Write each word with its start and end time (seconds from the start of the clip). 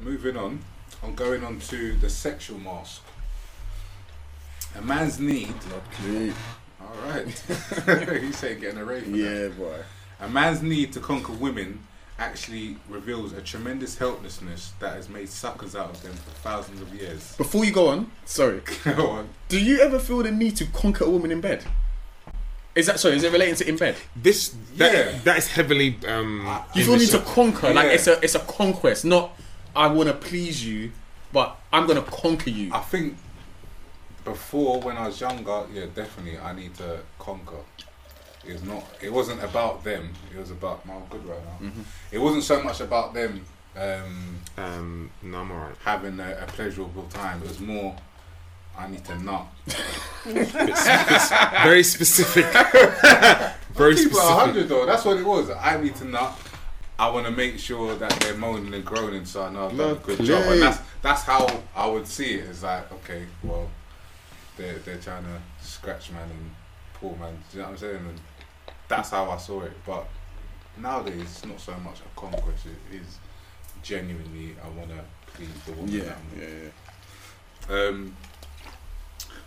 But 0.00 0.08
moving 0.10 0.36
on, 0.36 0.60
I'm 1.02 1.14
going 1.14 1.44
on 1.44 1.60
to 1.60 1.92
the 1.94 2.08
sexual 2.08 2.58
mask. 2.58 3.02
A 4.76 4.82
man's 4.82 5.18
need. 5.18 5.52
All 6.80 6.94
right. 7.08 7.26
you 8.22 8.32
say 8.32 8.54
getting 8.54 8.78
a 8.78 8.84
rave. 8.84 9.04
for 9.04 9.10
that. 9.10 9.16
Yeah, 9.18 9.48
boy. 9.48 9.80
A 10.20 10.28
man's 10.28 10.62
need 10.62 10.92
to 10.94 11.00
conquer 11.00 11.32
women 11.32 11.86
actually 12.18 12.76
reveals 12.88 13.32
a 13.32 13.40
tremendous 13.40 13.96
helplessness 13.98 14.72
that 14.78 14.94
has 14.94 15.08
made 15.08 15.28
suckers 15.28 15.74
out 15.74 15.90
of 15.90 16.02
them 16.02 16.12
for 16.12 16.30
thousands 16.42 16.80
of 16.82 16.94
years. 16.94 17.34
Before 17.36 17.64
you 17.64 17.72
go 17.72 17.88
on, 17.88 18.10
sorry. 18.26 18.60
Go 18.84 19.08
on. 19.08 19.28
Do 19.48 19.58
you 19.62 19.80
ever 19.80 19.98
feel 19.98 20.22
the 20.22 20.30
need 20.30 20.56
to 20.56 20.66
conquer 20.66 21.04
a 21.04 21.10
woman 21.10 21.32
in 21.32 21.40
bed? 21.40 21.64
Is 22.74 22.86
that 22.86 23.00
sorry? 23.00 23.16
Is 23.16 23.24
it 23.24 23.32
relating 23.32 23.54
to 23.56 23.68
in 23.68 23.76
bed? 23.76 23.96
This 24.14 24.54
that, 24.76 24.92
Yeah. 24.92 25.18
that 25.24 25.38
is 25.38 25.48
heavily. 25.48 25.98
Um, 26.06 26.40
You 26.74 26.82
in 26.82 26.86
feel 26.86 26.92
the 26.94 27.00
need 27.00 27.06
to 27.10 27.18
show. 27.18 27.20
conquer, 27.20 27.72
like 27.74 27.90
it's 27.92 28.06
a 28.06 28.22
it's 28.22 28.34
a 28.34 28.40
conquest, 28.40 29.04
not 29.06 29.32
I 29.74 29.86
want 29.88 30.08
to 30.08 30.14
please 30.14 30.64
you, 30.66 30.92
but 31.32 31.56
I'm 31.72 31.86
gonna 31.86 32.02
conquer 32.02 32.50
you. 32.50 32.72
I 32.72 32.80
think 32.80 33.16
before 34.24 34.80
when 34.80 34.96
I 34.96 35.06
was 35.06 35.20
younger, 35.20 35.64
yeah, 35.72 35.86
definitely 35.94 36.38
I 36.38 36.52
need 36.54 36.74
to 36.76 37.00
conquer. 37.18 37.56
It's 38.44 38.62
not. 38.62 38.84
It 39.02 39.12
wasn't 39.12 39.42
about 39.42 39.84
them. 39.84 40.12
It 40.34 40.38
was 40.38 40.50
about. 40.50 40.82
I'm 40.90 41.04
good 41.10 41.24
right 41.26 41.44
now. 41.44 41.66
Mm-hmm. 41.68 41.82
It 42.10 42.18
wasn't 42.18 42.42
so 42.44 42.62
much 42.62 42.80
about 42.80 43.12
them 43.14 43.44
um, 43.76 44.38
Um, 44.56 45.10
no, 45.22 45.38
I'm 45.38 45.50
alright. 45.52 45.76
having 45.84 46.18
a, 46.18 46.38
a 46.42 46.46
pleasurable 46.46 47.04
time. 47.04 47.42
It 47.42 47.48
was 47.48 47.60
more. 47.60 47.96
I 48.78 48.88
need 48.88 49.04
to 49.04 49.18
nut. 49.22 49.46
Very 50.24 51.82
specific. 51.82 52.44
Very 53.74 53.94
Keep 53.94 54.06
it 54.06 54.14
specific. 54.14 54.20
hundred 54.20 54.68
though. 54.68 54.86
That's 54.86 55.04
what 55.04 55.18
it 55.18 55.24
was. 55.24 55.50
I 55.50 55.80
need 55.80 55.94
to 55.96 56.04
nut. 56.06 56.32
I 57.00 57.08
want 57.08 57.24
to 57.24 57.32
make 57.32 57.58
sure 57.58 57.94
that 57.96 58.10
they're 58.20 58.36
moaning 58.36 58.74
and 58.74 58.84
groaning, 58.84 59.24
so 59.24 59.44
I 59.44 59.50
know 59.50 59.68
I've 59.68 59.76
done 59.76 59.92
a 59.92 59.94
good 59.94 60.22
job. 60.22 60.42
And 60.52 60.60
that's 60.60 60.80
that's 61.00 61.22
how 61.22 61.62
I 61.74 61.86
would 61.86 62.06
see 62.06 62.34
it. 62.34 62.44
It's 62.44 62.62
like, 62.62 62.92
okay, 62.92 63.24
well, 63.42 63.70
they're 64.58 64.78
they're 64.80 64.98
trying 64.98 65.24
to 65.24 65.40
scratch 65.66 66.12
man 66.12 66.28
and 66.28 66.50
pull 66.92 67.16
man. 67.18 67.32
Do 67.50 67.56
you 67.56 67.62
know 67.62 67.68
what 67.68 67.72
I'm 67.72 67.78
saying? 67.78 67.96
And 67.96 68.20
that's 68.86 69.08
how 69.08 69.30
I 69.30 69.38
saw 69.38 69.62
it. 69.62 69.72
But 69.86 70.06
nowadays, 70.76 71.22
it's 71.22 71.46
not 71.46 71.58
so 71.58 71.72
much 71.78 72.00
a 72.00 72.20
conquest. 72.20 72.66
It 72.66 72.96
is 72.96 73.18
genuinely 73.82 74.56
I 74.62 74.68
want 74.68 74.90
to 74.90 75.00
please 75.32 75.48
the 75.64 75.72
woman. 75.72 75.90
yeah, 75.90 76.02
that 76.02 76.18
I'm 76.18 76.38
with. 76.38 76.48
yeah, 77.70 77.76
yeah. 77.76 77.88
Um, 77.88 78.16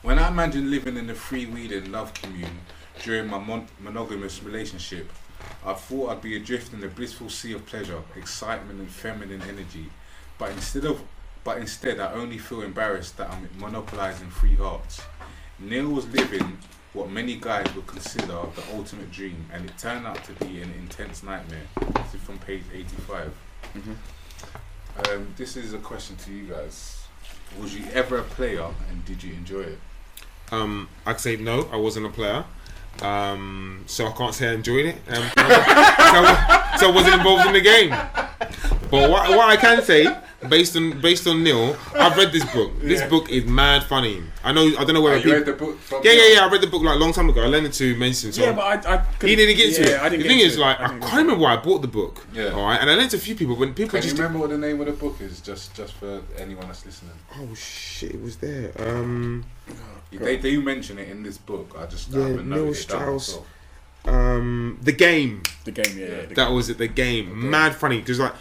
when 0.02 0.18
I 0.18 0.28
imagine 0.28 0.72
living 0.72 0.98
in 0.98 1.08
a 1.12 1.14
freewheeling 1.14 1.92
love 1.92 2.16
commune 2.16 2.62
during 3.04 3.28
my 3.28 3.38
mon- 3.38 3.68
monogamous 3.80 4.42
relationship, 4.42 5.12
I 5.66 5.74
thought 5.74 6.10
I'd 6.10 6.22
be 6.22 6.36
adrift 6.36 6.74
in 6.74 6.84
a 6.84 6.88
blissful 6.88 7.30
sea 7.30 7.54
of 7.54 7.66
pleasure, 7.66 8.02
excitement, 8.16 8.80
and 8.80 8.90
feminine 8.90 9.42
energy. 9.44 9.90
But 10.38 10.52
instead 10.52 10.86
of, 10.86 11.02
but 11.44 11.58
instead, 11.58 12.00
I 12.00 12.12
only 12.14 12.38
feel 12.38 12.62
embarrassed 12.62 13.18
that 13.18 13.30
I'm 13.30 13.50
monopolizing 13.58 14.30
three 14.30 14.56
hearts. 14.56 15.02
Neil 15.60 15.90
was 15.90 16.08
living 16.08 16.58
what 16.94 17.10
many 17.10 17.36
guys 17.36 17.74
would 17.76 17.88
consider 17.88 18.28
the 18.28 18.64
ultimate 18.74 19.12
dream, 19.12 19.46
and 19.52 19.66
it 19.70 19.78
turned 19.78 20.06
out 20.06 20.24
to 20.26 20.34
be 20.34 20.62
an 20.62 20.74
intense 20.78 21.24
nightmare. 21.24 21.66
This 21.96 22.16
is 22.16 22.22
from 22.22 22.38
page 22.40 22.64
85. 22.74 23.34
Um, 25.10 25.34
this 25.38 25.58
is 25.58 25.74
a 25.74 25.80
question 25.80 26.16
to 26.18 26.32
you 26.32 26.46
guys. 26.46 27.04
Was 27.60 27.76
you 27.76 27.86
ever 27.94 28.18
a 28.18 28.24
player 28.24 28.68
and 28.90 29.06
did 29.06 29.24
you 29.24 29.34
enjoy 29.34 29.62
it? 29.62 29.80
Um, 30.52 30.88
I'd 31.06 31.20
say 31.20 31.36
no, 31.36 31.68
I 31.72 31.78
wasn't 31.78 32.06
a 32.06 32.10
player. 32.10 32.46
Um, 33.02 33.84
so 33.88 34.08
I 34.08 34.12
can't 34.12 34.34
say 34.34 34.50
I 34.50 34.54
enjoyed 34.54 34.86
it. 34.86 34.96
Um, 35.10 35.24
so, 35.36 36.78
so 36.78 36.90
I 36.90 36.92
wasn't 36.94 37.16
involved 37.16 37.48
in 37.48 37.54
the 37.54 37.62
game. 37.62 37.90
But 37.90 39.10
what, 39.10 39.30
what 39.30 39.50
I 39.50 39.58
can 39.58 39.82
say, 39.82 40.06
based 40.50 40.76
on 40.76 41.00
based 41.02 41.26
on 41.28 41.44
Neil, 41.44 41.76
I've 41.96 42.16
read 42.18 42.32
this 42.32 42.46
book. 42.54 42.72
This 42.82 43.00
Yeah. 43.02 43.08
book 43.10 43.30
is 43.30 43.46
mad 43.46 43.84
funny. 43.84 44.22
I 44.44 44.52
know 44.52 44.66
I 44.78 44.84
don't 44.84 44.94
know 44.94 45.02
whether 45.02 45.16
Oh, 45.16 45.20
you 45.20 45.24
people. 45.24 45.38
read 45.40 45.46
the 45.46 45.54
book 45.54 45.78
yeah, 46.04 46.12
yeah, 46.12 46.28
yeah. 46.34 46.46
I 46.46 46.50
read 46.52 46.62
the 46.62 46.68
book 46.68 46.84
like 46.84 46.96
a 46.96 47.00
long 47.00 47.14
time 47.14 47.30
ago. 47.30 47.42
I 47.44 47.48
lent 47.48 47.66
it 47.66 47.74
to 47.74 47.96
Mason. 47.96 48.32
So 48.34 48.44
Yeah, 48.44 48.52
but 48.54 48.86
I, 48.86 48.96
I 48.96 49.06
he 49.26 49.36
didn't 49.36 49.56
get 49.58 49.76
to 49.76 49.82
yeah, 49.82 49.88
it. 49.90 50.02
I 50.02 50.10
didn't 50.10 50.24
the 50.24 50.30
thing 50.30 50.40
to 50.40 50.46
is, 50.46 50.58
it. 50.58 50.60
like, 50.60 50.80
I, 50.80 50.88
didn't 50.88 51.02
can't 51.02 51.14
remember 51.18 51.42
why 51.44 51.54
I 51.54 51.58
bought 51.58 51.82
the 51.82 51.88
book. 51.88 52.26
Yeah. 52.34 52.50
All 52.50 52.66
right, 52.66 52.80
and 52.82 52.90
I 52.90 52.96
lent 52.96 53.08
it 53.08 53.12
to 53.12 53.18
a 53.18 53.20
few 53.20 53.36
people. 53.36 53.56
When 53.56 53.74
people 53.74 53.92
Can 53.92 53.98
you 53.98 54.04
just 54.04 54.16
remember 54.18 54.40
what 54.40 54.50
the 54.50 54.58
name 54.58 54.80
of 54.82 54.88
the 54.88 54.94
book 54.94 55.18
is? 55.22 55.40
Just 55.42 55.74
just 55.76 55.94
for 55.94 56.22
anyone 56.38 56.68
that's 56.68 56.86
listening. 56.86 57.14
oh 57.40 57.54
shit, 57.56 58.12
it 58.16 58.22
was 58.22 58.38
there. 58.38 58.72
Um, 58.80 59.46
They 60.12 60.38
do 60.38 60.62
mention 60.62 61.00
it 61.00 61.10
in 61.10 61.24
this 61.24 61.38
book. 61.38 61.76
I 61.80 61.86
just 61.88 62.14
I 62.14 62.18
Yeah, 62.20 62.28
haven't 62.28 62.50
Neil 62.50 62.66
noted 62.66 62.80
it 62.82 62.88
down 62.88 63.20
Strauss. 63.20 63.40
um, 64.06 64.78
the 64.82 64.92
game. 64.92 65.42
The 65.66 65.72
game, 65.72 65.98
yeah, 65.98 66.06
yeah. 66.08 66.26
The 66.28 66.36
That 66.36 66.52
was 66.52 66.70
it. 66.70 66.78
The 66.78 66.88
game, 66.88 67.50
mad 67.50 67.76
funny 67.76 68.00
because 68.00 68.20
like 68.20 68.34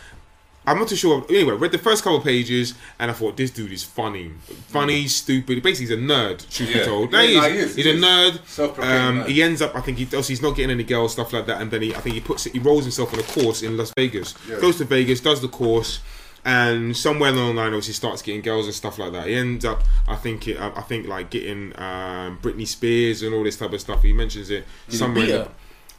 I'm 0.67 0.79
not 0.79 0.89
too 0.89 0.97
sure. 0.97 1.25
Anyway, 1.29 1.55
read 1.55 1.73
the 1.73 1.79
first 1.79 2.05
couple 2.05 2.19
of 2.19 2.25
pages 2.25 2.75
and 2.99 3.11
I 3.11 3.15
thought 3.15 3.37
this 3.37 3.51
dude 3.51 3.73
is 3.73 3.83
funny, 3.83 4.31
funny, 4.69 5.09
stupid. 5.09 5.63
Basically, 5.63 5.95
he's 5.97 6.05
a 6.05 6.13
nerd. 6.13 6.49
Truth 6.51 6.73
be 6.73 6.79
Yeah. 6.79 6.85
told, 6.85 7.13
Yeah, 7.13 7.19
no, 7.23 7.27
he 7.27 7.35
no, 7.37 7.51
he 7.51 7.57
is, 7.59 7.75
He's 7.77 7.85
he 7.85 7.91
a 7.91 7.95
is. 7.95 8.01
nerd. 8.03 8.79
Um, 8.79 9.21
nerd. 9.23 9.27
he 9.27 9.43
ends 9.43 9.61
up. 9.61 9.75
I 9.75 9.81
think 9.81 9.99
he 9.99 10.05
obviously 10.05 10.35
he's 10.35 10.43
not 10.43 10.55
getting 10.55 10.71
any 10.71 10.85
girls, 10.85 11.13
stuff 11.13 11.33
like 11.33 11.47
that. 11.47 11.61
And 11.61 11.71
then 11.71 11.83
he, 11.83 11.95
I 11.95 11.99
think 11.99 12.15
he 12.15 12.21
puts 12.21 12.47
it. 12.47 12.53
He 12.53 12.59
rolls 12.61 12.85
himself 12.85 13.13
on 13.13 13.19
a 13.19 13.25
course 13.25 13.63
in 13.63 13.77
Las 13.77 13.93
Vegas. 13.97 14.35
Yeah. 14.49 14.61
Goes 14.61 14.79
to 14.79 14.85
Vegas, 14.85 15.21
does 15.21 15.41
the 15.41 15.49
course. 15.49 15.99
And 16.45 16.97
somewhere 16.97 17.31
along 17.31 17.55
the 17.55 17.61
line, 17.63 17.69
obviously, 17.69 17.95
starts 17.95 18.21
getting 18.21 18.41
girls 18.41 18.67
and 18.67 18.75
stuff 18.75 18.99
like 18.99 19.13
that. 19.13 19.29
He 19.29 19.35
ends 19.35 19.65
up, 19.65 19.85
I 20.09 20.17
think, 20.17 20.49
it, 20.49 20.59
I 20.61 20.81
think, 20.81 21.07
like 21.07 21.31
getting 21.31 21.73
um, 21.79 22.39
Britney 22.43 22.67
Spears 22.67 23.23
and 23.23 23.33
all 23.33 23.45
this 23.45 23.57
type 23.57 23.73
of 23.73 23.81
stuff. 23.81 24.03
He 24.03 24.13
mentions 24.13 24.51
it 24.51 24.65
he 24.89 24.97
somewhere. 24.97 25.49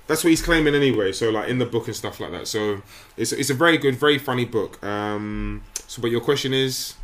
Beat 0.08 0.12
in 0.12 0.12
the- 0.12 0.12
her? 0.12 0.14
that's 0.14 0.24
what 0.24 0.30
he's 0.30 0.42
claiming 0.42 0.76
anyway. 0.76 1.12
So 1.12 1.30
like 1.30 1.50
in 1.50 1.58
the 1.60 1.66
book 1.66 1.88
and 1.88 1.96
stuff 1.96 2.20
like 2.20 2.32
that. 2.32 2.48
So 2.48 2.82
it's 3.18 3.32
it's 3.32 3.50
a 3.50 3.54
very 3.54 3.78
good, 3.78 3.96
very 3.96 4.18
funny 4.18 4.46
book. 4.46 4.84
Um, 4.84 5.64
so 5.88 6.02
but 6.02 6.12
your 6.12 6.22
question 6.22 6.54
is, 6.54 6.96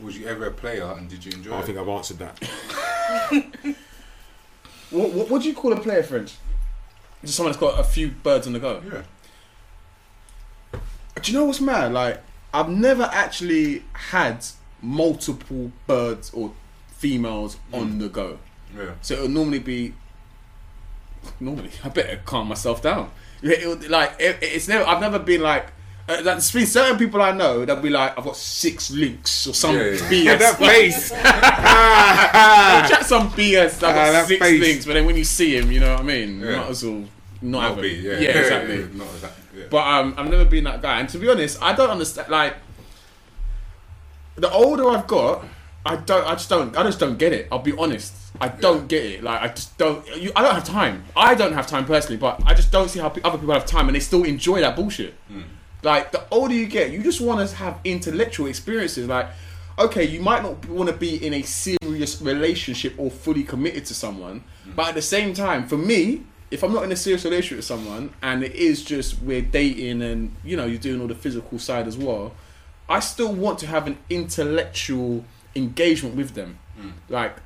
Was 0.00 0.18
you 0.18 0.26
ever 0.26 0.46
a 0.46 0.50
player 0.50 0.84
and 0.96 1.08
did 1.08 1.24
you 1.24 1.32
enjoy 1.32 1.54
I 1.54 1.60
it? 1.60 1.64
think 1.66 1.78
I've 1.78 1.88
answered 1.88 2.18
that. 2.18 3.74
What, 4.90 5.12
what, 5.12 5.28
what 5.30 5.42
do 5.42 5.48
you 5.48 5.54
call 5.54 5.72
a 5.72 5.80
player, 5.80 6.02
French? 6.04 6.34
Just 7.22 7.34
someone 7.36 7.50
that's 7.52 7.60
got 7.60 7.80
a 7.80 7.82
few 7.82 8.08
birds 8.08 8.46
on 8.46 8.52
the 8.52 8.60
go. 8.60 8.80
yeah. 8.86 9.02
Do 11.20 11.32
you 11.32 11.36
know 11.38 11.44
what's 11.46 11.60
mad? 11.60 11.92
Like, 11.92 12.22
I've 12.54 12.68
never 12.68 13.02
actually 13.12 13.82
had 13.94 14.44
multiple 14.80 15.72
birds 15.88 16.30
or 16.32 16.52
females 16.88 17.56
on 17.72 17.98
the 17.98 18.08
go. 18.08 18.38
Yeah. 18.76 18.92
So 19.02 19.14
it'll 19.14 19.28
normally 19.28 19.58
be. 19.58 19.94
Normally, 21.40 21.70
I 21.84 21.88
better 21.88 22.20
calm 22.24 22.48
myself 22.48 22.82
down. 22.82 23.10
It, 23.42 23.62
it, 23.84 23.90
like, 23.90 24.14
it, 24.18 24.38
it's 24.42 24.68
never. 24.68 24.84
I've 24.86 25.00
never 25.00 25.18
been 25.18 25.40
like. 25.42 25.66
Uh, 26.08 26.14
like, 26.16 26.24
there's 26.24 26.52
been 26.52 26.66
certain 26.66 26.96
people 26.98 27.20
I 27.20 27.32
know 27.32 27.64
that'll 27.64 27.82
be 27.82 27.90
like, 27.90 28.16
I've 28.16 28.22
got 28.24 28.36
six 28.36 28.92
links 28.92 29.44
or 29.48 29.54
some 29.54 29.74
Yeah, 29.74 29.82
yeah. 29.82 30.36
BS. 30.36 30.38
that 30.38 30.56
face. 30.58 31.12
I'll 31.14 32.88
chat 32.88 33.04
some 33.04 33.28
BS. 33.30 33.74
I've 33.74 33.80
got 33.80 33.96
Ah, 33.96 34.12
that 34.12 34.28
six 34.28 34.40
face. 34.40 34.60
links, 34.60 34.86
but 34.86 34.92
then 34.94 35.04
when 35.04 35.16
you 35.16 35.24
see 35.24 35.56
him, 35.56 35.72
you 35.72 35.80
know 35.80 35.90
what 35.92 36.00
I 36.00 36.04
mean. 36.04 36.40
You 36.40 36.50
Yeah. 36.50 36.56
might 36.58 36.68
as 36.70 36.84
well 36.84 36.94
not, 36.94 37.08
Not 37.42 37.62
have 37.74 37.82
be, 37.82 37.94
him. 37.96 38.04
yeah. 38.04 38.18
yeah, 38.20 38.38
exactly. 38.38 38.76
yeah, 38.80 38.86
not 38.94 39.08
exactly. 39.14 39.42
Yeah. 39.58 39.64
But 39.70 39.78
um, 39.86 40.14
I've 40.16 40.30
never 40.30 40.44
been 40.44 40.64
that 40.64 40.80
guy, 40.80 41.00
and 41.00 41.08
to 41.08 41.18
be 41.18 41.28
honest, 41.28 41.60
I 41.62 41.74
don't 41.74 41.90
understand. 41.90 42.28
Like, 42.28 42.54
the 44.36 44.50
older 44.52 44.88
I've 44.90 45.06
got, 45.06 45.44
I 45.84 45.96
don't. 45.96 46.24
I 46.26 46.34
just 46.34 46.48
don't. 46.48 46.76
I 46.76 46.82
just 46.84 47.00
don't 47.00 47.16
get 47.18 47.32
it. 47.32 47.48
I'll 47.50 47.58
be 47.60 47.76
honest. 47.76 48.14
I 48.40 48.48
don't 48.48 48.88
get 48.88 49.04
it. 49.04 49.22
Like, 49.22 49.42
I 49.42 49.48
just 49.48 49.76
don't. 49.78 50.06
You, 50.16 50.32
I 50.36 50.42
don't 50.42 50.54
have 50.54 50.64
time. 50.64 51.04
I 51.16 51.34
don't 51.34 51.52
have 51.52 51.66
time 51.66 51.84
personally, 51.84 52.16
but 52.16 52.42
I 52.46 52.54
just 52.54 52.72
don't 52.72 52.88
see 52.88 53.00
how 53.00 53.08
pe- 53.08 53.22
other 53.22 53.38
people 53.38 53.54
have 53.54 53.66
time 53.66 53.88
and 53.88 53.94
they 53.94 54.00
still 54.00 54.24
enjoy 54.24 54.60
that 54.60 54.76
bullshit. 54.76 55.14
Hmm. 55.28 55.42
Like, 55.82 56.12
the 56.12 56.24
older 56.30 56.54
you 56.54 56.66
get, 56.66 56.90
you 56.90 57.02
just 57.02 57.20
want 57.20 57.48
to 57.48 57.56
have 57.56 57.78
intellectual 57.84 58.46
experiences. 58.46 59.06
Like, 59.06 59.28
okay, 59.78 60.04
you 60.04 60.20
might 60.20 60.42
not 60.42 60.66
want 60.68 60.88
to 60.90 60.96
be 60.96 61.24
in 61.24 61.34
a 61.34 61.42
serious 61.42 62.20
relationship 62.20 62.94
or 62.98 63.10
fully 63.10 63.42
committed 63.42 63.84
to 63.86 63.94
someone, 63.94 64.44
hmm. 64.64 64.72
but 64.74 64.88
at 64.88 64.94
the 64.94 65.02
same 65.02 65.34
time, 65.34 65.66
for 65.66 65.76
me, 65.76 66.22
if 66.50 66.62
I'm 66.62 66.72
not 66.72 66.84
in 66.84 66.92
a 66.92 66.96
serious 66.96 67.24
relationship 67.24 67.58
with 67.58 67.64
someone 67.64 68.14
and 68.22 68.44
it 68.44 68.54
is 68.54 68.84
just 68.84 69.20
we're 69.20 69.42
dating 69.42 70.00
and 70.00 70.34
you 70.44 70.56
know 70.56 70.64
you're 70.64 70.78
doing 70.78 71.00
all 71.00 71.08
the 71.08 71.14
physical 71.14 71.58
side 71.58 71.86
as 71.86 71.96
well, 71.96 72.32
I 72.88 73.00
still 73.00 73.32
want 73.32 73.58
to 73.60 73.66
have 73.66 73.86
an 73.86 73.98
intellectual 74.08 75.24
engagement 75.54 76.14
with 76.14 76.34
them, 76.34 76.58
hmm. 76.78 76.90
like 77.08 77.36
so 77.36 77.42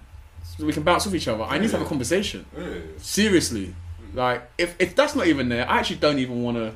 we 0.64 0.72
can 0.72 0.82
bounce 0.82 1.06
off 1.06 1.14
each 1.14 1.28
other. 1.28 1.44
I 1.44 1.58
need 1.58 1.70
to 1.70 1.76
have 1.78 1.86
a 1.86 1.88
conversation 1.88 2.46
seriously. 2.98 3.74
Like 4.14 4.48
if 4.58 4.74
if 4.78 4.96
that's 4.96 5.14
not 5.14 5.26
even 5.26 5.48
there, 5.48 5.68
I 5.68 5.78
actually 5.78 5.96
don't 5.96 6.18
even 6.18 6.42
want 6.42 6.56
to, 6.56 6.72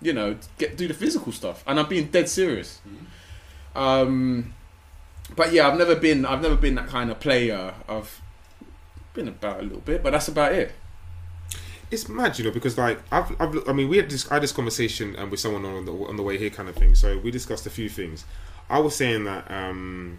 you 0.00 0.12
know, 0.12 0.36
get 0.58 0.76
do 0.76 0.86
the 0.88 0.94
physical 0.94 1.32
stuff. 1.32 1.64
And 1.66 1.78
I'm 1.80 1.88
being 1.88 2.06
dead 2.06 2.28
serious. 2.28 2.80
Um, 3.74 4.54
but 5.34 5.52
yeah, 5.52 5.68
I've 5.68 5.78
never 5.78 5.96
been 5.96 6.24
I've 6.24 6.42
never 6.42 6.56
been 6.56 6.74
that 6.76 6.86
kind 6.86 7.10
of 7.10 7.18
player. 7.20 7.74
I've 7.88 8.20
been 9.14 9.28
about 9.28 9.60
a 9.60 9.62
little 9.62 9.80
bit, 9.80 10.02
but 10.02 10.10
that's 10.12 10.28
about 10.28 10.52
it. 10.52 10.72
It's 11.90 12.08
mad, 12.08 12.38
you 12.38 12.44
know, 12.44 12.50
because 12.50 12.76
like 12.76 13.00
I've, 13.12 13.40
I've 13.40 13.68
I 13.68 13.72
mean, 13.72 13.88
we 13.88 13.96
had 13.96 14.10
this 14.10 14.30
I 14.30 14.34
had 14.34 14.42
this 14.42 14.52
conversation 14.52 15.16
um, 15.18 15.30
with 15.30 15.40
someone 15.40 15.64
on 15.64 15.84
the 15.84 15.92
on 15.92 16.16
the 16.16 16.22
way 16.22 16.38
here, 16.38 16.50
kind 16.50 16.68
of 16.68 16.76
thing. 16.76 16.94
So 16.94 17.18
we 17.18 17.30
discussed 17.30 17.66
a 17.66 17.70
few 17.70 17.88
things. 17.88 18.24
I 18.68 18.78
was 18.80 18.96
saying 18.96 19.24
that 19.24 19.50
um, 19.50 20.18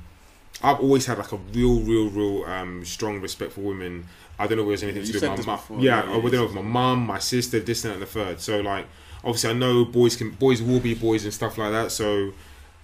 I've 0.64 0.80
always 0.80 1.06
had 1.06 1.18
like 1.18 1.32
a 1.32 1.38
real, 1.54 1.80
real, 1.82 2.10
real 2.10 2.44
um, 2.46 2.84
strong 2.86 3.22
respect 3.22 3.52
for 3.54 3.62
women. 3.62 4.08
I 4.40 4.48
don't 4.48 4.58
know 4.58 4.64
if 4.64 4.70
there's 4.70 4.84
anything 4.84 5.02
Yeah, 5.04 5.08
to 5.14 5.20
do 5.20 5.32
with 5.32 5.46
my 5.48 5.54
mum. 5.54 5.56
before, 5.58 5.80
Yeah, 5.80 5.84
yeah, 5.84 6.02
I 6.12 6.22
don't 6.22 6.32
know 6.32 6.44
with 6.44 6.54
my 6.54 6.62
mum, 6.62 7.06
my 7.06 7.20
sister, 7.20 7.60
this, 7.60 7.82
that, 7.84 7.94
and 7.94 8.02
the 8.02 8.06
third. 8.06 8.40
So 8.42 8.60
like, 8.62 8.86
obviously, 9.24 9.50
I 9.50 9.54
know 9.54 9.86
boys 9.86 10.16
can 10.16 10.32
boys 10.32 10.62
will 10.62 10.80
be 10.80 10.94
boys 10.94 11.24
and 11.26 11.34
stuff 11.34 11.58
like 11.58 11.72
that. 11.72 11.92
So 11.92 12.34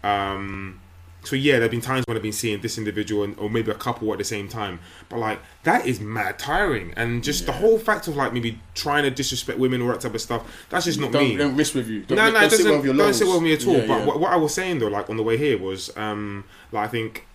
Um, 0.04 0.80
so 1.24 1.38
yeah, 1.38 1.58
there've 1.60 1.72
been 1.72 1.80
times 1.80 2.04
when 2.06 2.18
I've 2.18 2.24
been 2.24 2.34
seeing 2.34 2.60
this 2.60 2.78
individual 2.78 3.24
and, 3.24 3.40
or 3.40 3.50
maybe 3.50 3.72
a 3.72 3.75
couple 3.75 4.12
at 4.12 4.18
the 4.18 4.25
same 4.25 4.50
time, 4.50 4.80
but 5.08 5.20
like 5.20 5.40
that 5.64 5.86
is 5.88 6.02
mad 6.02 6.38
tiring, 6.38 6.94
and 6.98 7.24
just 7.24 7.46
the 7.46 7.54
whole 7.54 7.80
fact 7.80 8.10
of 8.10 8.18
like 8.18 8.34
maybe 8.34 8.60
trying 8.74 9.04
to 9.04 9.10
disrespect 9.10 9.58
women 9.58 9.81
or 9.81 9.94
that 9.94 10.02
type 10.02 10.14
of 10.14 10.20
stuff. 10.22 10.66
That's 10.70 10.84
just 10.84 11.00
not 11.00 11.14
Don't, 11.14 11.24
me. 11.30 11.38
don't 11.38 11.56
risk 11.56 11.75
with 11.75 11.88
you. 11.88 12.02
Don't, 12.04 12.18
no, 12.18 12.25
don't 12.25 12.34
no, 12.34 12.40
it 12.46 12.52
sit 12.52 12.66
well 12.66 12.81
with 12.81 12.98
don't 12.98 13.14
sit 13.14 13.25
well 13.28 13.36
with 13.36 13.44
me 13.44 13.54
at 13.54 13.66
all. 13.66 13.74
Yeah, 13.75 13.88
but 13.88 14.00
yeah. 14.00 14.06
What, 14.06 14.20
what 14.20 14.31
I 14.34 14.36
was 14.36 14.54
saying 14.54 14.80
though, 14.80 14.90
like 14.90 15.10
on 15.10 15.16
the 15.16 15.24
way 15.24 15.38
here, 15.38 15.58
was 15.58 15.96
um, 15.96 16.44
like 16.74 16.90
I 16.90 16.92
think 16.92 17.25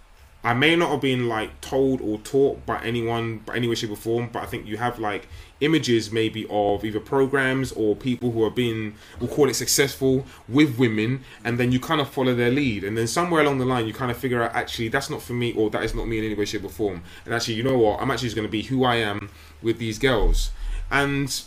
I 0.44 0.54
may 0.54 0.76
not 0.76 0.90
have 0.90 1.00
been 1.00 1.28
like 1.28 1.60
told 1.60 2.00
or 2.00 2.18
taught 2.18 2.64
by 2.64 2.80
anyone, 2.82 3.38
by 3.38 3.56
any 3.56 3.68
way, 3.68 3.74
shape, 3.74 3.90
or 3.90 3.96
form. 3.96 4.30
But 4.32 4.44
I 4.44 4.46
think 4.46 4.66
you 4.66 4.76
have 4.76 4.98
like 4.98 5.28
images 5.60 6.12
maybe 6.12 6.46
of 6.48 6.84
either 6.84 7.00
programs 7.00 7.72
or 7.72 7.96
people 7.96 8.30
who 8.30 8.44
have 8.44 8.54
been, 8.54 8.94
we'll 9.18 9.28
call 9.28 9.48
it 9.48 9.54
successful 9.54 10.24
with 10.48 10.78
women, 10.78 11.24
and 11.44 11.58
then 11.58 11.72
you 11.72 11.80
kind 11.80 12.00
of 12.00 12.08
follow 12.08 12.34
their 12.34 12.52
lead, 12.52 12.84
and 12.84 12.96
then 12.96 13.08
somewhere 13.08 13.42
along 13.42 13.58
the 13.58 13.64
line 13.64 13.86
you 13.86 13.92
kind 13.92 14.10
of 14.10 14.16
figure 14.16 14.42
out 14.42 14.54
actually 14.54 14.88
that's 14.88 15.10
not 15.10 15.20
for 15.20 15.32
me 15.32 15.52
or 15.54 15.70
that 15.70 15.82
is 15.82 15.94
not 15.94 16.06
me 16.06 16.18
in 16.18 16.24
any 16.24 16.34
way, 16.34 16.44
shape, 16.44 16.64
or 16.64 16.68
form. 16.68 17.02
And 17.24 17.34
actually, 17.34 17.54
you 17.54 17.64
know 17.64 17.76
what? 17.76 18.00
I'm 18.00 18.10
actually 18.10 18.28
just 18.28 18.36
going 18.36 18.46
to 18.46 18.52
be 18.52 18.62
who 18.62 18.84
I 18.84 18.96
am 18.96 19.30
with 19.60 19.78
these 19.78 19.98
girls, 19.98 20.52
and 20.90 21.42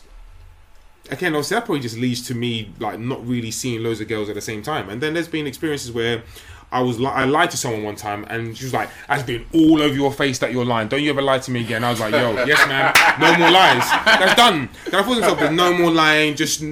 again, 1.10 1.34
obviously 1.34 1.56
that 1.56 1.66
probably 1.66 1.82
just 1.82 1.98
leads 1.98 2.26
to 2.28 2.36
me 2.36 2.72
like 2.80 3.00
not 3.00 3.26
really 3.26 3.52
seeing 3.52 3.84
loads 3.84 4.02
of 4.02 4.08
girls 4.08 4.30
at 4.30 4.36
the 4.36 4.42
same 4.42 4.62
time. 4.62 4.90
And 4.90 5.02
then 5.02 5.14
there's 5.14 5.28
been 5.28 5.48
experiences 5.48 5.92
where 5.92 6.24
I 6.72 6.80
was 6.82 7.00
li- 7.00 7.06
I 7.08 7.26
lied 7.26 7.52
to 7.52 7.58
someone 7.58 7.84
one 7.84 7.96
time, 7.98 8.26
and 8.30 8.58
she 8.58 8.64
was 8.64 8.74
like, 8.74 8.90
"I've 9.10 9.26
been 9.26 9.46
all 9.54 9.82
over 9.82 9.94
your 9.94 10.12
face 10.12 10.40
that 10.40 10.54
you're 10.54 10.64
lying. 10.66 10.88
Don't 10.88 11.02
you 11.04 11.10
ever 11.10 11.22
lie 11.22 11.40
to 11.40 11.52
me 11.52 11.62
again?" 11.62 11.84
I 11.84 11.90
was 11.92 12.00
like, 12.00 12.14
"Yo, 12.14 12.32
yes, 12.46 12.66
man, 12.68 12.94
no 13.20 13.38
more 13.38 13.52
lies. 13.52 13.84
That's 14.06 14.36
done." 14.36 14.70
Then 14.86 14.96
I 15.02 15.04
thought 15.04 15.16
to 15.16 15.20
myself, 15.22 15.40
"There's 15.40 15.52
no 15.52 15.74
more 15.78 15.92
lying, 15.92 16.36
just 16.36 16.64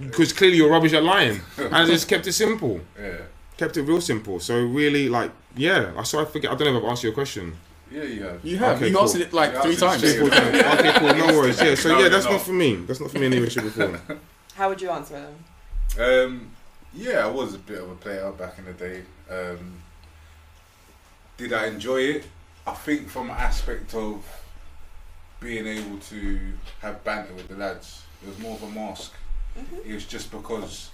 because 0.00 0.32
clearly 0.32 0.56
you're 0.56 0.70
rubbish 0.70 0.92
at 0.94 1.04
lying." 1.04 1.40
And 1.58 1.74
I 1.74 1.86
just 1.86 2.08
kept 2.08 2.26
it 2.26 2.32
simple, 2.32 2.80
Yeah. 3.00 3.18
kept 3.56 3.76
it 3.76 3.82
real 3.82 4.00
simple. 4.00 4.40
So 4.40 4.58
really, 4.60 5.08
like, 5.08 5.30
yeah. 5.56 5.92
I 5.96 6.02
so 6.02 6.20
I 6.20 6.24
forget. 6.24 6.50
I 6.50 6.54
don't 6.56 6.72
know 6.72 6.78
if 6.78 6.84
I've 6.84 6.90
asked 6.90 7.04
you 7.04 7.10
a 7.10 7.14
question. 7.14 7.56
Yeah, 7.88 8.02
you 8.02 8.22
have. 8.24 8.44
You 8.44 8.58
have. 8.58 8.76
Okay, 8.78 8.88
you 8.88 8.94
cool. 8.94 9.02
answered 9.02 9.20
it 9.20 9.32
like 9.32 9.52
You 9.52 9.62
three 9.62 9.76
times. 9.76 10.02
it. 10.02 10.18
Cool, 10.18 10.26
okay, 10.32 10.92
cool. 10.98 11.14
No 11.14 11.26
worries. 11.38 11.62
Yeah. 11.62 11.76
So 11.76 11.90
No, 11.90 12.00
yeah, 12.00 12.08
that's 12.08 12.24
not. 12.24 12.32
not 12.32 12.42
for 12.42 12.52
me. 12.52 12.74
That's 12.84 12.98
not 13.00 13.12
for 13.12 13.18
me 13.20 13.26
in 13.26 13.32
any 13.32 13.42
way, 13.42 13.48
shape, 13.48 13.64
or 13.64 13.70
form. 13.70 14.00
How 14.56 14.68
would 14.70 14.82
you 14.82 14.90
answer 14.90 15.14
them? 15.14 15.34
Um, 15.98 16.50
yeah, 16.96 17.24
I 17.24 17.26
was 17.30 17.54
a 17.54 17.58
bit 17.58 17.78
of 17.82 17.90
a 17.90 17.94
player 17.94 18.30
back 18.32 18.58
in 18.58 18.64
the 18.64 18.72
day. 18.72 19.02
Um, 19.30 19.74
did 21.36 21.52
I 21.52 21.66
enjoy 21.66 22.00
it? 22.00 22.24
I 22.66 22.72
think 22.72 23.08
from 23.08 23.30
an 23.30 23.36
aspect 23.36 23.94
of 23.94 24.24
being 25.40 25.66
able 25.66 25.98
to 25.98 26.40
have 26.80 27.04
banter 27.04 27.34
with 27.34 27.48
the 27.48 27.56
lads, 27.56 28.02
it 28.22 28.28
was 28.28 28.38
more 28.38 28.54
of 28.56 28.62
a 28.62 28.70
mask. 28.70 29.12
It 29.84 29.92
was 29.94 30.04
just 30.06 30.30
because 30.30 30.90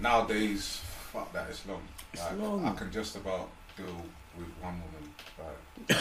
nowadays, 0.00 0.80
fuck 1.12 1.32
that, 1.32 1.48
it's 1.50 1.66
long. 1.66 1.82
Like, 2.16 2.38
long. 2.38 2.64
I 2.64 2.72
can 2.74 2.90
just 2.92 3.16
about 3.16 3.50
deal 3.76 3.86
with 4.38 4.46
one 4.60 4.80
woman. 4.80 5.14
Like, 5.88 5.98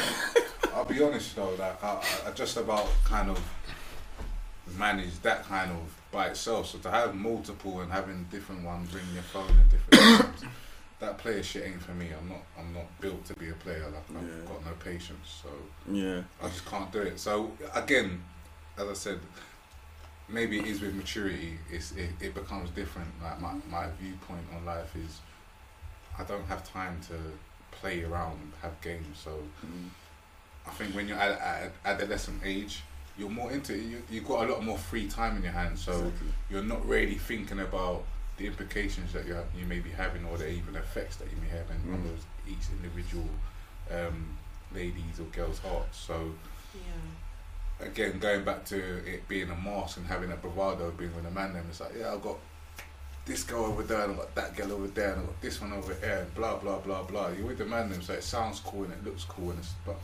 I'll 0.75 0.85
be 0.85 1.01
honest 1.03 1.35
though, 1.35 1.49
like 1.55 1.83
I, 1.83 1.87
I- 1.89 2.29
I 2.29 2.31
just 2.31 2.57
about 2.57 2.87
kind 3.03 3.29
of 3.29 3.39
manage 4.77 5.19
that 5.21 5.43
kind 5.45 5.71
of 5.71 5.79
by 6.13 6.27
itself. 6.27 6.67
So 6.67 6.77
to 6.77 6.91
have 6.91 7.15
multiple 7.15 7.81
and 7.81 7.91
having 7.91 8.25
different 8.31 8.63
ones 8.63 8.93
ringing 8.93 9.13
your 9.15 9.23
phone 9.23 9.49
at 9.49 9.69
different 9.69 10.21
times, 10.37 10.43
that 10.99 11.17
player 11.17 11.43
shit 11.43 11.65
ain't 11.67 11.81
for 11.81 11.91
me. 11.91 12.07
I'm 12.17 12.29
not. 12.29 12.43
I'm 12.57 12.71
not 12.73 12.85
built 13.01 13.25
to 13.25 13.33
be 13.33 13.49
a 13.49 13.53
player. 13.53 13.83
Like 13.89 14.21
I've 14.21 14.23
Yeah. 14.29 14.45
got 14.45 14.63
no 14.65 14.71
patience, 14.83 15.41
so 15.43 15.49
Yeah. 15.91 16.21
I 16.41 16.47
just 16.47 16.65
can't 16.65 16.89
do 16.91 16.99
it. 17.01 17.19
So 17.19 17.51
again, 17.73 18.23
as 18.77 18.87
I 18.87 18.93
said, 18.93 19.19
maybe 20.29 20.59
it 20.59 20.65
is 20.67 20.79
with 20.79 20.93
maturity. 20.95 21.57
It's 21.69 21.91
it, 21.93 22.11
it 22.21 22.33
becomes 22.33 22.69
different. 22.69 23.09
Like 23.21 23.41
my 23.41 23.53
my 23.69 23.87
viewpoint 23.99 24.45
on 24.55 24.63
life 24.65 24.95
is, 24.95 25.19
I 26.17 26.23
don't 26.23 26.45
have 26.45 26.63
time 26.71 26.99
to 27.09 27.15
play 27.71 28.03
around, 28.03 28.53
have 28.61 28.79
games. 28.81 29.17
So 29.17 29.31
Mm. 29.65 29.89
I 30.65 30.69
think 30.69 30.95
when 30.95 31.09
you're 31.09 31.17
at, 31.17 31.31
at 31.41 31.71
adolescent 31.83 32.41
age, 32.45 32.83
you're 33.17 33.29
more 33.29 33.51
into 33.51 33.73
it. 33.73 33.81
You 33.81 34.01
you've 34.09 34.27
got 34.27 34.47
a 34.47 34.51
lot 34.51 34.63
more 34.63 34.77
free 34.77 35.07
time 35.07 35.37
in 35.37 35.43
your 35.43 35.51
hands. 35.51 35.83
So 35.83 35.91
Exactly. 35.91 36.27
you're 36.49 36.63
not 36.63 36.85
really 36.87 37.15
thinking 37.15 37.59
about 37.59 38.03
the 38.37 38.47
implications 38.47 39.13
that 39.13 39.25
you 39.27 39.37
you 39.57 39.65
may 39.65 39.79
be 39.79 39.89
having 39.91 40.25
or 40.25 40.37
the 40.37 40.49
even 40.49 40.75
effects 40.75 41.17
that 41.17 41.27
you 41.31 41.37
may 41.41 41.49
have 41.49 41.69
in 41.69 41.93
on 41.93 41.99
Mm. 41.99 42.03
those 42.09 42.23
each 42.47 42.69
individual 42.71 43.29
um, 43.91 44.37
ladies 44.73 45.19
or 45.19 45.25
girls' 45.25 45.59
hearts. 45.59 45.97
So 45.97 46.33
Yeah. 46.73 47.85
again, 47.87 48.19
going 48.19 48.43
back 48.43 48.65
to 48.65 48.77
it 48.77 49.27
being 49.27 49.49
a 49.49 49.55
mask 49.55 49.97
and 49.97 50.07
having 50.07 50.31
a 50.31 50.35
bravado 50.35 50.85
of 50.87 50.97
being 50.97 51.15
with 51.15 51.25
a 51.25 51.31
man, 51.31 51.53
then 51.53 51.65
it's 51.69 51.79
like, 51.79 51.91
yeah, 51.97 52.11
I've 52.13 52.21
got 52.23 52.37
this 53.25 53.43
girl 53.43 53.65
over 53.65 53.83
there, 53.83 54.01
and 54.03 54.11
I've 54.13 54.17
got 54.17 54.35
that 54.35 54.55
girl 54.57 54.73
over 54.73 54.87
there, 54.87 55.11
and 55.11 55.21
I've 55.21 55.27
got 55.27 55.41
this 55.41 55.61
one 55.61 55.71
over 55.71 55.93
here, 55.93 56.19
and 56.23 56.33
blah 56.35 56.57
blah 56.57 56.79
blah 56.79 57.03
blah. 57.03 57.29
You're 57.29 57.47
with 57.47 57.57
the 57.59 57.65
man, 57.65 57.89
then, 57.89 58.01
so 58.01 58.13
it 58.13 58.23
sounds 58.23 58.59
cool 58.59 58.83
and 58.83 58.91
it 58.93 59.03
looks 59.05 59.23
cool, 59.23 59.51
and 59.51 59.59
it's 59.59 59.73
but 59.85 59.97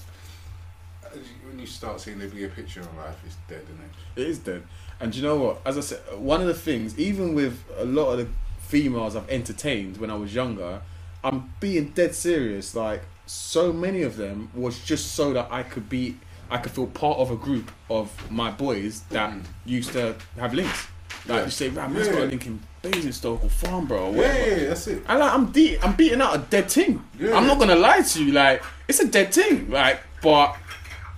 when 1.48 1.60
you 1.60 1.66
start 1.68 2.00
seeing 2.02 2.20
the 2.20 2.28
bigger 2.28 2.50
picture 2.50 2.82
in 2.82 2.98
life, 2.98 3.16
it's 3.26 3.36
dead, 3.48 3.62
isn't 3.64 3.80
it? 4.16 4.22
It 4.22 4.28
is 4.28 4.40
dead. 4.40 4.64
And 5.00 5.12
do 5.12 5.18
you 5.20 5.24
know 5.24 5.38
what? 5.38 5.62
As 5.66 5.78
I 5.78 5.82
said, 5.82 6.00
one 6.18 6.42
of 6.42 6.48
the 6.48 6.54
things, 6.54 6.98
even 7.00 7.34
with 7.34 7.64
a 7.78 7.86
lot 7.86 8.12
of 8.12 8.18
the 8.20 8.28
females 8.60 9.16
I've 9.16 9.30
entertained 9.30 9.98
when 9.98 10.10
I 10.10 10.16
was 10.16 10.34
younger, 10.36 10.82
I'm 11.24 11.54
being 11.60 11.90
dead 11.90 12.16
serious. 12.16 12.76
Like 12.76 13.04
so 13.26 13.72
many 13.74 14.02
of 14.04 14.18
them 14.18 14.50
was 14.54 14.80
just 14.84 15.14
so 15.16 15.34
that 15.34 15.48
I 15.52 15.64
could 15.64 15.90
be, 15.90 16.18
I 16.52 16.58
could 16.58 16.72
feel 16.72 16.88
part 16.88 17.18
of 17.20 17.32
a 17.32 17.36
group 17.36 17.72
of 17.90 18.12
my 18.32 18.52
boys 18.52 19.02
that 19.10 19.32
Mm. 19.32 19.44
used 19.66 19.94
to 19.94 20.16
have 20.38 20.54
links. 20.54 20.88
Like 21.28 21.40
Yeah. 21.40 21.46
you 21.46 21.52
say, 21.52 21.70
right, 21.70 21.92
man's 21.92 22.08
got 22.08 22.18
a 22.18 22.22
Yeah. 22.22 22.26
link 22.26 22.46
in 22.48 22.60
Basingstoke 22.82 23.44
or 23.44 23.50
Farnborough 23.50 24.08
or 24.08 24.16
Yeah, 24.16 24.18
whatever. 24.18 24.62
yeah, 24.62 24.68
that's 24.70 24.88
it. 24.88 25.04
And 25.08 25.20
like, 25.20 25.34
I'm 25.34 25.52
de- 25.52 25.78
I'm 25.80 25.96
beating 25.96 26.22
out 26.22 26.36
a 26.36 26.40
dead 26.40 26.70
thing. 26.72 27.04
Yeah. 27.20 27.36
I'm 27.38 27.46
not 27.46 27.60
gonna 27.60 27.76
lie 27.76 28.02
to 28.02 28.24
you, 28.24 28.32
like 28.32 28.64
it's 28.88 29.00
a 29.00 29.08
dead 29.08 29.34
thing, 29.34 29.70
like, 29.70 30.02
but 30.22 30.56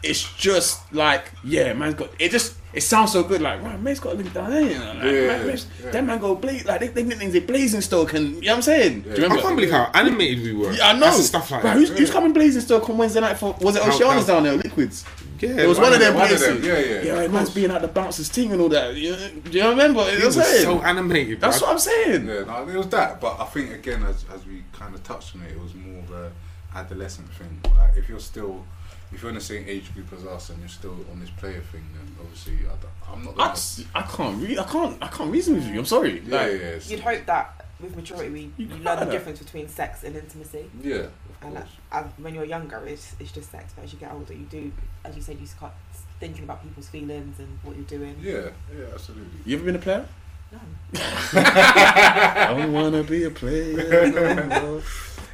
it's 0.03 0.33
just 0.35 0.91
like, 0.93 1.31
yeah, 1.43 1.73
man's 1.73 1.95
got 1.95 2.09
it. 2.19 2.31
Just 2.31 2.55
it 2.73 2.81
sounds 2.81 3.11
so 3.11 3.21
good, 3.23 3.41
like, 3.41 3.61
right, 3.61 3.79
man's 3.81 3.99
got 3.99 4.13
a 4.13 4.15
link 4.15 4.33
down 4.33 4.49
there, 4.49 4.61
you 4.61 4.79
know, 4.79 4.85
like, 4.93 5.03
Yeah, 5.03 5.27
man, 5.27 5.47
man's- 5.47 5.67
yeah. 5.83 5.91
that 5.91 6.05
man 6.05 6.19
go 6.19 6.35
blaze, 6.35 6.63
like 6.65 6.79
they, 6.79 6.87
they 6.87 7.03
nicknames 7.03 7.37
blazing 7.41 7.81
Blazingstoke, 7.81 8.13
and 8.13 8.35
you 8.35 8.41
know 8.43 8.51
what 8.51 8.55
I'm 8.55 8.61
saying? 8.61 9.01
Do 9.01 9.09
you 9.09 9.15
Yeah. 9.27 9.33
I 9.33 9.41
can't 9.41 9.55
believe 9.57 9.71
how 9.71 9.91
animated 9.93 10.41
we 10.43 10.53
were. 10.53 10.71
Yeah, 10.71 10.87
I 10.89 10.93
know. 10.93 10.99
That's 11.01 11.25
stuff 11.25 11.51
like 11.51 11.63
Right, 11.65 11.73
that. 11.73 11.79
who's, 11.79 11.89
who's 11.89 12.11
coming 12.11 12.33
Blazingstoke 12.33 12.89
on 12.89 12.97
Wednesday 12.97 13.19
night 13.19 13.37
for? 13.37 13.55
Was 13.59 13.75
it 13.75 13.83
How- 13.83 13.89
Oceana's 13.91 14.25
down 14.25 14.43
there? 14.43 14.53
Liquids. 14.55 15.03
Yeah, 15.39 15.49
It 15.57 15.67
was 15.67 15.79
one, 15.79 15.91
of 15.91 15.99
them 15.99 16.13
one 16.13 16.31
of 16.31 16.39
them, 16.39 16.63
yeah, 16.63 16.77
yeah, 16.79 17.01
Yeah, 17.01 17.19
of 17.21 17.33
man's 17.33 17.49
being 17.49 17.71
at 17.71 17.81
the 17.81 17.87
bouncers 17.87 18.29
team 18.29 18.51
and 18.51 18.61
all 18.61 18.69
that. 18.69 18.93
You, 18.95 19.15
do 19.49 19.57
you 19.57 19.67
remember? 19.69 20.01
You 20.03 20.19
It 20.19 20.23
was 20.25 20.35
saying? 20.35 20.63
so 20.63 20.81
animated. 20.83 21.41
That's 21.41 21.57
bro. 21.59 21.67
what 21.69 21.73
I'm 21.73 21.79
saying. 21.79 22.27
Yeah, 22.27 22.43
no, 22.43 22.69
it 22.69 22.77
was 22.77 22.87
that, 22.89 23.19
but 23.19 23.37
I 23.39 23.45
think 23.45 23.71
again, 23.73 24.03
as 24.03 24.23
as 24.33 24.45
we 24.45 24.63
kind 24.71 24.93
of 24.95 25.03
touched 25.03 25.35
on 25.35 25.41
it, 25.41 25.51
it 25.53 25.59
was 25.59 25.73
more 25.73 25.99
of 26.03 26.11
a 26.11 26.31
adolescent 26.75 27.27
thing. 27.33 27.59
Like 27.75 27.97
if 27.97 28.07
you're 28.07 28.19
still, 28.19 28.63
if 29.13 29.21
you're 29.21 29.29
in 29.29 29.35
the 29.35 29.41
same 29.41 29.65
age 29.67 29.93
group 29.93 30.11
as 30.13 30.25
us 30.25 30.49
and 30.49 30.59
you're 30.59 30.69
still 30.69 30.95
on 31.11 31.19
this 31.19 31.29
player 31.31 31.61
thing, 31.61 31.83
then 31.93 32.15
obviously 32.19 32.57
I 32.65 33.11
I'm 33.13 33.23
not. 33.25 33.39
I, 33.39 33.49
just- 33.49 33.85
I 33.93 34.01
can't 34.03 34.41
re- 34.41 34.57
I 34.57 34.63
can't 34.63 34.97
I 35.03 35.07
can't 35.07 35.31
reason 35.31 35.55
with 35.55 35.67
you. 35.67 35.79
I'm 35.79 35.85
sorry. 35.85 36.21
yeah, 36.25 36.35
Like, 36.41 36.51
yeah, 36.53 36.57
yeah, 36.71 36.79
You'd 36.87 36.99
hope 37.01 37.25
that 37.25 37.65
with 37.79 37.95
maturity, 37.95 38.29
we 38.29 38.39
You 38.57 38.67
you 38.67 38.83
learn 38.83 38.99
the 38.99 39.05
difference 39.11 39.39
between 39.39 39.67
sex 39.67 40.03
and 40.03 40.15
intimacy. 40.15 40.69
yeah, 40.81 41.07
And 41.41 41.55
course. 41.55 41.69
as, 41.91 42.05
when 42.17 42.35
you're 42.35 42.45
younger, 42.45 42.81
it's 42.85 43.15
it's 43.19 43.31
just 43.31 43.51
sex. 43.51 43.73
But 43.75 43.85
as 43.85 43.93
you 43.93 43.99
get 43.99 44.11
older, 44.13 44.33
you 44.33 44.45
do, 44.45 44.71
as 45.03 45.15
you 45.15 45.21
said, 45.21 45.39
you 45.39 45.47
start 45.47 45.73
thinking 46.19 46.43
about 46.43 46.61
people's 46.63 46.87
feelings 46.87 47.39
and 47.39 47.49
what 47.63 47.75
you're 47.75 47.85
doing. 47.85 48.15
Yeah, 48.21 48.49
yeah, 48.77 48.85
absolutely. 48.93 49.39
You 49.45 49.55
ever 49.57 49.65
been 49.65 49.75
a 49.75 49.79
player? 49.79 50.05
No. 50.51 50.59
I 51.33 52.53
don't 52.55 52.71
wanna 52.73 53.03
be 53.03 53.23
a 53.23 53.31
player. 53.31 54.81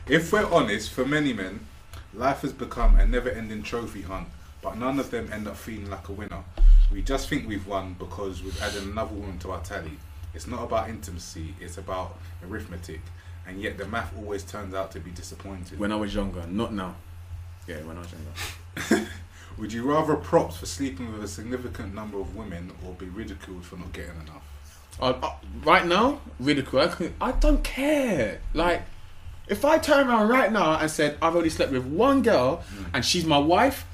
If 0.09 0.31
we're 0.31 0.49
honest, 0.49 0.91
for 0.91 1.05
many 1.05 1.33
men, 1.33 1.59
life 2.17 2.41
has 2.41 2.51
become 2.51 2.99
a 2.99 3.05
never-ending 3.05 3.63
trophy 3.63 4.01
hunt, 4.01 4.27
but 4.61 4.77
none 4.77 4.99
of 4.99 5.11
them 5.11 5.29
end 5.31 5.47
up 5.47 5.55
feeling 5.55 5.89
like 5.89 6.09
a 6.09 6.11
winner. 6.11 6.43
We 6.91 7.01
just 7.01 7.29
think 7.29 7.47
we've 7.47 7.67
won 7.67 7.95
because 7.99 8.43
we've 8.43 8.59
added 8.61 8.83
another 8.83 9.13
woman 9.13 9.37
to 9.39 9.51
our 9.51 9.61
tally. 9.61 9.97
It's 10.33 10.47
not 10.47 10.63
about 10.63 10.89
intimacy; 10.89 11.53
it's 11.59 11.77
about 11.77 12.17
arithmetic, 12.47 13.01
and 13.45 13.61
yet 13.61 13.77
the 13.77 13.85
math 13.85 14.13
always 14.17 14.43
turns 14.43 14.73
out 14.73 14.91
to 14.91 14.99
be 14.99 15.11
disappointing. 15.11 15.77
when 15.77 15.91
I 15.91 15.95
was 15.95 16.13
younger, 16.13 16.45
not 16.47 16.73
now. 16.73 16.95
Yeah, 17.67 17.81
when 17.81 17.97
I 17.97 18.01
was 18.01 18.11
younger. 18.11 19.09
Would 19.57 19.73
you 19.73 19.91
rather 19.91 20.15
props 20.15 20.57
for 20.57 20.65
sleeping 20.65 21.11
with 21.11 21.23
a 21.23 21.27
significant 21.27 21.93
number 21.93 22.19
of 22.19 22.35
women, 22.35 22.71
or 22.85 22.93
be 22.93 23.07
ridiculed 23.07 23.65
for 23.65 23.75
not 23.75 23.91
getting 23.93 24.19
enough? 24.21 24.43
Uh, 24.99 25.13
uh, 25.21 25.33
right 25.63 25.85
now, 25.85 26.21
ridicule. 26.39 26.81
I, 26.83 26.87
can, 26.87 27.13
I 27.19 27.31
don't 27.31 27.63
care. 27.63 28.39
Like, 28.53 28.83
if 29.47 29.63
I 29.65 29.77
turn 29.77 30.07
around 30.07 30.27
right 30.29 30.51
now 30.51 30.77
and 30.77 30.89
said 30.89 31.17
I've 31.21 31.35
only 31.35 31.49
slept 31.49 31.71
with 31.71 31.85
one 31.85 32.21
girl 32.21 32.63
and 32.93 33.03
she's 33.05 33.25
my 33.25 33.37
wife, 33.37 33.85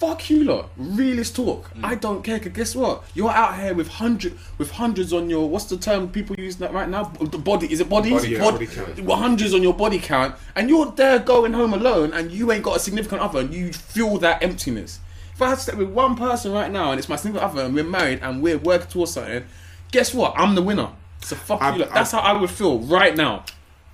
fuck 0.00 0.28
you 0.28 0.44
lot. 0.44 0.70
Realist 0.76 1.36
talk. 1.36 1.72
Mm. 1.74 1.84
I 1.84 1.94
don't 1.94 2.22
care. 2.22 2.38
Cause 2.38 2.52
guess 2.52 2.74
what? 2.76 3.04
You're 3.14 3.30
out 3.30 3.58
here 3.58 3.74
with 3.74 3.88
hundred 3.88 4.36
with 4.58 4.70
hundreds 4.72 5.12
on 5.12 5.30
your 5.30 5.48
what's 5.48 5.66
the 5.66 5.76
term 5.76 6.08
people 6.08 6.36
use 6.36 6.56
that 6.56 6.72
right 6.72 6.88
now? 6.88 7.04
The 7.20 7.38
body 7.38 7.72
is 7.72 7.80
it 7.80 7.88
bodies? 7.88 8.12
Body, 8.12 8.28
yeah, 8.30 8.40
Bod- 8.40 8.54
body 8.54 8.66
count. 8.66 9.08
hundreds 9.08 9.54
on 9.54 9.62
your 9.62 9.74
body 9.74 9.98
count, 9.98 10.34
and 10.56 10.68
you're 10.68 10.90
there 10.92 11.18
going 11.20 11.52
home 11.52 11.74
alone, 11.74 12.12
and 12.12 12.30
you 12.32 12.50
ain't 12.52 12.64
got 12.64 12.76
a 12.76 12.80
significant 12.80 13.20
other, 13.22 13.40
and 13.40 13.54
you 13.54 13.72
feel 13.72 14.18
that 14.18 14.42
emptiness. 14.42 15.00
If 15.34 15.42
I 15.42 15.48
had 15.50 15.58
to 15.58 15.76
with 15.76 15.88
one 15.90 16.16
person 16.16 16.52
right 16.52 16.70
now, 16.70 16.90
and 16.90 16.98
it's 16.98 17.08
my 17.08 17.16
significant 17.16 17.50
other, 17.52 17.64
and 17.66 17.74
we're 17.74 17.82
married, 17.84 18.20
and 18.22 18.42
we're 18.42 18.58
working 18.58 18.88
towards 18.88 19.12
something, 19.12 19.44
guess 19.90 20.12
what? 20.14 20.34
I'm 20.36 20.54
the 20.54 20.62
winner. 20.62 20.90
So 21.22 21.34
fuck 21.36 21.62
I- 21.62 21.72
you. 21.74 21.80
Lot. 21.82 21.90
I- 21.92 21.94
That's 21.94 22.12
how 22.12 22.18
I 22.20 22.32
would 22.38 22.50
feel 22.50 22.78
right 22.80 23.16
now. 23.16 23.44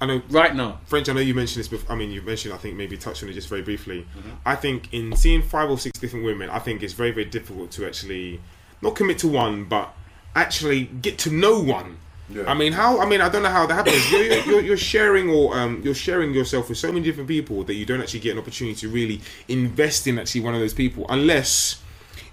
I 0.00 0.06
know 0.06 0.22
right 0.30 0.54
now. 0.54 0.80
French, 0.86 1.08
I 1.08 1.12
know 1.12 1.20
you 1.20 1.34
mentioned 1.34 1.60
this 1.60 1.68
before. 1.68 1.92
I 1.92 1.94
mean, 1.94 2.10
you 2.10 2.22
mentioned, 2.22 2.54
I 2.54 2.56
think, 2.56 2.76
maybe 2.76 2.96
touched 2.96 3.22
on 3.22 3.28
it 3.28 3.34
just 3.34 3.48
very 3.48 3.62
briefly. 3.62 4.06
Mm-hmm. 4.16 4.30
I 4.46 4.56
think 4.56 4.92
in 4.92 5.14
seeing 5.14 5.42
five 5.42 5.68
or 5.68 5.78
six 5.78 5.98
different 5.98 6.24
women, 6.24 6.48
I 6.48 6.58
think 6.58 6.82
it's 6.82 6.94
very, 6.94 7.10
very 7.10 7.26
difficult 7.26 7.70
to 7.72 7.86
actually 7.86 8.40
not 8.80 8.96
commit 8.96 9.18
to 9.18 9.28
one, 9.28 9.64
but 9.64 9.94
actually 10.34 10.84
get 10.84 11.18
to 11.18 11.30
know 11.30 11.60
one. 11.60 11.98
Yeah. 12.30 12.44
I 12.46 12.54
mean, 12.54 12.72
how? 12.72 13.00
I 13.00 13.06
mean, 13.06 13.20
I 13.20 13.28
don't 13.28 13.42
know 13.42 13.50
how 13.50 13.66
that 13.66 13.74
happens. 13.74 14.10
You're, 14.10 14.22
you're, 14.22 14.44
you're, 14.44 14.60
you're 14.60 14.76
sharing 14.76 15.28
or 15.28 15.56
um, 15.58 15.82
you're 15.84 15.94
sharing 15.94 16.32
yourself 16.32 16.68
with 16.68 16.78
so 16.78 16.88
many 16.88 17.04
different 17.04 17.28
people 17.28 17.64
that 17.64 17.74
you 17.74 17.84
don't 17.84 18.00
actually 18.00 18.20
get 18.20 18.32
an 18.32 18.38
opportunity 18.38 18.76
to 18.76 18.88
really 18.88 19.20
invest 19.48 20.06
in 20.06 20.18
actually 20.18 20.42
one 20.42 20.54
of 20.54 20.60
those 20.60 20.74
people, 20.74 21.04
unless 21.08 21.82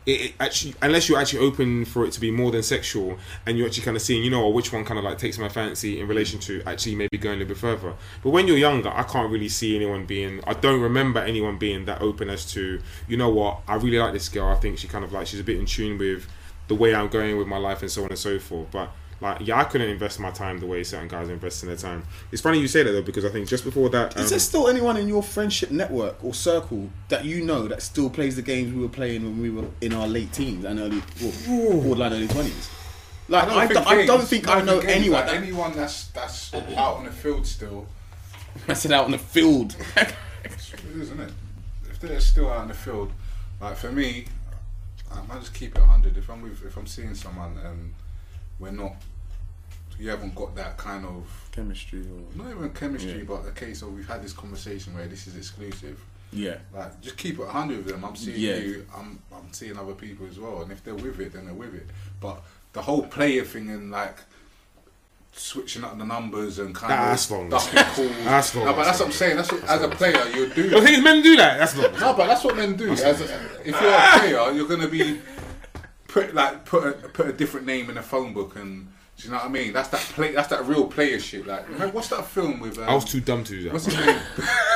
it, 0.07 0.21
it 0.21 0.33
actually 0.39 0.73
unless 0.81 1.07
you're 1.07 1.19
actually 1.19 1.45
open 1.45 1.85
for 1.85 2.05
it 2.05 2.11
to 2.13 2.19
be 2.19 2.31
more 2.31 2.49
than 2.49 2.63
sexual 2.63 3.17
and 3.45 3.57
you're 3.57 3.67
actually 3.67 3.83
kind 3.83 3.95
of 3.95 4.01
seeing 4.01 4.23
you 4.23 4.31
know 4.31 4.45
oh, 4.45 4.49
which 4.49 4.73
one 4.73 4.83
kind 4.83 4.97
of 4.97 5.03
like 5.03 5.19
takes 5.19 5.37
my 5.37 5.49
fancy 5.49 5.99
in 5.99 6.07
relation 6.07 6.39
to 6.39 6.63
actually 6.65 6.95
maybe 6.95 7.17
going 7.17 7.35
a 7.35 7.39
little 7.39 7.53
bit 7.53 7.57
further. 7.57 7.93
But 8.23 8.31
when 8.31 8.47
you're 8.47 8.57
younger 8.57 8.89
i 8.89 9.03
can't 9.03 9.31
really 9.31 9.49
see 9.49 9.75
anyone 9.75 10.05
being 10.05 10.41
i 10.47 10.53
don't 10.53 10.81
remember 10.81 11.19
anyone 11.19 11.57
being 11.57 11.85
that 11.85 12.01
open 12.01 12.29
as 12.29 12.51
to 12.53 12.81
you 13.07 13.17
know 13.17 13.29
what 13.29 13.59
i 13.67 13.75
really 13.75 13.99
like 13.99 14.13
this 14.13 14.29
girl 14.29 14.47
i 14.47 14.55
think 14.55 14.79
she 14.79 14.87
kind 14.87 15.03
of 15.03 15.11
like 15.11 15.27
she's 15.27 15.39
a 15.39 15.43
bit 15.43 15.59
in 15.59 15.65
tune 15.65 15.97
with 15.97 16.27
the 16.67 16.75
way 16.75 16.95
i'm 16.95 17.07
going 17.07 17.37
with 17.37 17.47
my 17.47 17.57
life 17.57 17.81
and 17.81 17.91
so 17.91 18.03
on 18.03 18.09
and 18.09 18.17
so 18.17 18.39
forth. 18.39 18.69
But 18.71 18.91
like 19.19 19.39
yeah 19.41 19.59
i 19.59 19.63
couldn't 19.63 19.89
invest 19.89 20.19
my 20.19 20.29
time 20.29 20.59
the 20.59 20.65
way 20.65 20.83
certain 20.83 21.07
guys 21.07 21.29
invest 21.29 21.63
in 21.63 21.67
their 21.67 21.77
time 21.77 22.03
it's 22.31 22.41
funny 22.41 22.59
you 22.59 22.67
say 22.67 22.83
that 22.83 22.91
though 22.91 23.01
because 23.01 23.25
i 23.25 23.29
think 23.29 23.47
just 23.47 23.63
before 23.63 23.89
that 23.89 24.15
um, 24.15 24.24
Is 24.24 24.29
there 24.29 24.39
still 24.39 24.67
anyone 24.67 24.97
in 24.97 25.07
your 25.07 25.24
friendship 25.24 25.71
network 25.71 26.24
or 26.24 26.33
circle 26.33 26.89
that 27.09 27.25
you 27.25 27.43
know 27.43 27.67
that 27.67 27.81
still 27.81 28.09
plays 28.09 28.36
the 28.36 28.41
games 28.41 28.74
we 28.74 28.81
were 28.81 28.89
playing 28.89 29.24
when 29.24 29.41
we 29.41 29.50
were 29.50 29.67
in 29.81 29.93
our 29.93 30.07
late 30.07 30.31
teens 30.33 30.65
and 30.65 30.79
early, 30.79 31.01
well, 31.21 31.74
borderline 31.81 32.13
early 32.13 32.27
twenties? 32.27 32.69
Like 33.29 33.50
I 33.50 33.67
don't, 33.67 33.88
I 33.88 34.05
don't 34.05 34.25
think 34.25 34.47
I 34.47 34.62
know 34.62 34.79
games, 34.79 34.93
anyone 34.93 35.19
like, 35.19 35.25
that, 35.27 35.36
anyone 35.36 35.75
that's 35.75 36.07
that's 36.07 36.53
out 36.53 36.97
on 36.97 37.05
the 37.05 37.12
field 37.12 37.45
still. 37.45 37.86
that's 38.65 38.86
it 38.86 38.91
out 38.91 39.05
on 39.05 39.12
the 39.12 39.17
field. 39.17 39.75
It's 40.43 40.71
what 40.71 40.81
it 40.81 40.91
is, 40.91 41.01
isn't 41.01 41.19
it? 41.19 41.31
If 41.89 42.00
they're 42.00 42.19
still 42.21 42.50
out 42.50 42.62
in 42.62 42.67
the 42.69 42.74
field, 42.74 43.12
like 43.59 43.75
for 43.75 43.91
me, 43.91 44.27
I 45.12 45.21
might 45.25 45.39
just 45.41 45.53
keep 45.53 45.75
it 45.75 45.81
hundred. 45.81 46.15
If 46.15 46.29
I'm 46.29 46.41
with, 46.41 46.63
if 46.63 46.77
I'm 46.77 46.88
seeing 46.88 47.15
someone 47.15 47.57
and 47.65 47.93
we're 48.59 48.71
not, 48.71 48.93
you 49.99 50.09
haven't 50.09 50.35
got 50.35 50.55
that 50.55 50.77
kind 50.77 51.05
of 51.05 51.23
Chemistry 51.51 52.01
or 52.01 52.37
not 52.43 52.51
even 52.51 52.69
chemistry, 52.71 53.17
Yeah. 53.19 53.23
but 53.27 53.47
a 53.47 53.51
case 53.51 53.81
of 53.81 53.93
we've 53.93 54.07
had 54.07 54.23
this 54.23 54.33
conversation 54.33 54.93
where 54.93 55.07
this 55.07 55.25
is 55.27 55.35
exclusive. 55.35 55.99
yeah, 56.31 56.57
Like 56.73 57.01
just 57.01 57.17
keep 57.17 57.39
it 57.39 57.47
hundred 57.47 57.77
with 57.85 57.87
them. 57.95 58.05
I'm 58.05 58.15
seeing 58.15 58.39
Yeah. 58.39 58.57
you. 58.57 58.85
I'm 58.95 59.17
I'm 59.33 59.51
seeing 59.53 59.77
other 59.77 59.93
people 59.93 60.27
as 60.29 60.37
well, 60.39 60.61
and 60.61 60.71
if 60.71 60.83
they're 60.83 60.93
with 60.93 61.19
it, 61.19 61.33
then 61.33 61.45
they're 61.45 61.53
with 61.55 61.73
it. 61.73 61.87
But 62.21 62.43
the 62.73 62.81
whole 62.83 63.03
player 63.07 63.43
thing 63.43 63.69
and 63.69 63.89
like 63.89 64.17
switching 65.33 65.83
up 65.83 65.97
the 65.97 66.05
numbers 66.05 66.57
and 66.59 66.73
kind 66.75 66.89
Nah, 66.91 67.03
of 67.03 67.09
that's 67.11 67.29
wrong. 67.31 67.49
ducking 67.49 67.83
calls. 67.83 68.11
That's 68.23 68.55
wrong, 68.55 68.65
No, 68.65 68.73
but 68.73 68.85
that's 68.85 68.87
that's 68.97 68.99
what 68.99 69.05
I'm 69.07 69.11
saying. 69.13 69.35
That's 69.37 69.51
what, 69.51 69.63
as 69.65 69.81
a 69.83 69.89
player 69.89 70.27
you 70.35 70.49
do. 70.49 70.69
the 70.69 70.81
thing 70.81 70.93
is 70.95 71.03
men 71.03 71.21
do 71.21 71.35
that 71.37 71.59
that's 71.59 71.75
not 71.75 71.93
No, 71.99 72.13
but 72.15 72.25
that's 72.27 72.43
what 72.43 72.55
men 72.55 72.75
do. 72.75 72.91
As 72.91 73.01
a, 73.03 73.23
if 73.63 73.79
you're 73.81 73.93
a 73.93 74.19
player, 74.19 74.51
you're 74.51 74.67
gonna 74.67 74.87
be 74.87 75.19
put 76.17 76.33
like 76.33 76.65
put 76.65 76.88
a, 76.88 76.91
put 77.09 77.27
a 77.27 77.33
different 77.33 77.65
name 77.65 77.89
in 77.89 77.97
a 77.97 78.03
phone 78.03 78.33
book, 78.33 78.55
and 78.55 78.88
do 79.17 79.25
you 79.25 79.31
know 79.31 79.38
what 79.38 79.45
I 79.45 79.50
mean? 79.50 79.74
That's 79.74 79.89
that 79.89 80.00
play. 80.00 80.31
That's 80.33 80.50
that 80.50 80.65
real 80.65 80.88
player 80.88 81.19
shit. 81.19 81.45
Like, 81.45 81.65
what's 81.93 82.09
that 82.09 82.25
film 82.25 82.59
with? 82.59 82.77
Um, 82.77 82.89
i 82.89 82.93
was 82.93 83.05
too 83.05 83.21
dumb 83.21 83.43
to 83.43 83.51
do 83.51 83.63
that 83.63 83.74
What's 83.74 83.86
his 83.86 83.97
name? 83.97 84.19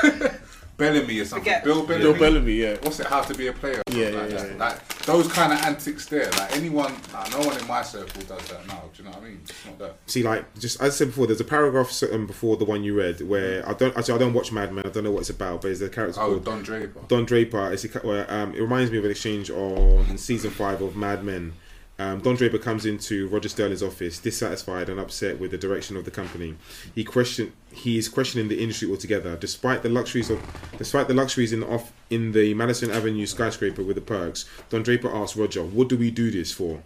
Bellamy 0.81 1.19
or 1.19 1.25
something. 1.25 1.43
Forget- 1.43 1.63
Bill 1.63 1.85
Bellamy. 1.85 2.03
Bill 2.03 2.13
Bellamy, 2.19 2.53
yeah. 2.53 2.75
What's 2.81 2.99
it? 2.99 3.07
How 3.07 3.21
to 3.21 3.33
be 3.33 3.47
a 3.47 3.53
player? 3.53 3.81
Yeah, 3.89 4.09
like, 4.09 4.13
yeah, 4.31 4.37
that. 4.37 4.51
yeah. 4.51 4.57
like 4.57 4.87
those 5.05 5.31
kind 5.31 5.53
of 5.53 5.59
antics 5.59 6.05
there. 6.07 6.29
Like 6.31 6.55
anyone, 6.57 6.93
like, 7.13 7.31
no 7.31 7.39
one 7.39 7.57
in 7.57 7.67
my 7.67 7.81
circle 7.81 8.21
does 8.23 8.47
that 8.49 8.67
now. 8.67 8.83
Do 8.93 9.03
you 9.03 9.09
know 9.09 9.15
what 9.15 9.23
I 9.23 9.29
mean? 9.29 9.39
It's 9.43 9.65
not 9.65 9.79
that. 9.79 9.95
See, 10.07 10.23
like 10.23 10.53
just 10.59 10.81
as 10.81 10.93
I 10.93 10.97
said 10.97 11.07
before, 11.07 11.27
there's 11.27 11.41
a 11.41 11.45
paragraph 11.45 12.01
um, 12.11 12.27
before 12.27 12.57
the 12.57 12.65
one 12.65 12.83
you 12.83 12.97
read 12.97 13.21
where 13.21 13.67
I 13.67 13.73
don't 13.73 13.95
actually 13.97 14.15
I 14.15 14.17
don't 14.17 14.33
watch 14.33 14.51
Mad 14.51 14.73
Men. 14.73 14.85
I 14.85 14.89
don't 14.89 15.03
know 15.03 15.11
what 15.11 15.21
it's 15.21 15.29
about, 15.29 15.61
but 15.61 15.67
there's 15.67 15.81
a 15.81 15.89
character 15.89 16.19
Oh, 16.21 16.27
called 16.31 16.45
Don 16.45 16.63
Draper. 16.63 17.01
Don 17.07 17.25
Draper. 17.25 17.71
It's 17.71 17.85
a, 17.85 18.33
um, 18.35 18.53
it 18.55 18.61
reminds 18.61 18.91
me 18.91 18.97
of 18.97 19.05
an 19.05 19.11
exchange 19.11 19.49
on 19.49 20.17
season 20.17 20.51
five 20.51 20.81
of 20.81 20.95
Mad 20.95 21.23
Men. 21.23 21.53
Um, 22.01 22.19
Don 22.19 22.35
Draper 22.35 22.57
comes 22.57 22.87
into 22.87 23.27
Roger 23.27 23.47
Sterling's 23.47 23.83
office, 23.83 24.17
dissatisfied 24.17 24.89
and 24.89 24.99
upset 24.99 25.39
with 25.39 25.51
the 25.51 25.57
direction 25.57 25.95
of 25.95 26.03
the 26.03 26.09
company. 26.09 26.55
He 26.95 27.03
question 27.03 27.53
he 27.71 27.95
is 27.99 28.09
questioning 28.09 28.47
the 28.47 28.59
industry 28.59 28.89
altogether, 28.89 29.35
despite 29.35 29.83
the 29.83 29.89
luxuries 29.89 30.31
of 30.31 30.41
despite 30.79 31.07
the 31.07 31.13
luxuries 31.13 31.53
in 31.53 31.59
the 31.59 31.67
off 31.67 31.93
in 32.09 32.31
the 32.31 32.55
Madison 32.55 32.89
Avenue 32.89 33.27
skyscraper 33.27 33.83
with 33.83 33.97
the 33.97 34.01
perks. 34.01 34.45
Don 34.69 34.81
Draper 34.81 35.13
asks 35.15 35.37
Roger, 35.37 35.63
"What 35.63 35.89
do 35.89 35.97
we 35.97 36.09
do 36.09 36.31
this 36.31 36.51
for?" 36.51 36.81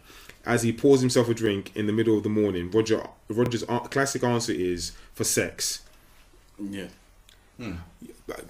As 0.45 0.63
he 0.63 0.73
pours 0.73 0.99
himself 0.99 1.29
a 1.29 1.33
drink 1.33 1.71
in 1.75 1.87
the 1.87 1.93
middle 1.93 2.17
of 2.17 2.23
the 2.23 2.29
morning, 2.29 2.69
Roger 2.69 3.07
Roger's 3.29 3.63
a- 3.63 3.87
classic 3.89 4.21
answer 4.21 4.51
is 4.51 4.91
for 5.13 5.23
sex. 5.23 5.81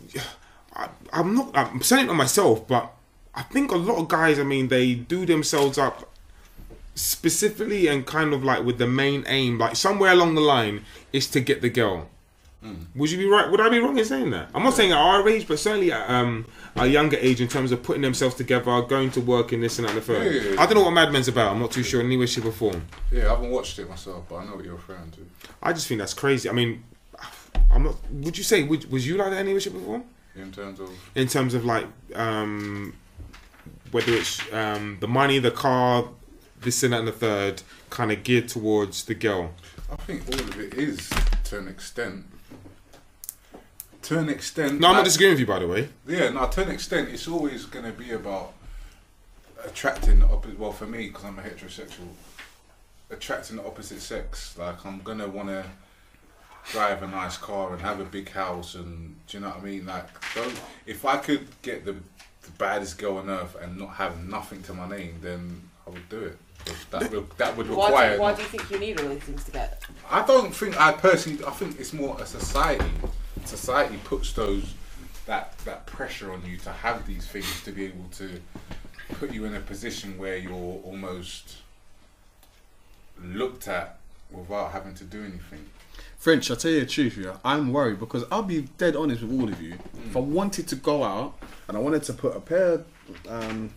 yeah. 0.07 0.23
I, 0.75 0.89
I'm 1.13 1.35
not. 1.35 1.55
I'm 1.55 1.83
saying 1.83 2.07
it 2.07 2.09
on 2.09 2.17
myself, 2.17 2.67
but 2.67 2.91
I 3.35 3.43
think 3.43 3.69
a 3.71 3.77
lot 3.77 3.97
of 3.97 4.07
guys. 4.07 4.39
I 4.39 4.43
mean, 4.43 4.69
they 4.69 4.95
do 4.95 5.27
themselves 5.27 5.77
up 5.77 6.11
specifically 6.95 7.87
and 7.87 8.05
kind 8.05 8.33
of 8.33 8.43
like 8.43 8.63
with 8.63 8.77
the 8.77 8.87
main 8.87 9.23
aim, 9.27 9.59
like 9.59 9.75
somewhere 9.75 10.11
along 10.11 10.35
the 10.35 10.41
line, 10.41 10.83
is 11.13 11.27
to 11.27 11.39
get 11.39 11.61
the 11.61 11.69
girl. 11.69 12.09
Would 12.95 13.11
you 13.11 13.17
be 13.17 13.25
right? 13.25 13.49
Would 13.49 13.61
I 13.61 13.69
be 13.69 13.79
wrong 13.79 13.97
in 13.97 14.05
saying 14.05 14.31
that? 14.31 14.49
I'm 14.55 14.63
not 14.63 14.73
saying 14.73 14.91
at 14.91 14.97
our 14.97 15.27
age, 15.29 15.47
but 15.47 15.59
certainly 15.59 15.91
at 15.91 16.09
um, 16.09 16.45
a 16.75 16.87
younger 16.87 17.17
age 17.17 17.39
in 17.39 17.47
terms 17.47 17.71
of 17.71 17.83
putting 17.83 18.01
themselves 18.01 18.35
together, 18.35 18.81
going 18.81 19.11
to 19.11 19.21
work 19.21 19.53
in 19.53 19.61
this 19.61 19.77
and 19.77 19.87
that 19.87 19.91
and 19.91 20.01
the 20.01 20.01
third. 20.01 20.25
Yeah, 20.25 20.41
yeah, 20.41 20.53
yeah. 20.55 20.61
I 20.61 20.65
don't 20.65 20.75
know 20.75 20.83
what 20.83 20.91
Mad 20.91 21.11
Men's 21.11 21.27
about. 21.27 21.51
I'm 21.51 21.59
not 21.59 21.71
too 21.71 21.83
sure 21.83 21.99
in 21.99 22.07
any 22.07 22.17
way, 22.17 22.25
shape, 22.25 22.45
or 22.45 22.51
form. 22.51 22.87
Yeah, 23.11 23.27
I 23.27 23.29
haven't 23.35 23.51
watched 23.51 23.77
it 23.77 23.87
myself, 23.87 24.25
but 24.27 24.37
I 24.37 24.45
know 24.45 24.55
what 24.55 24.65
you're 24.65 24.75
referring 24.75 25.11
to. 25.11 25.19
I 25.61 25.73
just 25.73 25.87
think 25.87 25.99
that's 25.99 26.15
crazy. 26.15 26.49
I 26.49 26.53
mean, 26.53 26.83
I'm 27.69 27.83
not. 27.83 27.97
Would 28.11 28.37
you 28.37 28.43
say? 28.43 28.63
Would, 28.63 28.91
was 28.91 29.07
you 29.07 29.17
like 29.17 29.29
that 29.29 29.41
in 29.41 29.45
any 29.45 29.53
way, 29.53 29.59
shape, 29.59 29.75
or 29.75 29.81
form? 29.81 30.03
In 30.35 30.51
terms 30.51 30.79
of 30.79 30.89
in 31.13 31.27
terms 31.27 31.53
of 31.53 31.65
like 31.65 31.85
um, 32.15 32.93
whether 33.91 34.11
it's 34.11 34.41
um, 34.51 34.97
the 35.01 35.07
money, 35.07 35.37
the 35.37 35.51
car, 35.51 36.05
this 36.65 36.83
and 36.83 36.91
that 36.91 36.99
and 36.99 37.07
the 37.07 37.13
third, 37.13 37.61
kind 37.89 38.11
of 38.11 38.23
geared 38.23 38.49
towards 38.49 39.05
the 39.05 39.15
girl. 39.15 39.51
I 39.89 39.95
think 39.95 40.27
all 40.27 40.39
of 40.39 40.59
it 40.59 40.73
is 40.73 41.09
to 41.45 41.59
an 41.59 41.67
extent. 41.67 42.25
To 44.01 44.19
an 44.19 44.29
extent. 44.29 44.79
No, 44.79 44.89
I'm 44.89 44.95
not 44.95 45.05
disagreeing 45.05 45.33
with 45.33 45.39
you, 45.39 45.45
by 45.45 45.59
the 45.59 45.67
way. 45.67 45.89
Yeah, 46.05 46.29
no, 46.29 46.47
to 46.47 46.63
an 46.63 46.69
extent, 46.69 47.09
it's 47.09 47.27
always 47.27 47.65
going 47.65 47.85
to 47.85 47.91
be 47.91 48.11
about 48.11 48.53
attracting 49.63 50.19
the 50.19 50.27
opposite. 50.27 50.59
Well, 50.59 50.73
for 50.73 50.85
me, 50.85 51.07
because 51.07 51.25
I'm 51.25 51.39
a 51.39 51.41
heterosexual, 51.41 52.09
attracting 53.09 53.57
the 53.57 53.65
opposite 53.65 54.01
sex. 54.01 54.57
Like, 54.57 54.85
I'm 54.85 54.99
going 55.01 55.19
to 55.19 55.27
want 55.27 55.49
to 55.49 55.65
drive 56.71 57.03
a 57.03 57.07
nice 57.07 57.37
car 57.37 57.73
and 57.73 57.81
have 57.81 57.99
a 57.99 58.05
big 58.05 58.29
house, 58.29 58.75
and 58.75 59.15
do 59.27 59.37
you 59.37 59.41
know 59.41 59.49
what 59.49 59.59
I 59.59 59.61
mean? 59.61 59.85
Like, 59.85 60.07
those, 60.33 60.53
if 60.85 61.05
I 61.05 61.17
could 61.17 61.47
get 61.61 61.85
the, 61.85 61.93
the 61.93 62.51
baddest 62.57 62.97
girl 62.97 63.17
on 63.17 63.29
earth 63.29 63.55
and 63.61 63.77
not 63.77 63.95
have 63.95 64.23
nothing 64.23 64.61
to 64.63 64.73
my 64.73 64.89
name, 64.89 65.17
then 65.21 65.69
I 65.85 65.91
would 65.91 66.09
do 66.09 66.19
it. 66.19 66.37
'Cause 66.65 66.75
That 66.89 67.11
would, 67.11 67.29
that 67.37 67.55
would 67.57 67.69
Why 67.69 67.85
require. 67.87 68.15
do, 68.15 68.21
why 68.21 68.33
do 68.33 68.41
you 68.41 68.47
think 68.47 68.71
you 68.71 68.79
need 68.79 68.99
all 68.99 69.09
these 69.09 69.21
things 69.23 69.43
to 69.45 69.51
get? 69.51 69.83
I 70.09 70.25
don't 70.25 70.53
think 70.55 70.79
I 70.79 70.93
personally. 70.93 71.43
I 71.45 71.51
think 71.51 71.79
it's 71.79 71.93
more 71.93 72.17
a 72.19 72.25
society. 72.25 72.91
Society 73.45 73.97
puts 74.03 74.33
those 74.33 74.73
that 75.27 75.57
that 75.65 75.85
pressure 75.85 76.31
on 76.31 76.43
you 76.45 76.57
to 76.57 76.71
have 76.71 77.05
these 77.05 77.25
things 77.27 77.63
to 77.63 77.71
be 77.71 77.85
able 77.85 78.05
to 78.13 78.41
put 79.19 79.31
you 79.31 79.45
in 79.45 79.55
a 79.55 79.59
position 79.59 80.17
where 80.17 80.37
you're 80.37 80.53
almost 80.83 81.57
looked 83.21 83.67
at 83.67 83.97
without 84.31 84.71
having 84.71 84.93
to 84.95 85.03
do 85.03 85.19
anything. 85.23 85.65
French, 86.17 86.49
I'll 86.49 86.57
tell 86.57 86.71
you 86.71 86.79
the 86.81 86.85
truth, 86.87 87.17
yeah. 87.17 87.37
I'm 87.45 87.71
worried 87.71 87.99
because 87.99 88.23
I'll 88.31 88.43
be 88.43 88.61
dead 88.77 88.95
honest 88.95 89.21
with 89.21 89.39
all 89.39 89.47
of 89.47 89.61
you. 89.61 89.75
If 90.07 90.17
I 90.17 90.19
wanted 90.19 90.67
to 90.69 90.75
go 90.75 91.03
out 91.03 91.35
and 91.67 91.77
I 91.77 91.79
wanted 91.79 92.03
to 92.03 92.13
put 92.13 92.35
a 92.35 92.39
pair 92.39 92.73
of 92.73 92.85
um, 93.29 93.69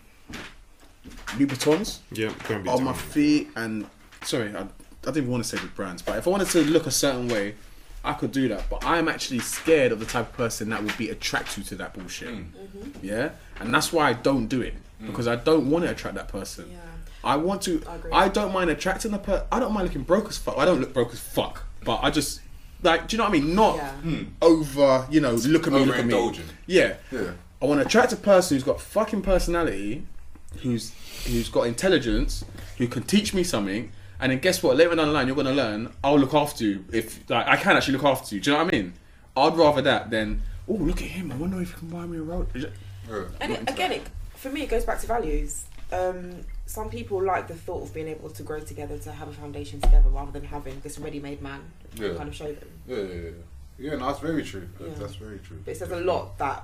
Louboutins 1.37 1.99
Yeah, 2.11 2.31
on 2.71 2.83
my 2.83 2.93
feet 2.93 3.49
and 3.55 3.85
sorry, 4.23 4.53
I, 4.55 4.61
I 4.61 4.65
didn't 5.03 5.17
even 5.17 5.31
want 5.31 5.43
to 5.43 5.49
say 5.49 5.57
the 5.61 5.67
brands, 5.67 6.01
but 6.01 6.17
if 6.17 6.27
I 6.27 6.29
wanted 6.29 6.47
to 6.49 6.63
look 6.63 6.85
a 6.87 6.91
certain 6.91 7.27
way, 7.27 7.55
I 8.03 8.13
could 8.13 8.31
do 8.31 8.47
that. 8.49 8.69
But 8.69 8.83
I'm 8.85 9.07
actually 9.07 9.39
scared 9.39 9.91
of 9.91 9.99
the 9.99 10.05
type 10.05 10.29
of 10.29 10.33
person 10.37 10.69
that 10.69 10.83
would 10.83 10.97
be 10.97 11.09
attracted 11.09 11.65
to 11.67 11.75
that 11.75 11.93
bullshit. 11.93 12.29
Mm-hmm. 12.29 13.05
Yeah, 13.05 13.31
and 13.59 13.73
that's 13.73 13.91
why 13.91 14.09
I 14.09 14.13
don't 14.13 14.47
do 14.47 14.61
it 14.61 14.73
because 15.05 15.27
I 15.27 15.35
don't 15.37 15.69
want 15.69 15.85
to 15.85 15.91
attract 15.91 16.15
that 16.15 16.27
person. 16.27 16.69
Yeah. 16.71 16.77
I 17.23 17.35
want 17.35 17.61
to. 17.63 17.81
I. 18.11 18.25
I 18.25 18.29
don't 18.29 18.53
mind 18.53 18.69
attracting 18.69 19.11
the 19.11 19.17
per. 19.19 19.45
I 19.51 19.59
don't 19.59 19.73
mind 19.73 19.87
looking 19.87 20.03
broke 20.03 20.27
as 20.29 20.37
fuck. 20.37 20.57
I 20.57 20.65
don't 20.65 20.79
look 20.79 20.93
broke 20.93 21.11
as 21.13 21.19
fuck, 21.19 21.63
but 21.83 21.99
I 22.01 22.09
just 22.09 22.39
like. 22.83 23.07
Do 23.07 23.15
you 23.15 23.17
know 23.17 23.25
what 23.25 23.35
I 23.37 23.39
mean? 23.41 23.55
Not 23.55 23.75
Yeah. 23.77 24.23
over. 24.41 25.07
You 25.09 25.19
know, 25.21 25.33
look 25.33 25.67
at 25.67 25.73
me, 25.73 25.85
look 25.85 25.97
at 25.97 26.05
me. 26.05 26.39
Yeah. 26.65 26.95
Yeah. 27.11 27.31
I 27.61 27.65
want 27.65 27.81
to 27.81 27.85
attract 27.85 28.13
a 28.13 28.15
person 28.15 28.55
who's 28.55 28.63
got 28.63 28.79
fucking 28.79 29.21
personality, 29.21 30.05
who's 30.61 30.93
who's 31.25 31.49
got 31.49 31.67
intelligence, 31.67 32.43
who 32.77 32.87
can 32.87 33.03
teach 33.03 33.33
me 33.33 33.43
something, 33.43 33.91
and 34.19 34.31
then 34.31 34.39
guess 34.39 34.61
what? 34.63 34.75
Later 34.77 34.95
down 34.95 35.07
the 35.07 35.13
line, 35.13 35.27
you're 35.27 35.35
gonna 35.35 35.51
learn. 35.53 35.91
I'll 36.03 36.19
look 36.19 36.33
after 36.33 36.63
you 36.63 36.85
if 36.91 37.29
like 37.29 37.47
I 37.47 37.55
can 37.57 37.77
actually 37.77 37.97
look 37.97 38.05
after 38.05 38.35
you. 38.35 38.41
Do 38.41 38.51
you 38.51 38.57
know 38.57 38.63
what 38.65 38.73
I 38.73 38.77
mean? 38.77 38.93
I'd 39.37 39.55
rather 39.55 39.81
that 39.83 40.09
than 40.09 40.41
oh 40.67 40.73
look 40.73 41.01
at 41.01 41.07
him. 41.07 41.31
I 41.31 41.35
wonder 41.35 41.61
if 41.61 41.73
he 41.73 41.79
can 41.79 41.89
buy 41.89 42.05
me 42.05 42.17
a 42.17 42.21
road. 42.21 42.47
And 43.39 43.53
it, 43.53 43.69
again, 43.69 43.91
it, 43.91 44.03
for 44.35 44.49
me, 44.49 44.61
it 44.61 44.69
goes 44.69 44.85
back 44.85 44.99
to 44.99 45.07
values. 45.07 45.65
Um, 45.91 46.45
some 46.67 46.89
people 46.91 47.23
like 47.23 47.47
the 47.47 47.55
thought 47.55 47.81
of 47.81 47.93
being 47.95 48.07
able 48.07 48.29
to 48.29 48.43
grow 48.43 48.59
together, 48.59 48.99
to 48.99 49.11
have 49.11 49.27
a 49.27 49.33
foundation 49.33 49.81
together, 49.81 50.09
rather 50.09 50.31
than 50.31 50.43
having 50.43 50.79
this 50.81 50.99
ready-made 50.99 51.41
man 51.41 51.61
Yeah. 51.95 52.13
kind 52.13 52.29
of 52.29 52.35
show 52.35 52.51
them. 52.53 52.69
Yeah, 52.87 52.97
yeah, 52.97 53.03
yeah. 53.13 53.29
Yeah, 53.79 53.95
no, 53.95 54.07
that's 54.07 54.19
very 54.19 54.43
true. 54.43 54.69
Yeah. 54.79 54.89
That's 54.99 55.15
very 55.15 55.39
true. 55.39 55.59
But 55.65 55.71
it 55.71 55.77
says 55.77 55.89
a 55.91 55.99
lot 56.01 56.37
that 56.37 56.63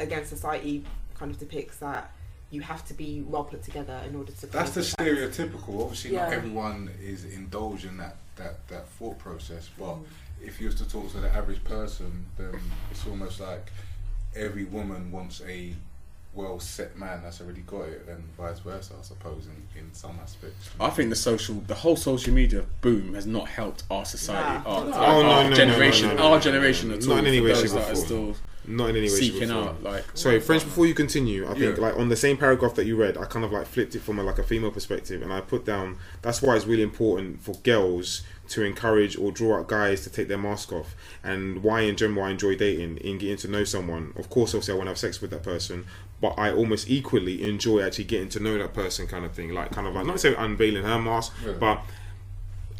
again 0.00 0.24
society 0.24 0.84
kind 1.18 1.30
of 1.30 1.38
depicts 1.38 1.76
that 1.78 2.10
you 2.54 2.60
have 2.62 2.84
to 2.86 2.94
be 2.94 3.20
well 3.22 3.44
put 3.44 3.62
together 3.62 4.00
in 4.08 4.14
order 4.16 4.32
to. 4.32 4.46
That's 4.46 4.70
the 4.70 4.80
stereotypical. 4.82 5.82
Obviously, 5.82 6.12
not 6.12 6.32
everyone 6.32 6.90
is 7.02 7.24
indulged 7.24 7.84
in 7.84 7.96
that, 7.98 8.16
that, 8.36 8.66
that 8.68 8.88
thought 8.90 9.18
process. 9.18 9.68
But 9.78 9.96
Mm. 9.96 10.04
if 10.42 10.60
you 10.60 10.66
was 10.66 10.76
to 10.76 10.88
talk 10.88 11.10
to 11.12 11.20
the 11.20 11.30
average 11.30 11.62
person, 11.64 12.26
then 12.38 12.54
it's 12.90 13.06
almost 13.06 13.40
like 13.40 13.70
every 14.36 14.64
woman 14.64 15.10
wants 15.12 15.40
a 15.46 15.74
well 16.34 16.58
set 16.58 16.96
man 16.98 17.22
that's 17.22 17.40
already 17.40 17.60
got 17.62 17.82
it, 17.88 18.06
and 18.08 18.22
vice 18.36 18.58
versa, 18.58 18.94
I 18.98 19.02
suppose, 19.02 19.46
in, 19.46 19.78
in 19.80 19.92
some 19.94 20.18
aspects. 20.22 20.70
I 20.80 20.90
think 20.90 21.10
the 21.10 21.16
social, 21.16 21.56
the 21.66 21.74
whole 21.74 21.96
social 21.96 22.32
media 22.34 22.64
boom 22.80 23.14
has 23.14 23.26
not 23.26 23.48
helped 23.48 23.84
our 23.90 24.04
society, 24.04 24.62
our, 24.66 24.84
Oh, 24.84 24.92
our- 24.92 25.22
no, 25.22 25.42
no, 25.44 25.48
no, 25.50 25.54
generation, 25.54 26.10
our 26.10 26.16
no, 26.16 26.34
no, 26.34 26.40
generation 26.40 26.88
no. 26.88 26.94
at 26.96 27.02
Not 27.02 27.12
all. 27.12 27.18
in 27.18 27.26
any 27.26 27.40
way, 27.40 27.48
those 27.52 27.62
shape, 27.62 27.70
or 27.70 27.74
that 27.74 27.82
are 27.90 27.94
form. 27.94 28.04
still 28.06 28.36
Not 28.66 28.90
in 28.90 28.96
any 28.96 29.00
way, 29.02 29.20
shape, 29.20 29.32
seeking 29.34 29.50
or 29.50 29.54
form. 29.64 29.68
out, 29.68 29.82
like 29.84 30.04
Sorry, 30.14 30.40
French. 30.40 30.64
Before 30.64 30.86
you 30.86 30.94
continue, 30.94 31.44
I 31.46 31.54
think 31.54 31.76
Yeah. 31.76 31.82
like 31.82 31.96
on 31.96 32.08
the 32.08 32.16
same 32.16 32.36
paragraph 32.36 32.74
that 32.74 32.86
you 32.86 32.96
read, 32.96 33.16
I 33.16 33.26
kind 33.26 33.44
of 33.44 33.52
like 33.52 33.66
flipped 33.66 33.94
it 33.94 34.00
from 34.02 34.18
a, 34.18 34.22
like 34.24 34.38
a 34.38 34.42
female 34.42 34.70
perspective, 34.72 35.22
and 35.22 35.32
I 35.32 35.40
put 35.40 35.64
down. 35.64 35.98
That's 36.22 36.42
why 36.42 36.56
it's 36.56 36.66
really 36.66 36.82
important 36.82 37.42
for 37.42 37.54
girls 37.62 38.22
to 38.54 38.64
encourage 38.64 39.16
or 39.16 39.30
draw 39.30 39.58
out 39.60 39.68
guys 39.68 40.02
to 40.04 40.10
take 40.10 40.28
their 40.28 40.38
mask 40.38 40.72
off, 40.72 40.96
and 41.22 41.62
why 41.62 41.82
in 41.82 41.96
general 41.96 42.24
I 42.24 42.30
enjoy 42.30 42.56
dating 42.56 42.96
in 42.98 43.18
getting 43.18 43.36
to 43.38 43.48
know 43.48 43.64
someone. 43.64 44.12
Of 44.16 44.30
course, 44.30 44.54
obviously 44.54 44.74
I 44.74 44.76
want 44.76 44.86
to 44.86 44.90
have 44.92 44.98
sex 44.98 45.20
with 45.20 45.30
that 45.30 45.42
person, 45.42 45.86
but 46.20 46.34
I 46.38 46.50
almost 46.52 46.88
equally 46.88 47.42
enjoy 47.42 47.82
actually 47.82 48.04
getting 48.04 48.28
to 48.30 48.40
know 48.40 48.56
that 48.58 48.72
person, 48.74 49.06
kind 49.06 49.24
of 49.24 49.32
thing. 49.32 49.50
Like 49.52 49.70
kind 49.72 49.86
of 49.86 49.94
like 49.94 50.06
not 50.06 50.12
necessarily 50.14 50.44
unveiling 50.44 50.84
her 50.84 50.98
mask, 51.00 51.32
Yeah. 51.44 51.52
but 51.52 51.82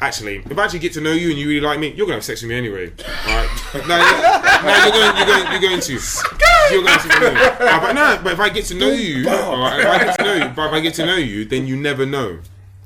actually, 0.01 0.37
if 0.37 0.57
I 0.57 0.63
actually 0.63 0.79
get 0.79 0.93
to 0.93 1.01
know 1.01 1.11
you 1.13 1.29
and 1.29 1.37
you 1.39 1.47
really 1.47 1.61
like 1.65 1.79
me, 1.79 1.89
you're 1.93 2.05
gonna 2.05 2.15
have 2.17 2.23
sex 2.25 2.41
with 2.41 2.49
me 2.49 2.57
anyway. 2.57 2.91
Alright? 3.27 3.49
no, 3.87 3.97
no, 3.97 4.83
you're 4.83 4.91
going, 4.91 5.17
you're 5.17 5.25
going, 5.25 5.51
you're 5.51 5.69
going 5.69 5.81
to. 5.81 5.93
You're 6.71 6.81
going 6.83 6.99
to. 6.99 7.07
But 7.59 7.93
no, 7.93 8.19
but 8.23 8.33
if 8.33 8.39
I 8.39 8.49
get 8.49 8.65
to 8.65 8.73
know 8.75 8.91
you, 8.91 9.27
alright, 9.29 9.79
if 9.79 9.85
I 9.85 10.03
get 10.05 10.17
to 10.17 10.23
know 10.23 10.33
you, 10.33 10.53
but 10.55 10.67
if 10.67 10.73
I 10.73 10.79
get 10.79 10.93
to 10.95 11.05
know 11.05 11.15
you, 11.17 11.45
then 11.45 11.67
you 11.67 11.75
never 11.77 12.05
know. 12.05 12.39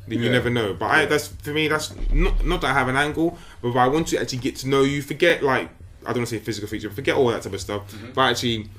Then 0.09 0.23
you 0.23 0.29
never 0.29 0.49
know. 0.49 0.73
But 0.73 0.85
I, 0.85 1.05
that's 1.05 1.27
for 1.27 1.51
me. 1.51 1.67
That's 1.67 1.93
not 2.11 2.45
not 2.45 2.61
that 2.61 2.71
I 2.71 2.73
have 2.73 2.87
an 2.87 2.95
angle, 2.97 3.37
but 3.61 3.75
I 3.75 3.87
want 3.87 4.07
to 4.09 4.19
actually 4.19 4.39
get 4.39 4.55
to 4.57 4.67
know 4.67 4.83
you. 4.83 5.01
Forget 5.01 5.43
like 5.43 5.69
I 6.03 6.07
don't 6.07 6.17
want 6.17 6.29
to 6.29 6.37
say 6.37 6.39
physical 6.39 6.67
feature. 6.67 6.89
Forget 6.89 7.15
all 7.15 7.27
that 7.27 7.43
type 7.43 7.53
of 7.53 7.61
stuff. 7.61 7.91
Mm-hmm. 7.91 8.11
But 8.13 8.21
I 8.21 8.29
actually 8.31 8.69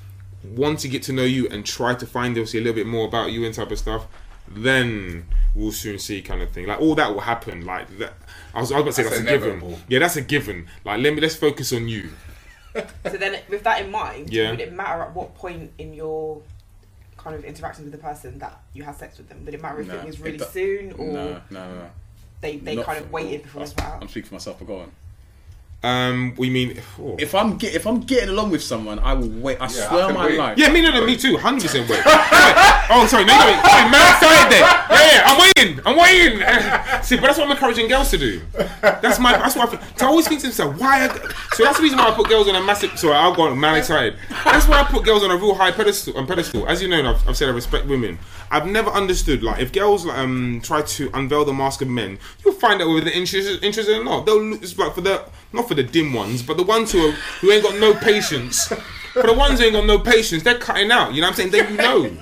want 0.43 0.79
to 0.79 0.87
get 0.87 1.03
to 1.03 1.13
know 1.13 1.23
you 1.23 1.47
and 1.49 1.65
try 1.65 1.93
to 1.93 2.05
find 2.05 2.31
obviously 2.31 2.59
a 2.59 2.63
little 2.63 2.75
bit 2.75 2.87
more 2.87 3.07
about 3.07 3.31
you 3.31 3.45
and 3.45 3.53
type 3.53 3.71
of 3.71 3.77
stuff. 3.79 4.07
Then 4.47 5.25
we'll 5.55 5.71
soon 5.71 5.97
see, 5.99 6.21
kind 6.21 6.41
of 6.41 6.51
thing. 6.51 6.67
Like 6.67 6.81
all 6.81 6.95
that 6.95 7.13
will 7.13 7.21
happen. 7.21 7.65
Like 7.65 7.97
that. 7.99 8.13
I 8.53 8.59
was, 8.59 8.71
I 8.71 8.79
was 8.79 8.81
about 8.81 8.85
to 8.85 8.93
say 8.93 9.03
That's 9.03 9.17
that's, 9.19 9.45
a 9.45 9.49
given. 9.51 9.77
Yeah, 9.87 9.99
that's 9.99 10.15
a 10.17 10.21
given. 10.21 10.67
Like 10.83 10.99
let 11.01 11.13
me 11.13 11.21
let's 11.21 11.35
focus 11.35 11.71
on 11.73 11.87
you. 11.87 12.09
So 12.73 13.17
then, 13.17 13.39
with 13.49 13.63
that 13.63 13.83
in 13.83 13.91
mind, 13.91 14.31
Yeah. 14.31 14.51
would 14.51 14.61
it 14.61 14.71
matter 14.73 15.01
at 15.03 15.13
what 15.13 15.35
point 15.35 15.73
in 15.77 15.93
your 15.93 16.41
kind 17.23 17.35
of 17.35 17.43
interacting 17.45 17.85
with 17.85 17.91
the 17.91 17.97
person 17.99 18.39
that 18.39 18.61
you 18.73 18.83
had 18.83 18.95
sex 18.95 19.17
with 19.17 19.29
them? 19.29 19.43
Would 19.45 19.53
it 19.53 19.61
matter 19.61 19.81
if 19.81 19.87
No, 19.87 19.95
it 19.99 20.05
was 20.05 20.15
it 20.19 20.23
really 20.23 20.37
do- 20.37 20.45
soon 20.45 20.91
or 20.93 21.05
no, 21.13 21.41
no, 21.49 21.73
no. 21.75 21.89
they, 22.41 22.57
they 22.57 22.75
Not 22.75 22.85
kind 22.85 22.99
of 22.99 23.11
waited 23.11 23.43
before 23.43 23.61
I'll 23.61 23.67
they 23.67 23.71
sp- 23.73 23.77
put 23.77 23.85
out? 23.85 24.01
I'm 24.01 24.07
speaking 24.07 24.29
for 24.29 24.35
myself. 24.35 24.59
But 24.59 24.67
go 24.67 24.79
on. 24.79 24.91
Um, 25.83 26.35
we 26.37 26.49
mean. 26.51 26.79
oh. 27.01 27.15
If 27.17 27.33
I'm 27.33 27.57
get, 27.57 27.73
if 27.73 27.87
I'm 27.87 28.01
getting 28.01 28.29
along 28.29 28.51
with 28.51 28.61
someone, 28.61 28.99
I 28.99 29.13
will 29.13 29.29
wait. 29.29 29.57
I 29.59 29.63
Yeah, 29.63 29.89
swear 29.89 30.05
I 30.05 30.11
my 30.11 30.25
wait. 30.27 30.37
life. 30.37 30.57
Yeah, 30.57 30.71
me 30.71 30.81
no, 30.81 30.91
no, 30.91 31.03
me 31.05 31.17
too. 31.17 31.37
Hundred 31.37 31.63
percent 31.63 31.89
wait. 31.89 32.01
oh, 32.05 33.07
sorry, 33.09 33.25
no, 33.25 33.33
no, 33.35 33.45
wait. 33.47 33.65
Sorry, 33.65 33.89
man, 33.89 34.17
started 34.17 34.51
there. 34.51 34.59
Yeah, 34.61 35.11
yeah, 35.11 35.21
I'm 35.25 35.41
waiting. 35.41 35.79
I'm 35.83 35.97
waiting. 35.97 37.01
See, 37.03 37.15
but 37.15 37.23
that's 37.27 37.37
what 37.39 37.45
I'm 37.47 37.51
encouraging 37.51 37.87
girls 37.87 38.11
to 38.11 38.19
do. 38.19 38.41
That's 38.81 39.17
my. 39.19 39.31
That's 39.33 39.55
what 39.55 39.69
I. 39.69 39.71
Think. 39.77 39.97
So 39.97 40.05
I 40.05 40.09
always 40.09 40.27
think 40.27 40.41
to 40.41 40.47
myself, 40.47 40.79
why? 40.79 41.07
Are, 41.07 41.17
so 41.53 41.63
that's 41.63 41.77
the 41.77 41.83
reason 41.83 41.97
why 41.97 42.09
I 42.09 42.11
put 42.11 42.29
girls 42.29 42.47
on 42.47 42.55
a 42.55 42.63
massive. 42.63 42.97
Sorry, 42.99 43.15
I'll 43.15 43.33
go 43.33 43.43
on. 43.43 43.59
Man 43.59 43.75
excited. 43.77 44.17
That's 44.45 44.67
why 44.67 44.81
I 44.81 44.83
put 44.83 45.03
girls 45.03 45.23
on 45.23 45.31
a 45.31 45.35
real 45.35 45.55
high 45.55 45.71
pedestal. 45.71 46.15
On 46.15 46.27
pedestal. 46.27 46.67
As 46.67 46.81
you 46.83 46.89
know, 46.89 47.09
I've, 47.15 47.27
I've 47.29 47.35
said 47.37 47.49
I 47.49 47.53
respect 47.53 47.87
women. 47.87 48.19
I've 48.51 48.67
never 48.67 48.91
understood 48.91 49.41
like 49.41 49.61
if 49.61 49.71
girls 49.71 50.05
like, 50.05 50.17
um 50.17 50.61
try 50.63 50.81
to 50.83 51.09
unveil 51.15 51.43
the 51.43 51.53
mask 51.53 51.81
of 51.81 51.87
men, 51.87 52.19
you'll 52.45 52.53
find 52.53 52.81
out 52.83 52.89
whether 52.89 53.05
they're 53.05 53.13
interested, 53.13 53.63
interested 53.63 53.97
or 53.97 54.03
not. 54.03 54.25
They'll 54.27 54.43
look- 54.43 54.61
it's 54.61 54.77
like 54.77 54.93
for 54.93 55.01
the 55.01 55.25
not 55.53 55.67
for 55.67 55.75
the 55.75 55.83
dim 55.83 56.13
ones, 56.13 56.41
but 56.43 56.57
the 56.57 56.63
ones 56.63 56.91
who 56.91 57.09
are, 57.09 57.11
who 57.41 57.51
ain't 57.51 57.63
got 57.63 57.79
no 57.79 57.93
patience. 57.93 58.67
For 59.13 59.23
the 59.23 59.33
ones 59.33 59.59
who 59.59 59.65
ain't 59.65 59.73
got 59.73 59.85
no 59.85 59.99
patience, 59.99 60.43
they're 60.43 60.57
cutting 60.57 60.89
out. 60.89 61.13
You 61.13 61.21
know 61.21 61.27
what 61.27 61.39
I'm 61.39 61.49
saying? 61.49 61.51
Then 61.51 61.71
you 61.71 61.77
know. 61.77 62.17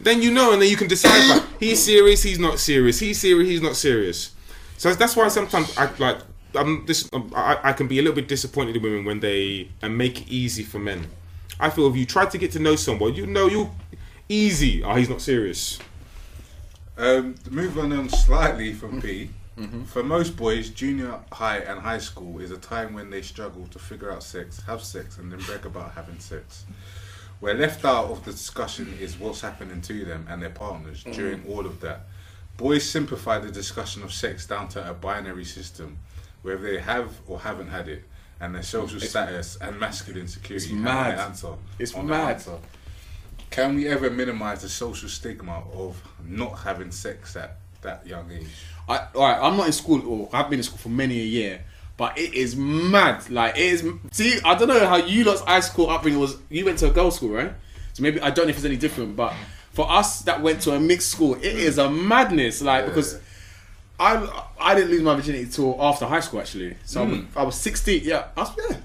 Then 0.00 0.22
you 0.22 0.32
know, 0.32 0.52
and 0.52 0.62
then 0.62 0.68
you 0.68 0.76
can 0.76 0.88
decide. 0.88 1.28
Like, 1.28 1.44
he's 1.60 1.82
serious. 1.82 2.22
He's 2.22 2.38
not 2.38 2.58
serious. 2.58 2.98
He's 2.98 3.20
serious. 3.20 3.48
He's 3.48 3.62
not 3.62 3.76
serious. 3.76 4.34
So 4.76 4.92
that's 4.94 5.16
why 5.16 5.28
sometimes 5.28 5.76
I 5.76 5.90
like. 5.98 6.18
I'm 6.54 6.86
this. 6.86 7.08
um, 7.12 7.32
I, 7.34 7.58
I 7.62 7.72
can 7.72 7.88
be 7.88 7.98
a 7.98 8.02
little 8.02 8.14
bit 8.14 8.26
disappointed 8.28 8.76
in 8.76 8.82
women 8.82 9.04
when 9.04 9.20
they 9.20 9.68
and 9.82 9.96
make 9.96 10.22
it 10.22 10.28
easy 10.28 10.62
for 10.62 10.78
men. 10.78 11.08
I 11.60 11.70
feel 11.70 11.88
if 11.88 11.96
you 11.96 12.06
try 12.06 12.26
to 12.26 12.38
get 12.38 12.52
to 12.52 12.58
know 12.58 12.76
someone, 12.76 13.14
you 13.14 13.26
know 13.26 13.46
you 13.48 13.70
easy. 14.28 14.82
Oh, 14.82 14.94
he's 14.94 15.08
not 15.08 15.20
serious. 15.20 15.78
Um, 16.96 17.34
moving 17.50 17.92
on 17.92 18.08
slightly 18.08 18.72
from 18.72 19.00
P. 19.02 19.30
Mm-hmm. 19.58 19.84
For 19.84 20.02
most 20.02 20.36
boys, 20.36 20.70
junior 20.70 21.18
high 21.32 21.58
and 21.58 21.80
high 21.80 21.98
school 21.98 22.38
is 22.40 22.50
a 22.50 22.58
time 22.58 22.94
when 22.94 23.10
they 23.10 23.22
struggle 23.22 23.66
to 23.68 23.78
figure 23.78 24.12
out 24.12 24.22
sex, 24.22 24.62
have 24.66 24.82
sex, 24.82 25.18
and 25.18 25.32
then 25.32 25.40
brag 25.40 25.66
about 25.66 25.92
having 25.92 26.18
sex. 26.20 26.64
Where 27.40 27.54
left 27.54 27.84
out 27.84 28.06
of 28.06 28.24
the 28.24 28.30
discussion 28.32 28.96
is 29.00 29.18
what's 29.18 29.40
happening 29.40 29.80
to 29.82 30.04
them 30.04 30.26
and 30.28 30.40
their 30.42 30.50
partners 30.50 31.02
Mm-hmm. 31.04 31.12
during 31.12 31.46
all 31.48 31.66
of 31.66 31.80
that. 31.80 32.06
Boys 32.56 32.88
simplify 32.88 33.38
the 33.38 33.50
discussion 33.52 34.02
of 34.02 34.12
sex 34.12 34.46
down 34.46 34.68
to 34.68 34.90
a 34.90 34.92
binary 34.94 35.44
system, 35.44 35.98
where 36.42 36.56
they 36.56 36.78
have 36.78 37.12
or 37.28 37.38
haven't 37.40 37.68
had 37.68 37.88
it, 37.88 38.04
and 38.40 38.54
their 38.54 38.62
social 38.64 39.00
status 39.00 39.56
and 39.60 39.78
masculine 39.78 40.26
security. 40.28 40.66
it's 40.66 40.72
mad. 40.74 41.18
answer 41.18 41.54
It's 41.78 41.96
mad. 41.96 42.30
answer. 42.34 42.58
Can 43.50 43.76
we 43.76 43.88
ever 43.88 44.10
minimize 44.10 44.62
the 44.62 44.68
social 44.68 45.08
stigma 45.08 45.62
of 45.72 46.00
not 46.24 46.58
having 46.60 46.90
sex 46.90 47.34
at 47.36 47.58
that 47.82 48.06
young 48.06 48.30
age? 48.30 48.46
I, 48.88 49.06
all 49.14 49.22
right, 49.22 49.38
I'm 49.40 49.56
not 49.56 49.66
in 49.66 49.72
school. 49.72 50.06
Or 50.08 50.28
I've 50.32 50.48
been 50.50 50.58
in 50.60 50.62
school 50.62 50.78
for 50.78 50.88
many 50.88 51.20
a 51.20 51.24
year, 51.24 51.62
but 51.96 52.16
it 52.18 52.34
is 52.34 52.56
mad. 52.56 53.28
Like 53.30 53.56
it 53.56 53.60
is. 53.62 53.84
See, 54.12 54.38
I 54.44 54.54
don't 54.54 54.68
know 54.68 54.86
how 54.86 54.96
you 54.96 55.24
lot's 55.24 55.40
high 55.42 55.60
school 55.60 55.90
upbringing 55.90 56.20
was. 56.20 56.36
You 56.48 56.64
went 56.64 56.78
to 56.80 56.88
a 56.88 56.90
girls' 56.90 57.16
school, 57.16 57.30
right? 57.30 57.52
So 57.92 58.02
maybe 58.02 58.20
I 58.20 58.30
don't 58.30 58.46
know 58.46 58.50
if 58.50 58.56
it's 58.56 58.64
any 58.64 58.76
different, 58.76 59.16
but 59.16 59.34
for 59.72 59.90
us 59.90 60.20
that 60.22 60.40
went 60.42 60.60
to 60.62 60.72
a 60.74 60.80
mixed 60.80 61.10
school, 61.10 61.34
it 61.34 61.44
is 61.44 61.78
a 61.78 61.90
madness. 61.90 62.62
Like 62.62 62.86
because 62.86 63.20
I 64.00 64.44
I 64.60 64.74
didn't 64.74 64.90
lose 64.90 65.02
my 65.02 65.14
virginity 65.14 65.46
till 65.50 65.76
after 65.82 66.06
high 66.06 66.20
school 66.20 66.40
actually. 66.40 66.76
So 66.84 67.02
I 67.02 67.06
was- 67.06 67.18
hmm. 67.18 67.38
I 67.38 67.42
was 67.42 67.54
16. 67.56 68.02
Yeah, 68.04 68.26
I 68.36 68.40
was 68.40 68.50
yeah. 68.70 68.76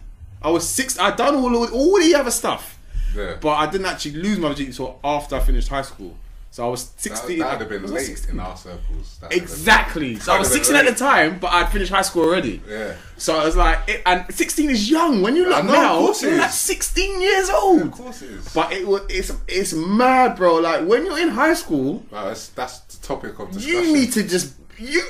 I 0.42 0.50
was 0.50 0.68
six. 0.68 1.00
I 1.00 1.16
done 1.16 1.36
all 1.36 1.56
all 1.72 2.00
the 2.00 2.16
other 2.16 2.32
stuff, 2.32 2.78
Yeah. 3.16 3.36
but 3.40 3.52
I 3.52 3.70
didn't 3.72 3.86
actually 3.88 4.16
lose 4.16 4.38
my 4.40 4.50
virginity 4.50 4.72
until 4.72 5.00
after 5.04 5.36
I 5.36 5.40
finished 5.40 5.70
high 5.70 5.84
school. 5.84 6.18
So 6.54 6.68
I 6.68 6.70
was 6.70 6.92
16. 6.98 7.40
that 7.40 7.54
would 7.54 7.62
have 7.62 7.70
been 7.82 7.92
late 7.92 8.06
16? 8.06 8.30
in 8.36 8.40
our 8.40 8.56
circles. 8.56 9.18
That 9.22 9.34
Exactly. 9.36 10.18
So 10.18 10.34
I 10.34 10.38
was 10.38 10.52
16 10.52 10.76
at 10.76 10.86
the 10.86 10.94
time, 10.94 11.40
but 11.40 11.52
I'd 11.52 11.72
finished 11.72 11.92
high 11.92 12.04
school 12.04 12.26
already. 12.26 12.62
Yeah. 12.70 12.94
So 13.18 13.36
I 13.40 13.44
was 13.44 13.56
like, 13.58 13.80
it, 13.90 14.04
and 14.06 14.32
16 14.32 14.70
is 14.70 14.88
young. 14.88 15.24
When 15.24 15.36
you 15.36 15.50
look 15.50 15.66
know, 15.66 15.72
now, 15.72 15.96
of 15.96 16.00
course 16.06 16.22
it 16.22 16.30
you're 16.30 16.38
like 16.38 16.52
16 16.52 17.22
years 17.22 17.50
old. 17.50 17.82
Of 17.82 17.92
course 17.94 18.22
it 18.22 18.30
is. 18.30 18.54
But 18.54 18.72
it 18.72 18.86
was 18.88 19.02
it's 19.10 19.32
it's 19.48 19.74
mad, 19.74 20.36
bro. 20.36 20.58
Like 20.58 20.88
when 20.88 21.08
you're 21.08 21.18
in 21.18 21.30
high 21.30 21.56
school, 21.56 22.06
Well, 22.12 22.26
that's, 22.28 22.50
that's 22.50 22.82
the 22.82 23.08
topic 23.08 23.40
of 23.40 23.50
discussion. 23.52 23.72
you 23.86 23.92
need 23.92 24.12
to 24.12 24.22
just 24.22 24.54
you. 24.78 25.02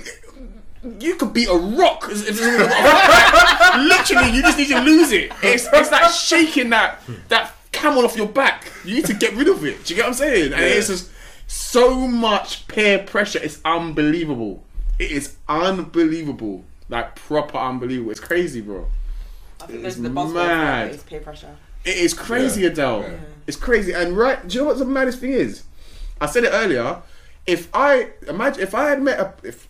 You 0.97 1.15
could 1.15 1.33
beat 1.33 1.49
a 1.49 1.57
rock. 1.57 2.07
Literally, 2.07 2.69
you 4.31 4.41
just 4.41 4.57
need 4.57 4.69
to 4.69 4.79
lose 4.79 5.11
it. 5.11 5.29
It's, 5.41 5.67
it's 5.73 5.91
like 5.91 6.09
shaking 6.11 6.69
that 6.69 7.01
that 7.27 7.51
camel 7.73 8.05
off 8.05 8.15
your 8.15 8.27
back. 8.27 8.71
You 8.85 8.95
need 8.95 9.07
to 9.07 9.13
get 9.13 9.33
rid 9.33 9.49
of 9.49 9.65
it. 9.65 9.83
Do 9.83 9.93
you 9.93 9.97
get 9.97 10.03
what 10.03 10.07
I'm 10.09 10.13
saying? 10.13 10.53
And 10.53 10.61
Yeah. 10.61 10.67
it's 10.67 10.87
just 10.87 11.09
so 11.47 12.07
much 12.07 12.67
peer 12.67 12.99
pressure. 12.99 13.39
It's 13.41 13.59
unbelievable. 13.65 14.63
It 14.99 15.11
is 15.11 15.35
unbelievable. 15.49 16.63
Like 16.89 17.15
proper 17.15 17.57
unbelievable. 17.57 18.11
It's 18.11 18.19
crazy, 18.19 18.61
bro. 18.61 18.87
I 19.61 19.65
think 19.67 19.83
It's 19.85 19.95
the 19.95 20.09
buzzwords 20.09 20.33
mad. 20.33 20.81
nowadays, 20.85 21.03
peer 21.03 21.19
pressure. 21.21 21.55
It 21.85 21.97
is 21.97 22.13
crazy, 22.13 22.61
Yeah, 22.61 22.67
Adele. 22.69 23.01
yeah. 23.01 23.17
It's 23.47 23.57
crazy. 23.57 23.91
And 23.93 24.17
right, 24.17 24.45
do 24.47 24.55
you 24.55 24.61
know 24.61 24.67
what 24.69 24.77
the 24.79 24.85
maddest 24.85 25.19
thing 25.19 25.31
is? 25.33 25.63
I 26.21 26.27
said 26.27 26.43
it 26.43 26.51
earlier. 26.53 27.01
If 27.45 27.69
I 27.73 28.09
imagine 28.27 28.61
if 28.63 28.73
I 28.73 28.89
had 28.89 29.01
met 29.01 29.19
a 29.19 29.33
if 29.43 29.67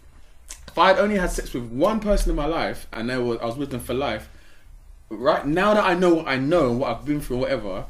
if 0.67 0.77
I 0.77 0.87
had 0.89 0.99
only 0.99 1.17
had 1.17 1.31
sex 1.31 1.53
with 1.53 1.65
one 1.71 1.99
person 1.99 2.31
in 2.31 2.35
my 2.35 2.45
life 2.45 2.87
and 2.91 3.09
they 3.09 3.17
were, 3.17 3.41
I 3.41 3.45
was 3.45 3.57
with 3.57 3.69
them 3.71 3.79
for 3.79 3.93
life, 3.93 4.27
right 5.09 5.45
now 5.45 5.73
that 5.75 5.83
I 5.83 5.93
know 5.93 6.15
what 6.15 6.27
I 6.27 6.37
know 6.37 6.69
and 6.71 6.79
what 6.79 6.89
I've 6.95 7.05
been 7.05 7.21
through, 7.21 7.37
whatever, 7.37 7.85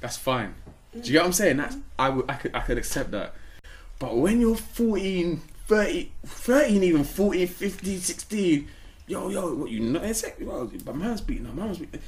that's 0.00 0.16
fine. 0.16 0.54
Do 1.02 1.08
you 1.08 1.12
get 1.12 1.20
what 1.20 1.26
I'm 1.26 1.32
saying? 1.32 1.56
That's 1.58 1.76
I 1.98 2.08
would 2.10 2.28
I 2.30 2.34
could 2.34 2.54
I 2.54 2.60
could 2.60 2.78
accept 2.78 3.10
that. 3.12 3.34
But 3.98 4.16
when 4.16 4.40
you're 4.40 4.54
14, 4.56 5.40
30, 5.66 6.12
13 6.24 6.82
even 6.84 7.04
14, 7.04 7.46
15, 7.48 7.98
16, 8.00 8.68
yo, 9.08 9.28
yo, 9.28 9.54
what 9.54 9.70
you 9.70 9.80
know? 9.80 10.00
It's 10.02 10.22
like, 10.22 10.36
well, 10.40 10.70
my 10.86 10.92
man's 10.92 11.20
beating 11.20 11.46
her, 11.46 11.52
man's 11.52 11.78
beating. 11.78 12.00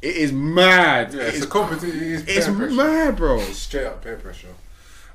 It 0.00 0.16
is 0.16 0.32
mad. 0.32 1.12
Yeah, 1.14 1.20
It 1.22 1.26
it's 1.28 1.36
is 1.38 1.44
a 1.44 1.46
competition. 1.48 2.00
It's, 2.02 2.22
it's 2.28 2.46
pressure. 2.46 2.70
mad, 2.72 3.16
bro. 3.16 3.40
Straight 3.40 3.84
up 3.86 4.02
peer 4.02 4.16
pressure. 4.16 4.48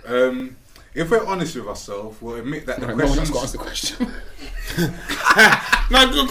Um, 0.06 0.56
if 0.94 1.10
we're 1.12 1.26
honest 1.26 1.56
with 1.56 1.68
ourselves, 1.68 2.22
we'll 2.22 2.36
admit 2.36 2.66
that 2.68 2.80
the 2.80 2.88
No 2.88 2.94
one 2.96 3.02
else 3.20 3.30
questions. 3.30 3.32
got 3.32 3.44
asked 3.44 3.52
the 3.54 3.58
question. 3.60 4.14
No, 5.92 6.12
go, 6.12 6.28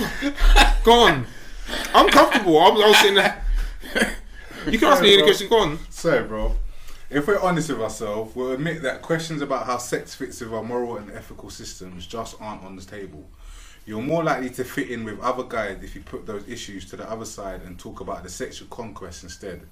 go- 0.84 0.92
on. 1.02 1.26
I'm 1.94 2.08
comfortable. 2.08 2.58
I'm, 2.60 2.72
I 2.80 2.86
was 2.88 2.96
sitting 2.98 3.14
there. 3.16 3.44
You 4.70 4.78
can 4.78 4.88
ask 4.92 5.02
me 5.02 5.14
any 5.14 5.22
question. 5.22 5.48
Go 5.48 5.58
on. 5.60 5.78
So, 5.90 6.24
bro, 6.24 6.56
if 7.10 7.26
we're 7.26 7.40
honest 7.40 7.70
with 7.70 7.80
ourselves, 7.80 8.36
we'll 8.36 8.52
admit 8.52 8.82
that 8.82 9.00
questions 9.00 9.40
about 9.40 9.64
how 9.64 9.78
sex 9.78 10.14
fits 10.14 10.40
with 10.40 10.52
our 10.52 10.62
moral 10.62 10.98
and 10.98 11.10
ethical 11.10 11.48
systems 11.48 12.06
just 12.06 12.36
aren't 12.40 12.62
on 12.62 12.76
the 12.76 12.82
table. 12.82 13.26
You're 13.86 14.02
more 14.02 14.22
likely 14.22 14.50
to 14.50 14.64
fit 14.64 14.90
in 14.90 15.04
with 15.04 15.18
other 15.20 15.44
guys 15.44 15.78
if 15.82 15.94
you 15.94 16.02
put 16.02 16.26
those 16.26 16.46
issues 16.46 16.84
to 16.90 16.96
the 16.96 17.10
other 17.10 17.24
side 17.24 17.62
and 17.62 17.78
talk 17.78 18.00
about 18.00 18.22
the 18.22 18.28
sexual 18.28 18.68
conquest 18.68 19.22
instead. 19.22 19.62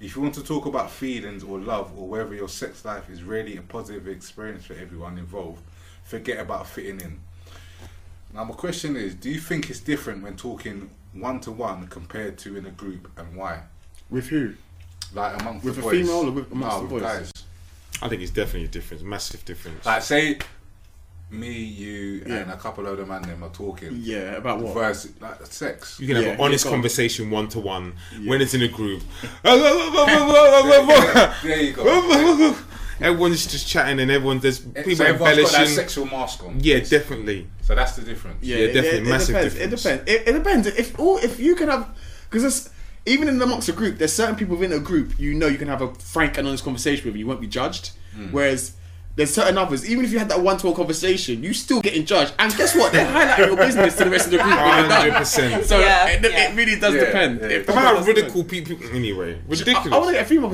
If 0.00 0.16
you 0.16 0.22
want 0.22 0.34
to 0.36 0.42
talk 0.42 0.64
about 0.64 0.90
feelings 0.90 1.44
or 1.44 1.58
love 1.58 1.92
or 1.98 2.08
whether 2.08 2.34
your 2.34 2.48
sex 2.48 2.82
life 2.86 3.10
is 3.10 3.22
really 3.22 3.58
a 3.58 3.62
positive 3.62 4.08
experience 4.08 4.64
for 4.64 4.72
everyone 4.72 5.18
involved, 5.18 5.62
forget 6.04 6.38
about 6.38 6.66
fitting 6.66 7.02
in. 7.02 7.20
Now, 8.32 8.44
my 8.44 8.54
question 8.54 8.96
is 8.96 9.14
do 9.14 9.28
you 9.28 9.40
think 9.40 9.68
it's 9.68 9.80
different 9.80 10.22
when 10.22 10.36
talking 10.36 10.88
one 11.12 11.40
to 11.40 11.52
one 11.52 11.88
compared 11.88 12.38
to 12.38 12.56
in 12.56 12.64
a 12.64 12.70
group 12.70 13.10
and 13.18 13.36
why? 13.36 13.64
With 14.08 14.28
who? 14.28 14.54
Like 15.14 15.40
amongst 15.40 15.64
With 15.64 15.74
the 15.76 15.80
a 15.80 15.84
boys. 15.84 15.92
female 15.92 16.28
or 16.28 16.30
with- 16.30 16.52
amongst 16.52 16.76
no, 16.76 16.86
the 16.88 16.94
with 16.94 17.02
boys? 17.02 17.12
guys. 17.12 17.32
I 18.02 18.08
think 18.08 18.22
it's 18.22 18.30
definitely 18.30 18.64
a 18.64 18.68
difference. 18.68 19.02
Massive 19.02 19.44
difference. 19.44 19.84
Like 19.84 20.02
say 20.02 20.38
me, 21.30 21.52
you, 21.52 22.24
Yeah. 22.26 22.34
and 22.38 22.50
a 22.50 22.56
couple 22.56 22.86
of 22.88 22.96
the 22.96 23.06
man 23.06 23.22
them 23.22 23.44
are 23.44 23.50
talking. 23.50 24.00
Yeah, 24.02 24.32
about 24.36 24.60
what? 24.60 24.74
Versus 24.74 25.12
like 25.20 25.44
sex. 25.46 25.98
You 26.00 26.06
can 26.08 26.16
have 26.16 26.24
Yeah, 26.24 26.30
an 26.32 26.40
honest 26.40 26.64
yeah, 26.64 26.70
go 26.70 26.74
on. 26.74 26.80
conversation 26.80 27.30
one 27.30 27.48
to 27.48 27.60
one 27.60 27.92
when 28.24 28.40
it's 28.40 28.54
in 28.54 28.62
a 28.62 28.68
group. 28.68 29.02
there 29.44 29.56
you 31.62 31.72
go. 31.72 32.56
Everyone's 33.00 33.46
just 33.46 33.66
chatting 33.66 33.98
and 33.98 34.10
everyone 34.10 34.40
there's 34.40 34.58
so 34.62 34.68
people 34.82 35.06
everyone's 35.06 35.18
got 35.18 35.24
that 35.24 35.38
embellishing. 35.38 35.74
sexual 35.74 36.06
mask 36.06 36.44
on. 36.44 36.60
Yeah, 36.60 36.80
definitely. 36.80 37.46
So 37.62 37.74
that's 37.74 37.96
the 37.96 38.02
difference. 38.02 38.38
Yeah, 38.42 38.56
Yeah, 38.56 38.64
it- 38.64 38.72
definitely, 38.74 39.00
It, 39.00 39.06
massive 39.12 39.34
depends. 39.36 39.54
difference. 39.54 39.72
It 39.72 39.76
depends. 40.04 40.10
It, 40.10 40.28
it 40.28 40.32
depends. 40.38 40.66
If 40.66 41.00
all 41.00 41.16
if 41.18 41.40
you 41.40 41.54
can 41.56 41.68
have 41.68 41.88
because 42.28 42.44
it's 42.44 42.70
even 43.06 43.28
in 43.28 43.40
amongst 43.40 43.68
a 43.68 43.72
group, 43.72 43.98
there's 43.98 44.12
certain 44.12 44.36
people 44.36 44.56
within 44.56 44.76
a 44.78 44.82
group 44.82 45.18
you 45.18 45.34
know 45.34 45.46
you 45.46 45.58
can 45.58 45.68
have 45.68 45.82
a 45.82 45.92
frank 45.94 46.38
and 46.38 46.46
honest 46.46 46.64
conversation 46.64 47.06
with. 47.06 47.16
You 47.16 47.26
won't 47.26 47.40
be 47.40 47.46
judged. 47.46 47.90
Hmm. 48.14 48.26
Whereas 48.32 48.72
there's 49.16 49.34
certain 49.34 49.58
others, 49.58 49.88
even 49.88 50.04
if 50.04 50.12
you 50.12 50.18
had 50.18 50.28
that 50.28 50.40
one-to-one 50.40 50.74
conversation, 50.76 51.42
you 51.42 51.52
still 51.52 51.80
getting 51.80 52.06
judged. 52.06 52.32
And 52.38 52.56
guess 52.56 52.74
what? 52.76 52.92
They 52.92 53.04
highlight 53.04 53.38
your 53.38 53.56
business 53.56 53.96
to 53.96 54.04
the 54.04 54.10
rest 54.10 54.26
of 54.26 54.30
the 54.32 54.38
group. 54.38 54.48
when 54.48 54.58
you're 54.58 54.88
done. 54.88 54.90
Hundred 54.90 55.14
percent. 55.18 55.64
So 55.64 55.78
Yeah, 55.80 56.08
it, 56.08 56.22
yeah. 56.22 56.50
it 56.52 56.56
really 56.56 56.78
does 56.78 56.94
Yeah, 56.94 57.00
depend. 57.06 57.40
yeah. 57.40 57.46
It 57.48 57.66
How 57.66 57.72
probably 57.72 57.90
about 57.98 58.06
ridicule 58.06 58.44
people 58.44 58.76
anyway? 58.94 59.40
Ridiculous. 59.48 59.92
I 59.92 59.98
want 59.98 60.06
to 60.08 60.12
get 60.12 60.22
a 60.24 60.28
female 60.28 60.50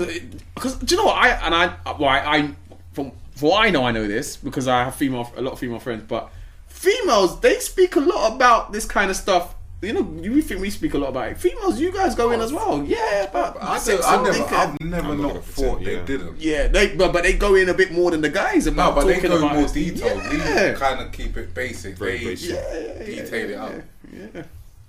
because 0.55 0.77
do 0.77 0.95
you 0.95 1.01
know 1.01 1.07
what 1.07 1.17
I 1.23 1.29
and 1.31 1.55
I 1.55 1.75
well 1.99 2.09
I, 2.09 2.19
I 2.39 2.51
from 2.93 3.13
for 3.35 3.53
all 3.53 3.59
I 3.59 3.71
know 3.71 3.85
I 3.85 3.93
know 3.93 4.09
this 4.09 4.37
because 4.37 4.67
I 4.69 4.85
have 4.85 4.95
female 4.95 5.31
a 5.37 5.43
lot 5.43 5.53
of 5.53 5.59
female 5.59 5.79
friends 5.79 6.05
but 6.09 6.31
females 6.67 7.41
they 7.41 7.59
speak 7.61 7.97
a 7.97 8.01
lot 8.01 8.35
about 8.35 8.73
this 8.73 8.85
kind 8.87 9.11
of 9.11 9.17
stuff 9.17 9.55
you 9.87 9.93
know 9.93 10.05
you 10.21 10.43
think 10.43 10.61
we 10.61 10.71
speak 10.71 10.95
a 10.95 10.99
lot 10.99 11.11
about 11.11 11.29
it 11.31 11.39
females 11.39 11.79
you 11.81 11.93
guys 11.93 12.15
go 12.15 12.31
in 12.33 12.41
as 12.41 12.53
well 12.53 12.83
yeah 12.85 13.23
about 13.25 13.57
I, 13.63 13.75
do, 13.75 13.81
sex 13.81 14.05
I 14.05 14.15
and 14.17 14.25
never, 14.25 14.39
dick 14.39 14.53
I've 14.53 14.81
never 14.81 15.13
I'm 15.13 15.23
not 15.23 15.35
not 15.35 15.45
thought 15.45 15.85
they 15.85 15.97
yeah. 15.97 16.05
didn't. 16.05 16.41
yeah 16.41 16.69
they 16.69 16.95
but, 16.97 17.13
but 17.13 17.23
they 17.23 17.35
go 17.35 17.55
in 17.55 17.69
a 17.69 17.75
bit 17.75 17.93
more 17.93 18.11
than 18.11 18.21
the 18.21 18.29
guys 18.29 18.67
No, 18.67 18.73
about 18.73 18.95
but 18.97 19.07
they 19.07 19.21
go 19.21 19.37
about 19.39 19.55
more 19.55 19.65
it. 19.67 19.73
detailed. 19.73 20.23
yeah. 20.33 20.73
We 20.73 20.77
kind 20.79 21.01
of 21.01 21.13
keep 21.13 21.37
it 21.37 21.55
basic. 21.55 21.97
Very 21.97 22.19
they 22.19 22.25
basic. 22.25 22.51
yeah, 22.51 22.75
yeah, 22.75 22.85
yeah, 22.99 23.05
detail 23.23 23.45
it 23.45 23.51
yeah, 23.51 23.65
out. 23.65 23.73
yeah, 24.13 24.27
yeah. 24.35 24.43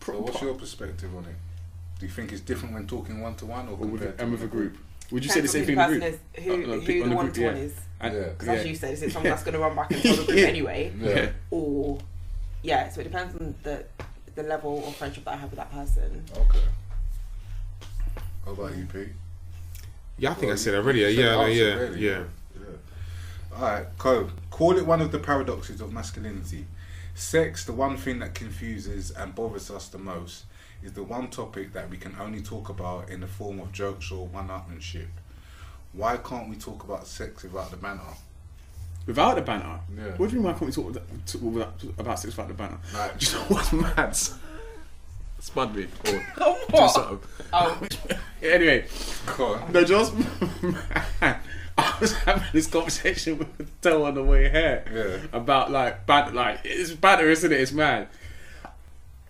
So 0.06 0.20
what's 0.20 0.42
your 0.42 0.54
perspective 0.56 1.16
on 1.16 1.24
it? 1.26 1.36
Do 2.00 2.06
you 2.06 2.12
think 2.12 2.32
it's 2.32 2.42
different 2.42 2.74
when 2.74 2.88
talking 2.88 3.22
one 3.22 3.36
to 3.36 3.46
one 3.46 3.68
or 3.68 3.72
Or 3.72 3.88
with, 3.88 4.20
and 4.20 4.32
with 4.32 4.44
a 4.44 4.48
group 4.48 4.78
would 5.12 5.24
you 5.24 5.30
say 5.32 5.40
the 5.42 5.48
same 5.48 5.62
on 5.62 5.68
thing 5.68 5.78
in 5.78 5.92
who 5.92 6.00
the 6.00 6.00
the 6.00 6.10
group 6.10 6.14
is, 6.14 6.44
who, 6.44 6.54
Uh, 6.54 6.58
no, 6.58 6.80
who 6.82 7.04
on 7.04 7.10
the 7.10 7.10
the 7.10 7.16
one 7.16 7.32
to 7.32 7.46
one 7.46 7.56
is. 7.58 7.74
And- 8.00 8.14
Because 8.38 8.48
yeah. 8.48 8.54
as 8.54 8.66
you 8.68 8.76
said, 8.76 8.94
is 8.94 9.04
it 9.04 9.12
someone 9.14 9.30
that's 9.32 9.44
going 9.44 9.54
to 9.54 9.60
run 9.60 9.76
back 9.76 9.92
and 9.92 10.02
tell 10.04 10.16
the 10.18 10.24
group 10.26 10.38
Yeah. 10.38 10.46
anyway, 10.48 10.92
Yeah. 11.00 11.30
or 11.52 11.98
yeah? 12.62 12.90
So 12.90 13.02
it 13.02 13.06
depends 13.06 13.36
on 13.36 13.56
the 13.64 13.86
the 14.38 14.44
level 14.44 14.88
of 14.88 14.96
friendship 14.96 15.26
that 15.26 15.34
I 15.34 15.38
have 15.38 15.50
with 15.50 15.58
that 15.58 15.72
person. 15.72 16.24
Okay. 16.38 16.60
What 18.46 18.54
about 18.54 18.78
you, 18.78 18.86
Pete? 18.86 19.10
yeah, 20.20 20.32
I 20.32 20.34
think 20.36 20.44
Well, 20.46 20.54
I 20.54 20.56
said 20.56 20.72
you- 20.74 20.80
already. 20.80 21.00
you 21.00 21.06
said 21.08 21.16
Yeah, 21.16 21.48
yeah, 21.48 21.74
really. 21.74 22.00
yeah. 22.06 22.24
Yeah. 22.56 23.56
Alright, 23.58 23.98
Co. 23.98 24.30
Call 24.52 24.78
it 24.78 24.86
one 24.86 25.02
of 25.02 25.12
the 25.12 25.20
paradoxes 25.20 25.82
of 25.82 25.92
masculinity. 25.92 26.68
Sex, 27.16 27.66
the 27.66 27.74
one 27.74 27.98
thing 27.98 28.20
that 28.20 28.36
confuses 28.36 29.10
and 29.12 29.34
bothers 29.34 29.72
us 29.72 29.88
the 29.90 29.98
most, 29.98 30.46
is 30.84 30.94
the 30.94 31.02
one 31.04 31.30
topic 31.30 31.74
that 31.74 31.90
we 31.90 31.98
can 31.98 32.16
only 32.20 32.42
talk 32.42 32.70
about 32.70 33.10
in 33.10 33.22
the 33.22 33.28
form 33.28 33.60
of 33.60 33.72
jokes 33.72 34.12
or 34.12 34.28
one 34.28 34.50
upmanship. 34.50 35.08
Why 35.94 36.18
can't 36.18 36.48
we 36.48 36.56
talk 36.58 36.84
about 36.84 37.08
sex 37.08 37.42
without 37.42 37.72
the 37.72 37.78
banter? 37.78 38.04
Without 39.08 39.36
the 39.36 39.42
banner 39.42 39.80
Yeah. 39.98 40.04
what 40.18 40.30
do 40.30 40.36
you 40.36 40.42
mean 40.42 40.44
why 40.44 40.52
can't 40.54 40.66
we 40.68 40.72
talk 40.72 40.86
with- 40.94 41.26
talk 41.26 42.00
about 42.00 42.20
Six 42.20 42.38
without 42.38 42.48
the 42.50 42.54
banner 42.54 42.78
Like, 42.94 43.12
oh. 43.16 43.18
Do 43.18 43.26
you 43.26 43.32
know 43.34 43.40
what's 43.48 43.74
mad? 43.74 44.18
Spud 45.40 45.76
me 45.76 45.84
or 45.84 46.12
do 46.12 46.20
what? 46.72 46.88
something. 46.90 47.20
Oh, 47.54 47.82
Anyway, 48.42 48.86
go 49.38 49.54
on. 49.56 49.72
no, 49.72 49.84
just 49.84 50.14
man, 50.62 51.40
I 51.78 51.98
was 52.02 52.14
having 52.14 52.44
this 52.54 52.68
conversation 52.68 53.38
with 53.38 53.82
Toe 53.82 54.04
on 54.06 54.16
the 54.16 54.24
way 54.24 54.50
here 54.50 54.84
Yeah. 54.92 55.38
about 55.38 55.72
like 55.72 56.06
bad, 56.06 56.34
like 56.34 56.62
it's 56.66 56.92
banter, 56.92 57.30
isn't 57.30 57.52
it? 57.52 57.62
It's 57.62 57.72
mad. 57.72 58.08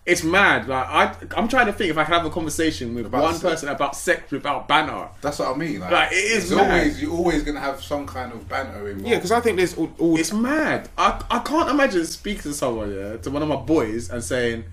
It's 0.08 0.24
mad. 0.24 0.66
Like 0.68 0.86
I, 0.86 1.14
I'm 1.36 1.48
trying 1.48 1.66
to 1.66 1.72
think 1.72 1.90
if 1.90 1.98
I 1.98 2.04
can 2.04 2.14
have 2.14 2.24
a 2.26 2.30
conversation 2.30 2.94
with 2.94 3.06
About 3.06 3.22
one 3.22 3.34
sex. 3.34 3.42
person 3.42 3.68
about 3.68 3.94
sex 3.94 4.30
without 4.32 4.66
banner. 4.66 5.08
That's 5.20 5.38
what 5.38 5.48
I 5.54 5.56
mean. 5.56 5.80
Like, 5.80 5.90
Like, 5.92 6.12
it 6.12 6.14
is 6.16 6.44
it's 6.44 6.52
mad. 6.54 6.70
always 6.70 7.02
you're 7.02 7.12
always 7.12 7.42
gonna 7.42 7.60
have 7.60 7.82
some 7.82 8.06
kind 8.06 8.32
of 8.32 8.48
banter 8.48 8.88
involved. 8.88 9.06
Yeah, 9.06 9.16
because 9.16 9.32
I 9.32 9.40
think 9.40 9.58
there's 9.58 9.76
all, 9.76 9.90
all 9.98 10.18
It's 10.18 10.32
mad. 10.32 10.88
I, 10.96 11.22
I 11.30 11.38
can't 11.40 11.68
imagine 11.68 12.04
speaking 12.06 12.42
to 12.42 12.54
someone, 12.54 12.94
yeah, 12.94 13.16
to 13.18 13.30
one 13.30 13.42
of 13.42 13.48
my 13.48 13.56
boys 13.56 14.08
and 14.10 14.24
saying, 14.24 14.64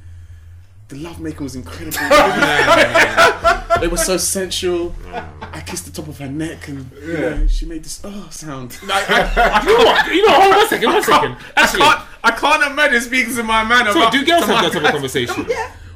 the 0.87 0.97
lovemaking 0.97 1.43
was 1.43 1.55
incredible. 1.55 1.97
it 3.83 3.89
was 3.91 4.05
so 4.05 4.17
sensual. 4.17 4.93
I 5.41 5.61
kissed 5.65 5.85
the 5.85 5.91
top 5.91 6.07
of 6.07 6.17
her 6.19 6.27
neck 6.27 6.67
and 6.67 6.91
you 7.01 7.11
Yeah. 7.13 7.29
know, 7.35 7.47
she 7.47 7.65
made 7.65 7.83
this 7.83 8.01
oh 8.03 8.27
sound. 8.31 8.77
Like, 8.87 9.09
I, 9.09 9.31
I, 9.35 9.63
You 9.63 9.77
know 9.77 9.83
what? 9.85 10.13
You 10.13 10.25
know, 10.27 10.33
hold 10.33 10.53
on 10.53 10.57
one 10.59 10.67
second, 10.69 10.93
one 10.93 11.03
second. 11.03 11.31
I 11.57 11.61
Actually, 11.61 11.81
can't, 11.81 12.01
I 12.23 12.31
can't 12.31 12.71
imagine 12.71 13.01
speaking 13.01 13.35
to 13.35 13.43
my 13.43 13.63
man 13.63 13.85
so 13.91 13.99
about. 13.99 14.11
do 14.11 14.25
girls 14.25 14.45
to 14.45 14.53
have 14.53 14.63
that 14.65 14.73
type 14.73 14.83
of 14.85 14.91
conversation? 14.91 15.45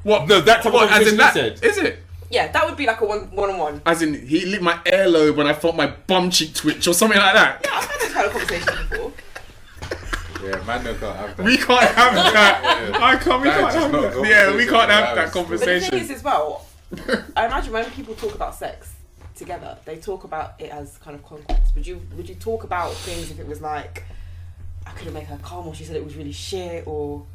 What? 0.04 0.28
No, 0.28 0.42
that 0.42 0.58
type 0.58 0.66
of 0.68 0.74
what, 0.74 0.92
as 0.92 1.08
in 1.12 1.18
conversation 1.18 1.54
that? 1.56 1.64
you 1.64 1.70
Is 1.70 1.78
it? 1.78 2.00
yeah, 2.32 2.52
that 2.52 2.66
would 2.68 2.78
be 2.78 2.86
like 2.88 3.02
a 3.02 3.06
one 3.06 3.30
one 3.32 3.50
on 3.52 3.58
one. 3.58 3.82
As 3.86 4.02
in, 4.02 4.14
he 4.28 4.46
lit 4.46 4.62
my 4.62 4.74
earlobe 4.86 5.36
when 5.36 5.46
I 5.48 5.54
felt 5.54 5.76
my 5.76 5.88
bum 6.08 6.30
cheek 6.32 6.54
twitch 6.56 6.88
or 6.88 6.94
something 6.94 7.18
like 7.20 7.34
that. 7.34 7.62
Yeah, 7.64 7.72
I've 7.74 7.86
had 7.86 8.00
this 8.02 8.14
kind 8.14 8.26
of 8.26 8.32
conversation 8.32 8.88
before. 8.90 9.12
Yeah, 10.44 10.64
man, 10.66 10.84
no 10.84 10.94
can't 10.96 11.16
have 11.16 11.38
that. 11.38 11.46
We 11.46 11.58
can't 11.58 11.82
have 11.84 12.14
that. 12.34 12.92
Yeah. 12.92 12.98
I 13.06 13.16
can't. 13.18 13.42
We 13.42 13.50
That 13.50 13.60
can't 13.72 13.74
have 13.74 13.92
that. 13.92 14.18
a 14.18 14.28
Yeah, 14.28 14.56
we 14.56 14.66
can't 14.66 14.90
have 14.92 15.16
That 15.16 15.16
that 15.16 15.28
is- 15.28 15.34
But 15.34 15.48
the 15.50 15.58
thing 15.58 15.68
conversation. 15.82 15.94
is, 16.00 16.12
as 16.12 16.24
well, 16.24 16.66
I 17.38 17.46
imagine 17.46 17.74
when 17.74 17.86
people 17.92 18.16
talk 18.16 18.36
about 18.36 18.56
sex 18.56 18.94
together, 19.36 19.78
they 19.86 19.98
talk 19.98 20.24
about 20.24 20.54
it 20.60 20.70
as 20.72 20.98
kind 21.00 21.16
of 21.16 21.24
conquest. 21.26 21.76
Would 21.76 21.86
you 21.88 22.02
would 22.18 22.28
you 22.28 22.36
talk 22.36 22.64
about 22.64 22.94
things 22.94 23.32
if 23.32 23.40
it 23.40 23.48
was 23.48 23.62
like 23.62 24.04
I 24.88 24.92
couldn't 24.92 25.14
make 25.14 25.26
her 25.26 25.40
come, 25.44 25.68
or 25.68 25.76
she 25.76 25.84
said 25.84 25.96
it 25.96 26.04
was 26.04 26.16
really 26.16 26.32
shit, 26.32 26.86
or 26.88 27.26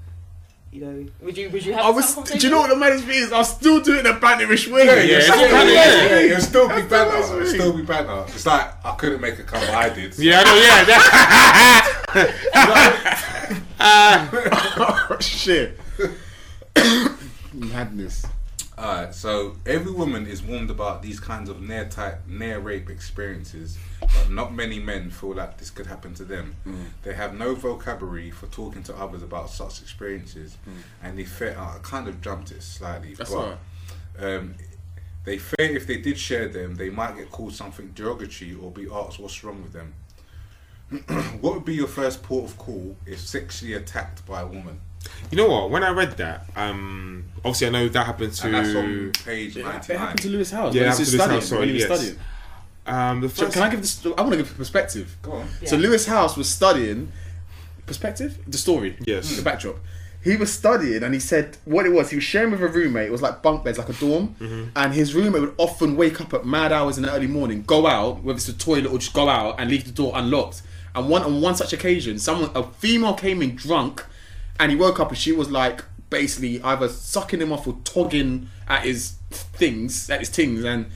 you 0.72 0.80
know, 0.84 1.06
would 1.22 1.38
you 1.38 1.48
would 1.50 1.64
you 1.64 1.72
have? 1.72 1.84
I 1.84 1.90
was. 1.90 2.14
Do 2.16 2.36
you 2.36 2.50
know 2.50 2.58
what 2.58 2.70
the 2.70 2.74
maddest 2.76 3.04
thing 3.04 3.14
is? 3.22 3.32
I 3.32 3.38
was 3.38 3.48
still 3.50 3.80
doing 3.80 4.02
the 4.02 4.10
banterish 4.14 4.66
way. 4.72 4.84
Yeah, 4.86 4.94
yeah, 4.96 5.02
Yeah, 5.02 5.16
it's 5.18 5.28
it's 5.28 5.36
still, 5.36 5.48
kinda- 5.48 5.72
yeah, 5.72 5.84
yeah. 5.94 6.08
yeah, 6.08 6.16
it'll 6.32 6.40
still 6.40 6.68
be 6.68 6.74
That's 6.74 6.88
banter. 6.88 7.10
what 7.14 7.14
I 7.14 7.22
It'll 7.22 7.38
mean. 7.38 7.46
still 7.54 7.72
be 7.76 7.82
banter. 7.84 8.24
It's 8.34 8.44
like 8.46 8.84
I 8.84 8.94
couldn't 8.96 9.20
make 9.20 9.38
a 9.38 9.44
come, 9.44 9.60
but 9.60 9.70
I 9.74 9.88
did. 9.90 10.18
Yeah, 10.18 10.40
I 10.40 10.44
know. 10.44 10.54
Yeah, 10.56 10.84
that, 10.90 11.83
oh, 13.80 15.16
shit. 15.20 15.78
Madness. 17.52 18.26
Alright, 18.76 19.14
so 19.14 19.54
every 19.66 19.92
woman 19.92 20.26
is 20.26 20.42
warned 20.42 20.68
about 20.68 21.00
these 21.02 21.20
kinds 21.20 21.48
of 21.48 21.60
near 21.62 21.88
type, 21.88 22.26
near 22.26 22.58
rape 22.58 22.90
experiences, 22.90 23.78
but 24.00 24.30
not 24.30 24.52
many 24.52 24.80
men 24.80 25.10
feel 25.10 25.34
like 25.34 25.58
this 25.58 25.70
could 25.70 25.86
happen 25.86 26.12
to 26.14 26.24
them. 26.24 26.56
They 27.04 27.14
have 27.14 27.34
no 27.34 27.54
vocabulary 27.54 28.32
for 28.32 28.46
talking 28.46 28.82
to 28.84 28.96
others 28.96 29.22
about 29.22 29.50
such 29.50 29.80
experiences, 29.80 30.56
and 31.02 31.16
they 31.16 31.24
fear. 31.24 31.56
I 31.56 31.78
kind 31.82 32.08
of 32.08 32.20
jumped 32.20 32.50
it 32.50 32.62
slightly, 32.64 33.14
That's 33.14 33.30
but 33.30 33.36
alright. 33.38 33.58
um, 34.18 34.54
they 35.24 35.38
fear 35.38 35.54
if 35.76 35.86
they 35.86 35.98
did 35.98 36.18
share 36.18 36.48
them, 36.48 36.74
they 36.74 36.90
might 36.90 37.16
get 37.16 37.30
called 37.30 37.54
something 37.54 37.92
derogatory 37.94 38.54
or 38.60 38.72
be 38.72 38.88
asked 38.92 39.20
what's 39.20 39.44
wrong 39.44 39.62
with 39.62 39.72
them. 39.72 39.94
what 41.40 41.54
would 41.54 41.64
be 41.64 41.74
your 41.74 41.86
first 41.88 42.22
port 42.22 42.44
of 42.44 42.58
call 42.58 42.96
if 43.06 43.20
sexually 43.20 43.74
attacked 43.74 44.24
by 44.26 44.40
a 44.42 44.46
woman? 44.46 44.80
you 45.30 45.36
know 45.36 45.48
what? 45.48 45.70
When 45.70 45.82
I 45.84 45.90
read 45.90 46.12
that, 46.16 46.46
um, 46.56 47.24
obviously 47.38 47.66
I 47.66 47.70
know 47.70 47.88
that 47.88 48.06
happened 48.06 48.32
to. 48.32 48.46
And 48.46 48.54
that's 48.54 48.74
on 48.74 49.12
page 49.24 49.56
It, 49.56 49.60
it 49.60 49.98
happened 49.98 50.20
to 50.22 50.28
Lewis 50.30 50.50
Howes. 50.50 50.74
Yeah, 50.74 50.82
when 50.88 50.92
he 50.92 50.98
was 51.00 51.12
happened 51.12 51.12
to 51.12 51.12
Lewis 51.12 51.20
studying. 51.20 51.40
House, 51.40 51.48
sorry, 51.48 51.60
when 51.60 51.68
he 51.68 51.74
was 51.74 51.82
yes. 51.82 51.98
studying. 51.98 52.18
um, 52.86 53.20
the 53.20 53.28
So 53.28 53.42
first. 53.44 53.52
can 53.54 53.62
I 53.62 53.70
give 53.70 53.80
this? 53.82 54.06
I 54.06 54.08
want 54.22 54.30
to 54.32 54.36
give 54.38 54.56
perspective. 54.56 55.16
Go 55.22 55.32
on. 55.32 55.48
So 55.66 55.76
Lewis 55.76 56.06
Howes 56.06 56.36
was 56.36 56.48
studying 56.48 57.12
perspective, 57.86 58.38
the 58.46 58.58
story, 58.58 58.96
Yes. 59.06 59.36
the 59.36 59.42
backdrop. 59.42 59.76
He 60.22 60.36
was 60.36 60.50
studying, 60.50 61.02
and 61.02 61.12
he 61.12 61.20
said 61.20 61.58
what 61.66 61.84
it 61.84 61.90
was. 61.92 62.08
He 62.08 62.16
was 62.16 62.24
sharing 62.24 62.52
with 62.52 62.62
a 62.62 62.68
roommate. 62.68 63.08
It 63.08 63.12
was 63.12 63.20
like 63.20 63.42
bunk 63.42 63.62
beds, 63.62 63.76
like 63.76 63.90
a 63.90 63.92
dorm. 63.92 64.34
Mm-hmm. 64.40 64.70
And 64.74 64.94
his 64.94 65.14
roommate 65.14 65.42
would 65.42 65.54
often 65.58 65.96
wake 65.96 66.18
up 66.22 66.32
at 66.32 66.46
mad 66.46 66.72
hours 66.72 66.96
in 66.96 67.02
the 67.02 67.12
early 67.12 67.26
morning, 67.26 67.62
go 67.66 67.86
out, 67.86 68.22
whether 68.22 68.36
it's 68.38 68.46
the 68.46 68.54
toilet 68.54 68.86
or 68.90 68.96
just 68.96 69.12
go 69.12 69.28
out 69.28 69.60
and 69.60 69.70
leave 69.70 69.84
the 69.84 69.90
door 69.92 70.12
unlocked. 70.14 70.62
And 70.94 71.08
one 71.08 71.22
on 71.22 71.40
one 71.40 71.56
such 71.56 71.72
occasion, 71.72 72.18
someone, 72.18 72.50
a 72.54 72.62
female, 72.62 73.14
came 73.14 73.42
in 73.42 73.56
drunk, 73.56 74.04
and 74.60 74.70
he 74.70 74.76
woke 74.76 75.00
up 75.00 75.08
and 75.08 75.18
she 75.18 75.32
was 75.32 75.50
like 75.50 75.82
basically 76.10 76.62
either 76.62 76.88
sucking 76.88 77.40
him 77.40 77.52
off 77.52 77.66
or 77.66 77.76
togging 77.84 78.48
at 78.68 78.84
his 78.84 79.14
things, 79.30 80.08
at 80.08 80.20
his 80.20 80.28
things, 80.28 80.62
and 80.64 80.86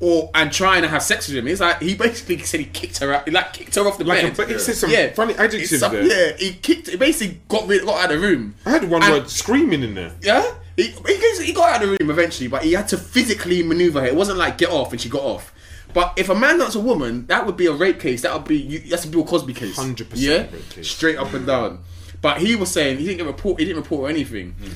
or 0.00 0.30
and 0.34 0.52
trying 0.52 0.82
to 0.82 0.88
have 0.88 1.02
sex 1.02 1.28
with 1.28 1.36
him. 1.36 1.48
It's 1.48 1.60
like 1.60 1.80
he 1.82 1.94
basically 1.94 2.38
said 2.38 2.60
he 2.60 2.66
kicked 2.66 2.98
her 2.98 3.12
out, 3.14 3.26
he 3.26 3.30
like 3.30 3.52
kicked 3.52 3.74
her 3.74 3.82
off 3.86 3.98
the 3.98 4.04
Like, 4.04 4.22
bed. 4.22 4.36
but 4.36 4.48
he 4.50 4.58
said 4.58 4.74
some 4.74 4.90
yeah, 4.90 5.12
funny 5.12 5.34
adjectives 5.34 5.78
some- 5.80 5.92
there. 5.92 6.30
Yeah, 6.30 6.36
he 6.38 6.54
kicked. 6.54 6.88
He 6.88 6.96
basically 6.96 7.40
got 7.48 7.66
rid, 7.68 7.84
got 7.84 8.04
out 8.04 8.12
of 8.12 8.20
the 8.20 8.26
room. 8.26 8.54
I 8.64 8.70
had 8.70 8.88
one 8.88 9.02
And- 9.02 9.12
word 9.12 9.28
screaming 9.30 9.82
in 9.82 9.94
there. 9.94 10.12
Yeah, 10.22 10.50
he, 10.76 10.84
he, 11.06 11.44
he 11.44 11.52
got 11.52 11.70
out 11.76 11.82
of 11.82 11.88
the 11.90 11.96
room 12.00 12.10
eventually, 12.10 12.48
but 12.48 12.62
he 12.62 12.72
had 12.72 12.88
to 12.88 12.96
physically 12.98 13.62
maneuver 13.62 14.00
her. 14.00 14.06
It 14.06 14.14
wasn't 14.16 14.38
like 14.38 14.56
get 14.58 14.70
off 14.70 14.92
and 14.92 15.00
she 15.00 15.08
got 15.10 15.22
off. 15.22 15.52
But 15.96 16.12
if 16.18 16.28
a 16.28 16.34
man 16.34 16.58
wants 16.58 16.74
a 16.74 16.80
woman, 16.80 17.24
that 17.28 17.46
would 17.46 17.56
be 17.56 17.64
a 17.68 17.72
rape 17.72 17.98
case. 17.98 18.20
That 18.20 18.34
would 18.34 18.44
be 18.44 18.58
you, 18.58 18.80
that's 18.80 19.06
a 19.06 19.08
Bill 19.08 19.24
Cosby 19.24 19.54
case. 19.54 19.78
100% 19.78 20.06
Yeah, 20.12 20.40
rape 20.52 20.68
case. 20.68 20.90
straight 20.90 21.16
up 21.16 21.32
and 21.32 21.46
down. 21.46 21.78
But 22.20 22.36
he 22.36 22.54
was 22.54 22.70
saying 22.70 22.98
he 22.98 23.04
didn't 23.06 23.16
get 23.16 23.26
report. 23.26 23.58
He 23.58 23.64
didn't 23.64 23.80
report 23.80 24.10
anything. 24.10 24.52
Hmm. 24.60 24.72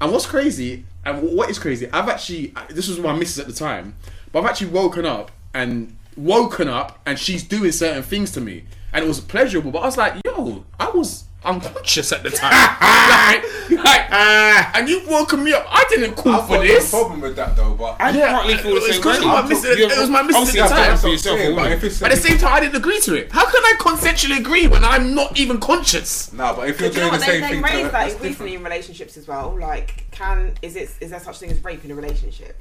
And 0.00 0.12
what's 0.12 0.26
crazy, 0.26 0.84
and 1.04 1.22
what 1.36 1.50
is 1.50 1.58
crazy, 1.58 1.90
I've 1.90 2.08
actually 2.08 2.54
this 2.68 2.86
was 2.86 3.00
my 3.00 3.12
missus 3.12 3.40
at 3.40 3.48
the 3.48 3.52
time, 3.52 3.96
but 4.30 4.44
I've 4.44 4.46
actually 4.48 4.68
woken 4.70 5.04
up 5.04 5.32
and 5.52 5.96
woken 6.16 6.68
up 6.68 7.00
and 7.04 7.18
she's 7.18 7.42
doing 7.42 7.72
certain 7.72 8.04
things 8.04 8.30
to 8.30 8.40
me, 8.40 8.62
and 8.92 9.04
it 9.04 9.08
was 9.08 9.18
pleasurable. 9.20 9.72
But 9.72 9.80
I 9.80 9.86
was 9.86 9.96
like, 9.96 10.20
yo, 10.24 10.64
I 10.78 10.88
was 10.90 11.24
unconscious 11.44 12.12
at 12.12 12.22
the 12.22 12.30
time, 12.30 12.50
like, 12.52 13.44
like, 13.84 14.00
Ah, 14.12 14.72
and 14.74 14.88
you 14.88 15.00
woken 15.08 15.42
me 15.44 15.52
up. 15.52 15.64
I 15.70 15.84
didn't 15.88 16.14
call 16.16 16.32
I've 16.34 16.46
for 16.48 16.54
got 16.56 16.62
this. 16.62 16.92
no 16.92 16.98
problem 16.98 17.20
with 17.20 17.36
that 17.36 17.56
though, 17.56 17.74
but 17.74 17.96
I 18.00 18.10
Yeah, 18.10 18.32
partly 18.32 18.56
feel 18.58 18.72
the 18.74 18.76
it's 18.78 18.94
same 18.94 19.02
'cause 19.02 19.20
way. 19.20 19.24
it 19.24 19.28
was 19.28 19.42
my 19.42 19.48
missus- 19.48 19.64
it 19.78 19.98
was 19.98 20.10
my 20.10 20.22
missus 20.22 20.56
at 20.56 20.68
the 20.68 20.74
time. 20.74 20.92
it 20.94 20.98
for 20.98 21.08
Yeah, 21.38 21.54
but 21.54 21.72
if 21.72 21.84
it's 21.84 22.00
But 22.00 22.10
at 22.12 22.16
the 22.20 22.28
same 22.28 22.38
time, 22.38 22.52
I 22.54 22.60
didn't 22.60 22.76
agree 22.76 23.00
to 23.00 23.14
it. 23.14 23.30
How 23.32 23.44
can 23.46 23.62
I 23.64 23.74
consensually 23.78 24.38
agree 24.38 24.66
when 24.66 24.84
I'm 24.84 25.14
not 25.14 25.38
even 25.38 25.58
conscious? 25.60 26.32
no, 26.32 26.54
but 26.54 26.68
if 26.68 26.80
you're 26.80 26.88
But 26.90 26.96
you 26.96 27.02
know 27.04 27.08
doing 27.10 27.20
the 27.20 27.26
They, 27.26 27.32
same 27.32 27.40
they 27.42 27.48
thing, 27.48 27.62
to 27.62 27.68
her, 27.68 27.74
raise 27.74 27.82
that 27.84 27.92
that's 27.92 28.12
increasingly 28.14 28.30
different. 28.50 28.54
in 28.56 28.64
relationships 28.64 29.16
as 29.16 29.28
well. 29.28 29.56
Like, 29.58 30.04
can 30.10 30.52
is 30.62 30.74
it 30.76 30.90
is 31.00 31.10
there 31.10 31.20
such 31.20 31.38
thing 31.38 31.50
as 31.52 31.62
rape 31.64 31.84
in 31.84 31.92
a 31.92 31.94
relationship? 31.94 32.60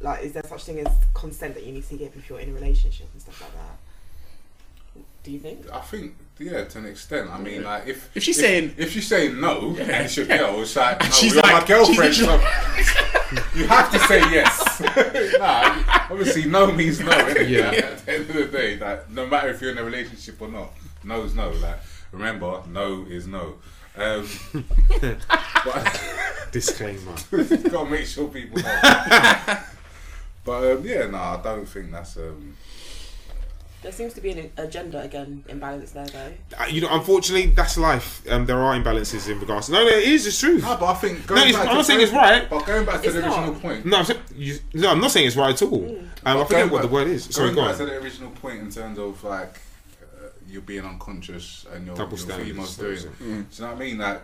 Like, 0.00 0.22
is 0.24 0.32
there 0.32 0.42
such 0.48 0.64
thing 0.64 0.80
as 0.80 0.92
consent 1.12 1.52
that 1.54 1.64
you 1.64 1.72
need 1.72 1.86
to 1.90 1.94
give 1.96 2.12
if 2.16 2.28
you're 2.30 2.40
in 2.40 2.48
a 2.48 2.54
relationship 2.54 3.08
and 3.12 3.20
stuff 3.20 3.38
like 3.42 3.52
that? 3.52 5.02
Do 5.22 5.30
you 5.30 5.38
think? 5.38 5.66
I 5.70 5.80
think, 5.80 6.14
yeah, 6.40 6.64
to 6.64 6.78
an 6.78 6.86
extent. 6.86 7.30
I 7.30 7.38
mean, 7.38 7.62
like 7.64 7.86
if 7.86 8.10
If 8.16 8.22
she's 8.24 8.38
saying- 8.40 8.74
if 8.78 8.90
she's 8.92 9.06
saying 9.06 9.38
no, 9.40 9.76
and 9.78 9.90
it's 9.90 10.16
your 10.16 10.26
Yeah. 10.26 10.38
girl, 10.38 10.62
it's 10.62 10.74
like, 10.74 11.00
no, 11.02 11.10
she's 11.10 11.34
you're 11.34 11.42
like- 11.42 11.52
my 11.62 11.66
girlfriend, 11.66 12.14
she's 12.14 12.24
so 12.24 12.32
you 13.54 13.66
have 13.68 13.92
to 13.92 13.98
say 14.00 14.20
yes. 14.30 14.80
nah, 15.38 15.84
obviously, 16.10 16.46
no 16.46 16.72
means 16.72 16.98
no. 17.00 17.10
innit? 17.12 17.48
Yeah. 17.48 17.70
At 17.70 18.06
the 18.06 18.12
end 18.12 18.30
of 18.30 18.36
the 18.36 18.44
day, 18.46 18.76
like 18.78 19.10
no 19.10 19.26
matter 19.26 19.50
if 19.50 19.60
you're 19.60 19.70
in 19.72 19.78
a 19.78 19.84
relationship 19.84 20.40
or 20.40 20.48
not, 20.48 20.72
no 21.04 21.22
is 21.22 21.34
no. 21.34 21.50
Like 21.50 21.78
remember, 22.12 22.62
no 22.68 23.04
is 23.08 23.26
no. 23.26 23.56
Um, 23.96 24.26
but 25.64 26.00
Disclaimer. 26.52 27.14
gotta 27.70 27.90
make 27.90 28.06
sure 28.06 28.28
people 28.28 28.62
know. 28.62 28.80
but 30.44 30.72
um, 30.72 30.84
yeah, 30.84 31.06
no, 31.06 31.18
I 31.18 31.40
don't 31.42 31.66
think 31.68 31.90
that's. 31.92 32.16
Um, 32.16 32.56
There 33.82 33.92
seems 33.92 34.12
to 34.14 34.20
be 34.20 34.30
an 34.32 34.50
agenda 34.58 35.00
again 35.00 35.42
imbalance 35.48 35.92
there 35.92 36.04
though. 36.06 36.32
Uh, 36.58 36.66
you 36.66 36.82
know, 36.82 36.88
unfortunately, 36.90 37.46
that's 37.50 37.78
life. 37.78 38.22
Um, 38.30 38.44
there 38.44 38.58
are 38.58 38.74
imbalances 38.74 39.26
in 39.30 39.40
regards. 39.40 39.70
No, 39.70 39.82
no, 39.82 39.88
it 39.88 40.04
is. 40.04 40.26
It's 40.26 40.38
true. 40.38 40.58
no, 40.58 40.76
but 40.76 40.84
I 40.86 40.94
think 40.94 41.20
No, 41.20 41.26
going 41.36 41.40
it's- 41.48 41.54
back 41.54 41.62
I'm 41.62 41.68
to 41.68 41.74
not 41.76 41.86
saying 41.86 42.00
it's 42.02 42.12
right. 42.12 42.50
But 42.50 42.66
going 42.66 42.84
back 42.84 43.00
to 43.00 43.06
It's 43.08 43.16
the 43.16 43.24
original 43.26 43.54
point, 43.54 43.86
No, 43.86 43.96
I'm, 43.98 44.04
saying, 44.04 44.20
you, 44.36 44.58
no, 44.74 44.90
I'm 44.90 45.00
not 45.00 45.10
saying 45.12 45.26
it's 45.28 45.36
right 45.36 45.54
at 45.54 45.62
all. 45.62 45.84
Um, 46.26 46.36
I 46.36 46.44
forget 46.44 46.48
going 46.50 46.70
what 46.70 46.82
the 46.82 46.88
word 46.88 47.08
is. 47.08 47.24
Sorry, 47.24 47.54
going 47.54 47.56
go 47.56 47.68
back 47.70 47.78
to 47.78 47.86
the 47.86 47.96
original 48.02 48.30
point 48.32 48.58
in 48.60 48.70
terms 48.70 48.98
of 48.98 49.24
like 49.24 49.58
uh, 50.02 50.26
you 50.46 50.60
being 50.60 50.84
unconscious 50.84 51.64
and 51.72 51.86
your, 51.86 51.96
Double 51.96 52.18
your 52.18 52.36
female's 52.36 52.76
so 52.76 52.82
doing. 52.82 52.94
is 52.96 53.04
it. 53.06 53.10
it? 53.12 53.18
Do 53.18 53.24
you 53.24 53.36
know 53.60 53.66
what 53.68 53.76
I 53.76 53.78
mean? 53.78 53.96
Like, 53.98 54.22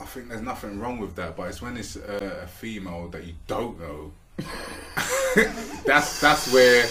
I 0.00 0.04
think 0.04 0.28
there's 0.28 0.42
nothing 0.42 0.78
wrong 0.78 0.98
with 1.00 1.16
that, 1.16 1.36
but 1.36 1.48
it's 1.48 1.60
when 1.60 1.76
it's 1.76 1.96
uh, 1.96 2.42
a 2.44 2.46
female 2.46 3.08
that 3.08 3.24
you 3.24 3.34
don't 3.48 3.80
know. 3.80 4.12
that's 5.84 6.20
that's 6.20 6.52
where 6.52 6.86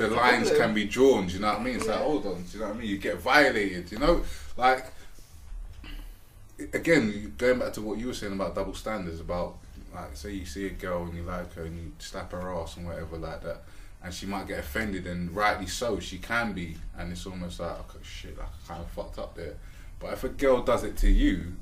the 0.00 0.08
lines 0.08 0.50
can 0.50 0.74
be 0.74 0.84
drawn. 0.84 1.26
Do 1.26 1.34
you 1.34 1.40
know 1.40 1.48
what 1.48 1.60
I 1.60 1.62
mean? 1.62 1.76
It's 1.76 1.86
like, 1.86 1.98
hold 1.98 2.26
on. 2.26 2.42
Do 2.42 2.48
you 2.52 2.60
know 2.60 2.68
what 2.68 2.76
I 2.76 2.78
mean? 2.78 2.88
You 2.88 2.98
get 2.98 3.18
violated. 3.18 3.92
You 3.92 3.98
know, 3.98 4.24
like 4.56 4.86
again, 6.72 7.34
going 7.38 7.58
back 7.58 7.72
to 7.74 7.82
what 7.82 7.98
you 7.98 8.08
were 8.08 8.14
saying 8.14 8.32
about 8.32 8.54
double 8.54 8.74
standards, 8.74 9.20
about 9.20 9.56
like 9.94 10.16
say 10.16 10.32
you 10.32 10.46
see 10.46 10.66
a 10.66 10.70
girl 10.70 11.04
and 11.04 11.16
you 11.16 11.22
like 11.22 11.52
her 11.54 11.64
and 11.64 11.76
you 11.76 11.92
slap 11.98 12.32
her 12.32 12.54
ass 12.54 12.76
and 12.76 12.86
whatever 12.86 13.16
like 13.16 13.42
that, 13.42 13.62
and 14.02 14.12
she 14.12 14.26
might 14.26 14.46
get 14.46 14.58
offended 14.58 15.06
and 15.06 15.34
rightly 15.34 15.66
so, 15.66 15.98
she 15.98 16.18
can 16.18 16.52
be, 16.52 16.76
and 16.98 17.12
it's 17.12 17.26
almost 17.26 17.60
like 17.60 17.78
okay, 17.80 17.98
shit, 18.02 18.36
I 18.40 18.46
kind 18.68 18.80
of 18.80 18.90
fucked 18.90 19.18
up 19.18 19.34
there. 19.34 19.54
But 19.98 20.12
if 20.12 20.24
a 20.24 20.28
girl 20.28 20.62
does 20.62 20.84
it 20.84 20.96
to 20.98 21.10
you, 21.10 21.54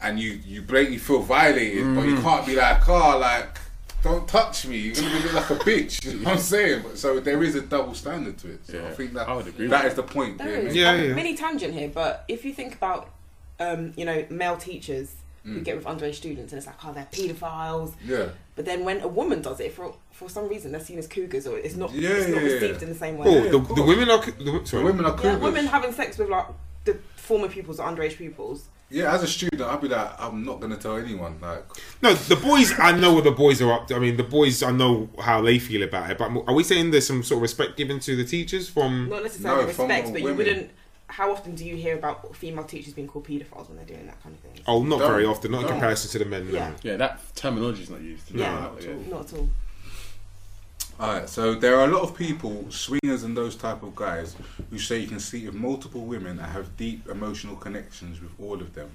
and 0.00 0.18
you 0.20 0.40
you 0.44 0.62
blatantly 0.62 0.98
feel 0.98 1.22
violated, 1.22 1.94
but 1.94 2.06
you 2.06 2.20
can't 2.20 2.46
be 2.46 2.54
like, 2.56 2.88
oh, 2.88 3.18
like. 3.18 3.58
Don't 4.02 4.28
touch 4.28 4.66
me. 4.66 4.76
You're 4.78 4.94
gonna 4.94 5.22
be 5.22 5.28
like 5.30 5.50
a 5.50 5.56
bitch. 5.56 6.04
You 6.08 6.18
know 6.20 6.24
what 6.24 6.32
I'm 6.34 6.38
saying? 6.38 6.82
But 6.82 6.98
so 6.98 7.18
there 7.20 7.42
is 7.42 7.54
a 7.56 7.62
double 7.62 7.94
standard 7.94 8.38
to 8.38 8.50
it. 8.52 8.66
So 8.66 8.78
I 8.78 8.82
Yeah, 8.82 8.90
think 8.92 9.12
that 9.14 9.28
I 9.28 9.34
would 9.34 9.46
agree 9.48 9.66
that 9.66 9.82
with 9.84 9.92
is 9.92 9.96
the 9.96 10.02
point. 10.04 10.38
There 10.38 10.48
yeah, 10.62 10.68
is. 10.68 10.74
Yeah, 10.76 10.94
yeah. 10.94 11.14
Mini 11.14 11.36
tangent 11.36 11.74
here, 11.74 11.88
but 11.88 12.24
if 12.28 12.44
you 12.44 12.52
think 12.54 12.74
about, 12.74 13.10
um, 13.58 13.92
you 13.96 14.04
know, 14.04 14.24
male 14.30 14.56
teachers 14.56 15.14
Mm. 15.46 15.54
who 15.54 15.60
get 15.60 15.76
with 15.76 15.84
underage 15.86 16.16
students, 16.16 16.52
and 16.52 16.58
it's 16.58 16.66
like, 16.66 16.84
oh, 16.84 16.92
they're 16.92 17.06
paedophiles. 17.12 17.94
yeah. 18.04 18.26
But 18.56 18.64
then 18.64 18.84
when 18.84 19.00
a 19.02 19.08
woman 19.08 19.40
does 19.40 19.60
it, 19.60 19.72
for 19.72 19.94
for 20.10 20.28
some 20.28 20.48
reason, 20.48 20.72
they're 20.72 20.80
seen 20.80 20.98
as 20.98 21.06
cougars, 21.06 21.46
or 21.46 21.56
it's 21.58 21.76
not, 21.76 21.92
Yeah, 21.92 22.10
it's 22.10 22.26
not 22.28 22.42
yeah, 22.42 22.48
yeah. 22.48 22.54
received 22.54 22.82
in 22.82 22.88
the 22.88 22.94
same 22.96 23.16
way. 23.18 23.26
Oh, 23.28 23.44
of 23.58 23.68
the, 23.68 23.74
the 23.76 23.82
women 23.84 24.10
are. 24.10 24.18
The, 24.20 24.60
sorry. 24.64 24.82
The 24.82 24.86
women 24.90 25.04
are 25.06 25.12
yeah, 25.12 25.16
cougars. 25.22 25.40
women 25.40 25.66
having 25.66 25.92
sex 25.92 26.18
with 26.18 26.28
like 26.28 26.46
the 26.84 26.98
former 27.14 27.48
pupils 27.48 27.78
or 27.78 27.88
underage 27.88 28.16
pupils. 28.16 28.64
Yeah, 28.90 29.12
as 29.14 29.22
a 29.22 29.26
student, 29.26 29.60
I'd 29.60 29.80
be 29.82 29.88
like, 29.88 30.10
I'm 30.18 30.44
not 30.44 30.60
gonna 30.60 30.76
tell 30.76 30.96
anyone. 30.96 31.38
Like, 31.40 31.64
No, 32.00 32.14
the 32.14 32.36
boys. 32.36 32.72
I 32.78 32.92
know 32.92 33.12
what 33.12 33.24
the 33.24 33.32
boys 33.32 33.60
are 33.60 33.72
up 33.72 33.86
to. 33.88 33.96
I 33.96 33.98
mean, 33.98 34.16
the 34.16 34.22
boys. 34.24 34.62
I 34.62 34.70
know 34.72 35.10
how 35.20 35.42
they 35.42 35.58
feel 35.58 35.82
about 35.82 36.10
it. 36.10 36.16
But 36.18 36.30
are 36.46 36.54
we 36.54 36.62
saying 36.64 36.90
there's 36.90 37.06
some 37.06 37.22
sort 37.22 37.38
of 37.38 37.42
respect 37.42 37.76
given 37.76 38.00
to 38.00 38.16
the 38.16 38.24
teachers 38.24 38.68
from? 38.68 39.08
Not 39.10 39.22
necessarily 39.24 39.62
No, 39.62 39.68
respect, 39.68 40.12
but 40.12 40.22
you 40.22 40.34
wouldn't. 40.34 40.70
How 41.10 41.32
often 41.32 41.54
do 41.54 41.64
you 41.64 41.74
hear 41.74 41.96
about 41.96 42.36
female 42.36 42.64
teachers 42.64 42.92
being 42.92 43.08
called 43.08 43.26
paedophiles 43.26 43.68
when 43.68 43.76
they're 43.76 43.86
doing 43.86 44.06
that 44.06 44.22
kind 44.22 44.34
of 44.34 44.40
thing? 44.42 44.62
Oh, 44.66 44.82
not 44.82 44.98
Don't. 45.00 45.10
very 45.10 45.24
often. 45.24 45.52
Not 45.52 45.62
in 45.62 45.68
comparison 45.68 46.10
to 46.10 46.18
the 46.18 46.24
men. 46.26 46.48
No. 46.48 46.54
Yeah. 46.54 46.72
Yeah, 46.82 46.96
that 46.96 47.20
terminology 47.34 47.82
is 47.82 47.90
not 47.90 48.00
used. 48.02 48.30
Yeah. 48.30 48.52
Not 48.52 48.78
at 48.78 48.88
all. 48.88 48.94
Not 49.10 49.32
at 49.32 49.38
all. 49.38 49.48
Alright, 51.00 51.28
so 51.28 51.54
there 51.54 51.78
are 51.78 51.88
a 51.88 51.92
lot 51.92 52.02
of 52.02 52.16
people, 52.16 52.66
swingers 52.70 53.22
and 53.22 53.36
those 53.36 53.56
type 53.56 53.82
of 53.82 53.94
guys, 53.94 54.36
who 54.70 54.78
say 54.78 54.98
you 54.98 55.06
can 55.06 55.20
sleep 55.20 55.46
with 55.46 55.54
multiple 55.54 56.02
women 56.02 56.38
and 56.38 56.46
have 56.52 56.76
deep 56.76 57.08
emotional 57.08 57.56
connections 57.56 58.20
with 58.20 58.32
all 58.40 58.60
of 58.60 58.74
them. 58.74 58.90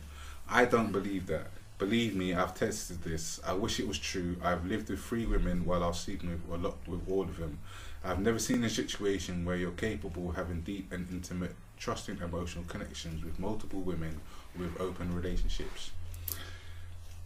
I 0.49 0.65
don't 0.65 0.91
believe 0.91 1.27
that. 1.27 1.47
Believe 1.79 2.15
me, 2.15 2.33
I've 2.33 2.55
tested 2.55 3.03
this. 3.03 3.39
I 3.45 3.53
wish 3.53 3.79
it 3.79 3.87
was 3.87 3.97
true. 3.97 4.37
I've 4.43 4.65
lived 4.65 4.89
with 4.89 5.01
three 5.01 5.25
women 5.25 5.65
while 5.65 5.83
I 5.83 5.87
was 5.87 5.99
sleeping 5.99 6.29
with 6.29 6.59
a 6.59 6.63
lot 6.63 6.77
with 6.87 7.01
all 7.09 7.23
of 7.23 7.37
them. 7.37 7.59
I've 8.03 8.19
never 8.19 8.39
seen 8.39 8.63
a 8.63 8.69
situation 8.69 9.45
where 9.45 9.55
you're 9.55 9.71
capable 9.71 10.29
of 10.29 10.35
having 10.35 10.61
deep 10.61 10.91
and 10.91 11.07
intimate, 11.11 11.55
trusting 11.79 12.19
emotional 12.21 12.65
connections 12.65 13.23
with 13.23 13.39
multiple 13.39 13.79
women 13.79 14.19
with 14.57 14.79
open 14.79 15.15
relationships. 15.15 15.91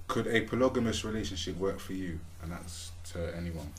Could 0.08 0.28
a 0.28 0.42
polygamous 0.42 1.04
relationship 1.04 1.58
work 1.58 1.80
for 1.80 1.94
you? 1.94 2.20
And 2.42 2.52
that's 2.52 2.92
to 3.12 3.36
anyone. 3.36 3.72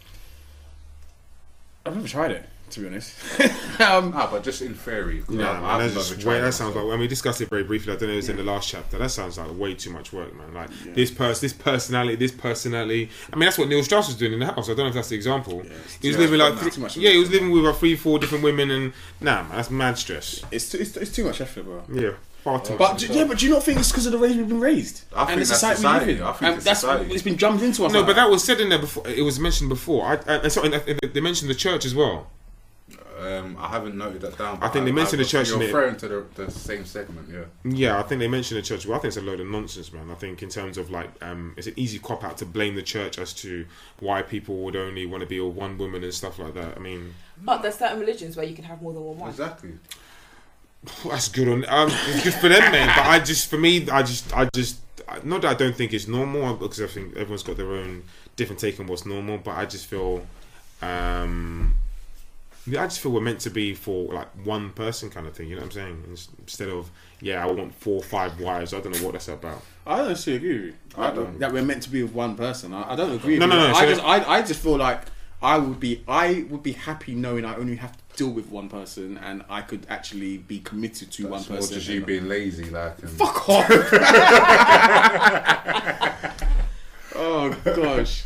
I've 1.89 1.97
never 1.97 2.09
tried 2.09 2.31
it, 2.33 2.45
to 2.71 2.81
be 2.81 2.87
honest. 2.87 3.15
um, 3.81 4.13
Ah, 4.15 4.29
but 4.31 4.43
just 4.45 4.63
in 4.63 4.75
theory. 4.75 5.23
'cause 5.27 5.35
Yeah, 5.35 5.51
I've- 5.53 5.61
man, 5.61 5.71
I've 5.71 5.81
never 5.81 5.95
just 5.95 6.21
tried 6.21 6.27
way, 6.35 6.41
that 6.41 6.53
sounds 6.53 6.77
like. 6.77 6.85
When 6.87 7.01
we 7.01 7.09
discussed 7.09 7.41
it 7.41 7.49
very 7.49 7.65
briefly, 7.65 7.93
I 7.93 7.97
don't 7.97 8.09
know. 8.09 8.13
It 8.15 8.17
was 8.17 8.29
in 8.29 8.37
the 8.37 8.43
last 8.45 8.69
chapter. 8.69 8.99
That 8.99 9.11
sounds 9.11 9.39
like 9.39 9.57
way 9.59 9.75
too 9.75 9.91
much 9.91 10.13
work, 10.13 10.35
man. 10.37 10.53
Like 10.55 10.71
Yeah. 10.87 10.93
this 10.95 11.11
person, 11.11 11.45
this 11.47 11.53
personality, 11.53 12.17
this 12.17 12.33
personality. 12.33 13.11
I 13.33 13.37
mean, 13.37 13.47
that's 13.47 13.59
what 13.59 13.69
Neil 13.69 13.83
Strauss 13.83 14.07
was 14.09 14.17
doing 14.17 14.35
in 14.35 14.39
the 14.41 14.47
house. 14.47 14.67
I 14.69 14.75
don't 14.75 14.79
know 14.85 14.87
if 14.89 14.95
that's 14.95 15.09
the 15.09 15.17
example. 15.17 15.63
Yeah, 15.65 15.73
he 16.03 16.09
was 16.09 16.19
living 16.19 16.39
like, 16.39 16.53
it's 16.55 16.63
three, 16.63 16.71
too 16.71 16.81
much 16.83 16.97
yeah, 16.97 17.11
he 17.11 17.19
was 17.19 17.31
living 17.31 17.51
with 17.51 17.65
like 17.65 17.77
three, 17.77 17.97
four 17.97 18.19
different 18.19 18.45
women, 18.45 18.71
and 18.71 18.93
nah, 19.21 19.43
man, 19.45 19.53
that's 19.57 19.71
mad 19.71 19.97
stress. 19.99 20.43
it's, 20.51 20.71
too, 20.71 20.79
it's, 20.79 20.97
it's 20.97 21.11
too 21.13 21.25
much 21.25 21.41
effort, 21.41 21.65
bro. 21.65 21.83
Yeah, 21.93 22.11
far 22.43 22.61
too. 22.61 22.77
But 22.77 22.93
much. 22.93 23.01
do, 23.09 23.13
yeah, 23.13 23.25
but 23.25 23.39
do 23.39 23.47
you 23.47 23.53
not 23.53 23.63
think 23.63 23.79
it's 23.81 23.91
because 23.91 24.07
of 24.07 24.13
the 24.13 24.19
way 24.19 24.29
we've 24.37 24.49
been 24.49 24.61
raised 24.61 25.05
I 25.15 25.27
think 25.27 25.31
and 25.31 25.41
the 25.43 25.45
that's 25.47 25.49
society, 25.51 25.77
society. 25.77 26.07
we 26.07 26.13
live 26.13 26.21
in? 26.21 26.27
I 26.27 26.33
think 26.33 26.43
and 26.43 26.55
it's 26.57 26.65
that's 26.65 26.81
society. 26.81 27.13
it's 27.15 27.23
been 27.23 27.37
drummed 27.37 27.63
into 27.63 27.85
us. 27.85 27.93
no, 27.93 27.99
like 28.01 28.07
but 28.09 28.17
that 28.17 28.31
was 28.31 28.45
said 28.45 28.61
in 28.61 28.69
there 28.69 28.79
before. 28.79 29.07
It 29.09 29.23
was 29.23 29.39
mentioned 29.41 29.69
before. 29.69 30.07
I, 30.07 30.15
I 30.33 30.37
and 30.39 30.53
so 30.53 30.63
and 30.63 30.75
they- 30.75 31.09
they 31.09 31.21
mentioned 31.21 31.51
the 31.51 31.55
church 31.55 31.85
as 31.85 31.95
well. 31.95 32.29
Um, 33.21 33.57
I 33.59 33.67
haven't 33.67 33.97
noted 33.99 34.21
that 34.21 34.39
down. 34.39 34.59
I 34.59 34.61
but 34.61 34.73
think 34.73 34.85
they 34.85 34.93
mentioned 34.93 35.21
the 35.21 35.25
church 35.25 35.49
You're 35.49 35.57
in 35.57 35.63
it. 35.63 35.67
referring 35.67 35.97
to 35.97 36.09
the, 36.09 36.25
the 36.37 36.51
same 36.53 36.85
segment, 36.85 37.29
yeah. 37.29 37.45
Yeah, 37.65 37.99
I 37.99 38.03
think 38.05 38.21
they 38.21 38.29
mentioned 38.29 38.59
the 38.59 38.63
church. 38.63 38.87
Well, 38.87 38.97
I 38.97 39.01
think 39.01 39.09
it's 39.09 39.17
a 39.17 39.23
load 39.23 39.41
of 39.41 39.49
nonsense, 39.49 39.93
man. 39.93 40.09
I 40.09 40.15
think 40.15 40.41
in 40.41 40.49
terms 40.49 40.79
of 40.79 40.89
like, 40.93 41.11
um, 41.21 41.53
it's 41.57 41.67
an 41.67 41.73
easy 41.75 41.99
cop 41.99 42.23
out 42.23 42.39
to 42.39 42.47
blame 42.47 42.77
the 42.77 42.83
church 42.83 43.19
as 43.19 43.33
to 43.35 43.67
why 43.99 44.23
people 44.23 44.59
would 44.59 44.77
only 44.77 45.05
want 45.05 45.23
to 45.23 45.27
be 45.27 45.41
with 45.41 45.57
one 45.57 45.77
woman 45.79 46.05
and 46.05 46.15
stuff 46.15 46.39
like 46.39 46.55
that. 46.55 46.77
I 46.77 46.79
mean, 46.79 47.13
But 47.43 47.63
there's 47.63 47.75
certain 47.75 47.99
religions 47.99 48.37
where 48.37 48.47
you 48.47 48.55
can 48.55 48.65
have 48.65 48.81
more 48.81 48.93
than 48.93 49.03
one 49.03 49.19
wife. 49.19 49.31
Exactly. 49.31 49.71
That's 51.05 51.29
good 51.29 51.49
on. 51.49 51.65
Um, 51.69 51.91
it's 52.09 52.25
good 52.25 52.35
for 52.35 52.49
them, 52.49 52.61
man. 52.73 52.87
But 52.97 53.07
I 53.07 53.19
just, 53.19 53.49
for 53.51 53.59
me, 53.59 53.89
I 53.91 54.03
just, 54.03 54.35
I 54.37 54.49
just, 54.55 54.81
not 55.25 55.43
that 55.43 55.51
I 55.51 55.55
don't 55.55 55.75
think 55.75 55.93
it's 55.93 56.07
normal 56.09 56.55
because 56.55 56.81
I 56.81 56.87
think 56.87 57.13
everyone's 57.17 57.43
got 57.43 57.57
their 57.57 57.73
own 57.73 58.05
different 58.37 58.61
take 58.61 58.79
on 58.81 58.87
what's 58.87 59.05
normal. 59.07 59.39
But 59.39 59.57
I 59.57 59.67
just 59.67 59.87
feel, 59.87 60.27
um, 60.83 61.75
I 62.69 62.71
just 62.87 63.01
feel 63.01 63.13
we're 63.13 63.21
meant 63.21 63.41
to 63.41 63.51
be 63.51 63.75
for 63.75 64.13
like 64.13 64.29
one 64.45 64.71
person 64.71 65.11
kind 65.11 65.27
of 65.27 65.35
thing. 65.35 65.49
You 65.49 65.57
know 65.57 65.63
what 65.63 65.77
I'm 65.77 66.05
saying? 66.07 66.29
Instead 66.41 66.69
of 66.69 66.91
yeah, 67.21 67.43
I 67.43 67.51
want 67.51 67.75
four 67.75 67.97
or 67.97 68.03
five 68.03 68.39
wives. 68.41 68.73
I 68.73 68.81
don't 68.81 68.93
know 68.93 69.05
what 69.05 69.13
that's 69.13 69.29
about. 69.29 69.63
I 69.87 69.97
don't 69.97 70.11
actually 70.11 70.37
agree 70.37 70.55
with 70.55 70.65
you. 70.67 70.75
I 70.97 71.11
don't. 71.11 71.39
That 71.41 71.53
we're 71.53 71.63
meant 71.63 71.83
to 71.85 71.91
be 71.91 72.03
with 72.03 72.13
one 72.13 72.37
person. 72.37 72.73
I, 72.73 72.93
I 72.93 72.97
don't 72.97 73.13
agree. 73.13 73.39
No, 73.39 73.47
with 73.47 73.57
no, 73.57 73.63
you. 73.67 73.73
no, 73.73 73.75
I 73.75 73.81
so- 73.81 73.89
just, 73.89 74.05
I, 74.05 74.35
I 74.37 74.43
just 74.43 74.63
feel 74.63 74.77
like 74.77 75.01
I 75.41 75.57
would 75.59 75.79
be, 75.79 76.03
I 76.09 76.47
would 76.51 76.63
be 76.65 76.73
happy 76.73 77.15
knowing 77.15 77.45
I 77.45 77.55
only 77.57 77.77
have 77.77 77.93
to 77.97 78.03
deal 78.17 78.31
with 78.31 78.49
one 78.51 78.69
person, 78.69 79.17
and 79.19 79.45
I 79.49 79.61
could 79.63 79.87
actually 79.89 80.39
be 80.39 80.59
committed 80.59 81.13
to 81.13 81.23
That's 81.23 81.31
one 81.31 81.41
more 81.49 81.59
person. 81.59 81.75
just 81.75 81.89
you 81.89 82.05
being 82.05 82.27
lazy, 82.29 82.69
like. 82.71 82.99
And 83.01 83.11
Fuck 83.11 83.49
off. 83.49 83.69
oh 87.15 87.51
gosh. 87.65 88.25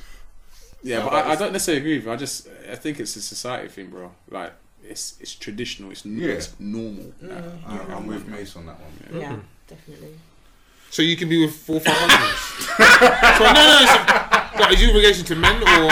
Yeah, 0.83 0.99
No, 0.99 1.05
but 1.05 1.11
but 1.11 1.27
I, 1.27 1.33
I 1.33 1.37
don't 1.37 1.53
necessarily 1.53 1.81
agree 1.83 1.97
with 1.97 2.07
you. 2.07 2.13
I 2.13 2.17
just, 2.17 2.49
I 2.71 2.75
think 2.77 2.99
it's 2.99 3.15
a 3.17 3.23
society 3.23 3.69
thing, 3.69 3.91
bro. 3.91 4.11
Like, 4.31 4.53
it's 4.83 5.15
it's 5.21 5.35
traditional. 5.35 5.91
It's, 5.93 6.05
Yeah. 6.05 6.33
it's 6.33 6.59
normal. 6.59 7.13
Mm. 7.23 7.29
Like, 7.69 7.89
I, 7.91 7.95
I'm 7.95 8.07
with 8.07 8.27
Mace 8.27 8.57
on 8.57 8.67
that 8.67 8.79
one. 8.81 8.93
Yeah, 9.21 9.37
definitely. 9.69 10.15
So 10.91 11.03
you 11.03 11.17
can 11.17 11.29
be 11.29 11.45
with 11.45 11.55
four 11.55 11.77
or 11.77 11.81
five 11.81 11.95
husbands. 11.97 12.67
so 13.39 13.45
no, 13.45 13.53
no, 13.53 13.81
no. 13.81 13.87
So, 13.87 13.97
what, 14.61 14.73
is 14.73 14.83
you 14.83 14.89
in 14.91 14.97
relation 14.97 15.25
to 15.27 15.35
men 15.37 15.63
or? 15.63 15.91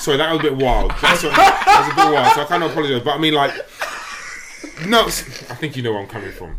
Sorry, 0.00 0.16
that 0.16 0.30
was 0.32 0.40
a 0.40 0.42
bit 0.42 0.56
wild. 0.56 0.92
That's 1.02 1.22
what, 1.22 1.34
that 1.34 1.84
was 1.84 1.92
a 1.92 1.96
bit 2.06 2.14
wild. 2.14 2.34
So 2.34 2.42
I 2.42 2.44
kind 2.46 2.62
of 2.62 2.70
apologize, 2.70 3.02
but 3.02 3.14
I 3.14 3.18
mean, 3.18 3.34
like, 3.34 3.52
no. 4.86 5.04
I 5.06 5.10
think 5.10 5.76
you 5.76 5.82
know 5.82 5.92
where 5.92 6.00
I'm 6.00 6.08
coming 6.08 6.32
from, 6.32 6.56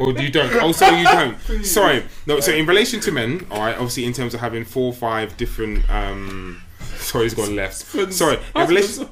or 0.00 0.12
you 0.12 0.30
don't. 0.30 0.52
Oh, 0.62 0.70
sorry, 0.72 0.98
you 0.98 1.04
don't. 1.04 1.64
Sorry, 1.64 2.04
no. 2.26 2.38
So 2.40 2.52
in 2.52 2.66
relation 2.66 3.00
to 3.00 3.10
men, 3.12 3.46
all 3.50 3.58
right. 3.58 3.74
Obviously, 3.74 4.04
in 4.04 4.12
terms 4.12 4.32
of 4.34 4.40
having 4.40 4.64
four 4.64 4.86
or 4.86 4.92
five 4.92 5.36
different. 5.36 5.88
um 5.90 6.62
Sorry, 6.98 7.24
he's 7.24 7.34
gone 7.34 7.54
left. 7.56 7.74
Sorry, 8.12 8.36
in 8.36 8.42
relation. 8.68 9.08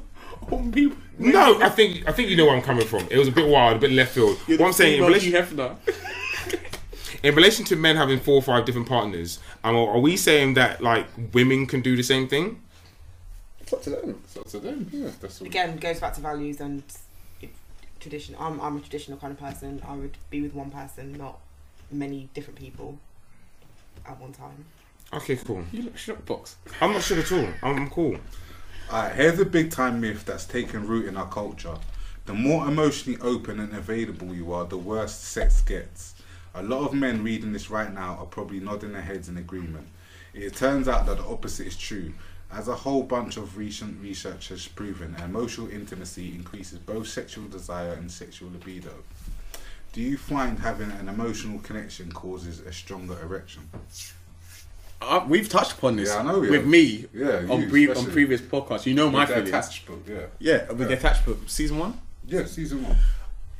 No, 1.18 1.60
I 1.60 1.68
think 1.68 2.08
I 2.08 2.12
think 2.12 2.30
you 2.30 2.36
know 2.36 2.46
where 2.46 2.56
I'm 2.56 2.62
coming 2.62 2.86
from. 2.86 3.06
It 3.10 3.18
was 3.18 3.28
a 3.28 3.32
bit 3.32 3.48
wild, 3.48 3.76
a 3.76 3.80
bit 3.80 3.90
left 3.90 4.12
field. 4.14 4.38
What 4.60 4.66
I'm 4.68 4.72
saying 4.72 4.94
in 4.98 5.00
relation, 5.08 5.32
in 7.22 7.34
relation 7.34 7.64
to 7.66 7.76
men 7.76 7.96
having 7.96 8.18
four 8.20 8.36
or 8.36 8.42
five 8.42 8.64
different 8.64 8.88
partners, 8.88 9.40
um, 9.64 9.74
are 9.76 9.98
we 9.98 10.16
saying 10.16 10.54
that 10.54 10.80
like 10.82 11.06
women 11.32 11.66
can 11.66 11.80
do 11.80 11.96
the 11.96 12.02
same 12.02 12.28
thing? 12.28 12.61
It's 13.72 13.74
up 13.74 13.82
to 13.82 13.90
them. 13.90 14.22
So 14.26 14.42
to 14.42 14.58
them, 14.58 14.88
yeah, 14.92 15.10
that's 15.20 15.40
all. 15.40 15.46
Again, 15.46 15.76
goes 15.78 16.00
back 16.00 16.14
to 16.14 16.20
values 16.20 16.60
and 16.60 16.82
tradition. 18.00 18.36
I'm 18.38 18.60
I'm 18.60 18.76
a 18.76 18.80
traditional 18.80 19.18
kind 19.18 19.32
of 19.32 19.38
person. 19.38 19.82
I 19.86 19.94
would 19.94 20.16
be 20.30 20.42
with 20.42 20.54
one 20.54 20.70
person, 20.70 21.12
not 21.12 21.38
many 21.90 22.28
different 22.34 22.58
people 22.58 22.98
at 24.06 24.20
one 24.20 24.32
time. 24.32 24.64
Okay, 25.12 25.36
cool. 25.36 25.62
You 25.72 25.82
look 25.82 25.96
shock 25.96 26.24
box. 26.26 26.56
I'm 26.80 26.92
not 26.92 27.02
sure 27.02 27.18
at 27.18 27.32
all. 27.32 27.48
I'm, 27.62 27.76
I'm 27.76 27.90
cool. 27.90 28.16
Alright, 28.90 29.14
here's 29.14 29.38
a 29.38 29.44
big 29.44 29.70
time 29.70 30.00
myth 30.00 30.24
that's 30.24 30.44
taken 30.44 30.86
root 30.86 31.06
in 31.06 31.16
our 31.16 31.28
culture. 31.28 31.76
The 32.24 32.34
more 32.34 32.66
emotionally 32.66 33.18
open 33.20 33.60
and 33.60 33.74
available 33.74 34.34
you 34.34 34.52
are, 34.52 34.64
the 34.64 34.78
worse 34.78 35.14
sex 35.14 35.60
gets. 35.62 36.14
A 36.54 36.62
lot 36.62 36.86
of 36.86 36.94
men 36.94 37.22
reading 37.22 37.52
this 37.52 37.70
right 37.70 37.92
now 37.92 38.16
are 38.16 38.26
probably 38.26 38.60
nodding 38.60 38.92
their 38.92 39.02
heads 39.02 39.28
in 39.28 39.36
agreement. 39.38 39.86
It 40.34 40.54
turns 40.54 40.88
out 40.88 41.06
that 41.06 41.18
the 41.18 41.24
opposite 41.24 41.66
is 41.66 41.76
true. 41.76 42.12
As 42.52 42.68
a 42.68 42.74
whole 42.74 43.02
bunch 43.02 43.36
of 43.38 43.56
recent 43.56 44.00
research 44.02 44.48
has 44.48 44.68
proven, 44.68 45.16
emotional 45.24 45.70
intimacy 45.70 46.34
increases 46.34 46.78
both 46.78 47.08
sexual 47.08 47.44
desire 47.48 47.94
and 47.94 48.10
sexual 48.10 48.50
libido. 48.50 48.92
Do 49.94 50.02
you 50.02 50.16
find 50.18 50.58
having 50.58 50.90
an 50.92 51.08
emotional 51.08 51.58
connection 51.60 52.12
causes 52.12 52.60
a 52.60 52.72
stronger 52.72 53.16
erection? 53.22 53.62
Uh, 55.00 55.24
we've 55.26 55.48
touched 55.48 55.72
upon 55.72 55.96
this 55.96 56.10
Yeah, 56.10 56.18
I 56.18 56.22
know 56.22 56.38
we 56.40 56.50
with 56.50 56.66
me 56.66 57.06
Yeah, 57.12 57.46
on, 57.48 57.62
you 57.62 57.68
pre- 57.68 57.88
on 57.92 58.06
previous 58.06 58.40
podcasts. 58.40 58.86
You 58.86 58.94
know 58.94 59.10
my 59.10 59.20
With 59.20 59.28
the 59.28 59.34
feelings. 59.34 59.48
attached 59.48 59.86
book, 59.86 60.02
yeah. 60.08 60.26
Yeah, 60.38 60.72
with 60.72 60.88
the 60.88 60.94
attached 60.94 61.24
book, 61.26 61.38
season 61.46 61.78
one. 61.78 61.98
Yeah, 62.26 62.44
season 62.44 62.84
one. 62.84 62.96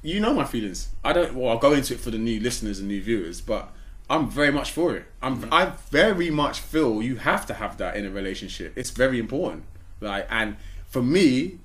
You 0.02 0.20
know 0.20 0.34
my 0.34 0.44
feelings. 0.44 0.88
I 1.04 1.12
don't. 1.12 1.34
Well, 1.34 1.50
I'll 1.50 1.58
go 1.58 1.72
into 1.72 1.94
it 1.94 2.00
for 2.00 2.10
the 2.10 2.18
new 2.18 2.40
listeners 2.40 2.78
and 2.78 2.88
new 2.88 3.02
viewers, 3.02 3.40
but 3.40 3.72
I'm 4.12 4.28
very 4.28 4.52
much 4.52 4.72
for 4.72 4.94
it. 4.94 5.06
I'm. 5.22 5.42
Mm. 5.42 5.48
I 5.50 5.72
very 5.90 6.30
much 6.30 6.60
feel 6.60 7.02
you 7.02 7.16
have 7.16 7.46
to 7.46 7.54
have 7.54 7.78
that 7.78 7.96
in 7.96 8.04
a 8.04 8.10
relationship. 8.10 8.74
It's 8.76 8.90
very 8.90 9.18
important. 9.18 9.64
Like, 10.02 10.26
and 10.28 10.56
for 10.86 11.02
me, 11.02 11.58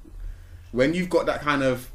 when 0.71 0.93
you've 0.93 1.09
got 1.09 1.25
that 1.25 1.41
kind 1.41 1.61
of, 1.61 1.91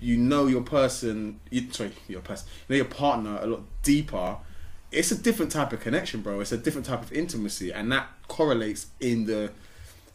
you 0.00 0.16
know 0.16 0.46
your 0.46 0.62
person. 0.62 1.40
You, 1.50 1.72
sorry, 1.72 1.90
your 2.06 2.20
person. 2.20 2.46
You 2.68 2.74
know 2.74 2.76
your 2.76 2.84
partner 2.84 3.40
a 3.42 3.46
lot 3.48 3.62
deeper. 3.82 4.36
It's 4.92 5.10
a 5.10 5.18
different 5.20 5.50
type 5.50 5.72
of 5.72 5.80
connection, 5.80 6.20
bro. 6.20 6.38
It's 6.38 6.52
a 6.52 6.58
different 6.58 6.86
type 6.86 7.02
of 7.02 7.12
intimacy, 7.12 7.72
and 7.72 7.90
that 7.90 8.08
correlates 8.28 8.86
in 9.00 9.26
the 9.26 9.50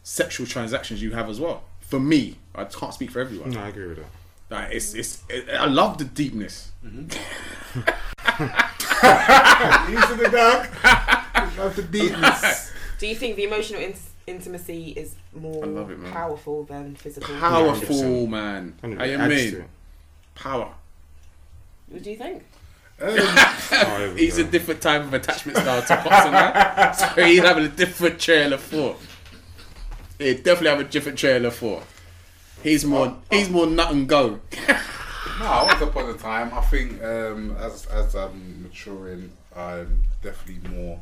sexual 0.02 0.46
transactions 0.46 1.02
you 1.02 1.10
have 1.10 1.28
as 1.28 1.38
well. 1.38 1.64
For 1.80 2.00
me, 2.00 2.38
I 2.54 2.64
can't 2.64 2.94
speak 2.94 3.10
for 3.10 3.20
everyone. 3.20 3.50
No, 3.50 3.60
I 3.60 3.68
agree 3.68 3.88
with 3.88 3.98
that. 3.98 4.06
Like 4.48 4.72
it's 4.72 4.94
it's. 4.94 5.22
It, 5.28 5.50
I 5.50 5.66
love 5.66 5.98
the 5.98 6.06
deepness. 6.06 6.72
Mm-hmm. 6.82 8.62
Into 9.02 10.14
the 10.22 10.28
dark. 10.30 10.70
Love 11.58 11.76
the 11.76 11.82
deepness. 11.82 12.72
Do 12.98 13.06
you 13.06 13.14
think 13.16 13.36
the 13.36 13.44
emotional 13.44 13.80
in- 13.82 13.94
intimacy 14.26 14.90
is 14.90 15.16
more 15.34 15.64
it, 15.90 16.12
powerful 16.12 16.64
than 16.64 16.94
physical? 16.96 17.34
Powerful 17.36 18.26
man. 18.26 18.74
How 18.80 18.88
It 18.88 19.10
you 19.10 19.16
adds 19.18 19.52
mean? 19.52 19.64
Power. 20.34 20.72
What 21.88 22.02
do 22.02 22.10
you 22.10 22.16
think? 22.16 22.44
Um, 23.00 23.08
Oh, 23.74 23.96
here 23.98 24.14
we 24.14 24.20
He's 24.20 24.38
a 24.38 24.44
different 24.44 24.80
type 24.80 25.02
of 25.02 25.12
attachment 25.12 25.58
style 25.58 25.82
to 25.82 25.96
Pops 25.96 26.26
and 26.26 26.34
that. 26.34 26.92
So 26.92 27.24
he's 27.24 27.40
having 27.42 27.64
a 27.64 27.68
different 27.68 28.20
trail 28.20 28.52
of 28.52 28.60
thought. 28.60 28.98
He 30.18 30.34
definitely 30.34 30.68
have 30.70 30.80
a 30.80 30.84
different 30.84 31.18
trail 31.18 31.44
of 31.44 31.54
thought. 31.56 31.82
He's 32.62 32.84
more 32.84 33.16
he's 33.30 33.50
more 33.50 33.66
nut 33.66 33.90
and 33.90 34.08
go. 34.08 34.40
no, 35.38 35.64
once 35.66 35.80
upon 35.80 36.10
a 36.10 36.14
time, 36.14 36.52
I 36.54 36.60
think 36.62 37.02
um, 37.02 37.56
as 37.58 37.86
as 37.86 38.14
I'm 38.14 38.62
maturing, 38.62 39.32
I'm 39.54 40.02
definitely 40.22 40.70
more 40.70 41.00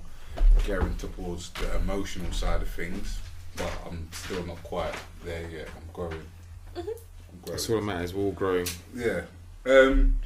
gearing 0.65 0.97
towards 0.97 1.51
the 1.51 1.77
emotional 1.77 2.33
side 2.33 2.63
of 2.63 2.69
things, 2.69 3.21
but 3.57 3.73
I'm 3.87 4.09
still 4.13 4.45
not 4.45 4.63
quite 4.63 4.95
there 5.25 5.49
yet. 5.51 5.69
I'm 5.77 5.93
growing. 5.93 6.23
I'm 6.77 6.83
growing. 6.83 6.97
That's 7.47 7.69
all 7.71 7.77
that 7.77 7.83
matters. 7.83 8.15
We're 8.15 8.25
all 8.25 8.33
growing. 8.33 8.67
Yeah. 8.95 9.23
Um, 9.67 10.17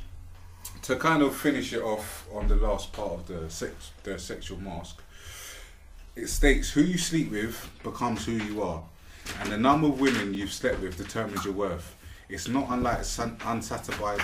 to 0.82 0.96
kind 0.96 1.22
of 1.22 1.34
finish 1.34 1.72
it 1.72 1.82
off 1.82 2.26
on 2.32 2.46
the 2.48 2.56
last 2.56 2.92
part 2.92 3.12
of 3.12 3.26
the 3.26 3.50
sex, 3.50 3.90
the 4.02 4.18
sexual 4.18 4.60
mask, 4.60 5.02
it 6.16 6.28
states 6.28 6.70
who 6.70 6.82
you 6.82 6.98
sleep 6.98 7.30
with 7.30 7.70
becomes 7.82 8.26
who 8.26 8.32
you 8.32 8.62
are, 8.62 8.82
and 9.40 9.50
the 9.50 9.56
number 9.56 9.88
of 9.88 10.00
women 10.00 10.34
you've 10.34 10.52
slept 10.52 10.80
with 10.80 10.96
determines 10.96 11.44
your 11.44 11.54
worth. 11.54 11.93
It's 12.28 12.48
not 12.48 12.66
unlike 12.70 13.04
sun- 13.04 13.36
unsatisfied, 13.44 14.20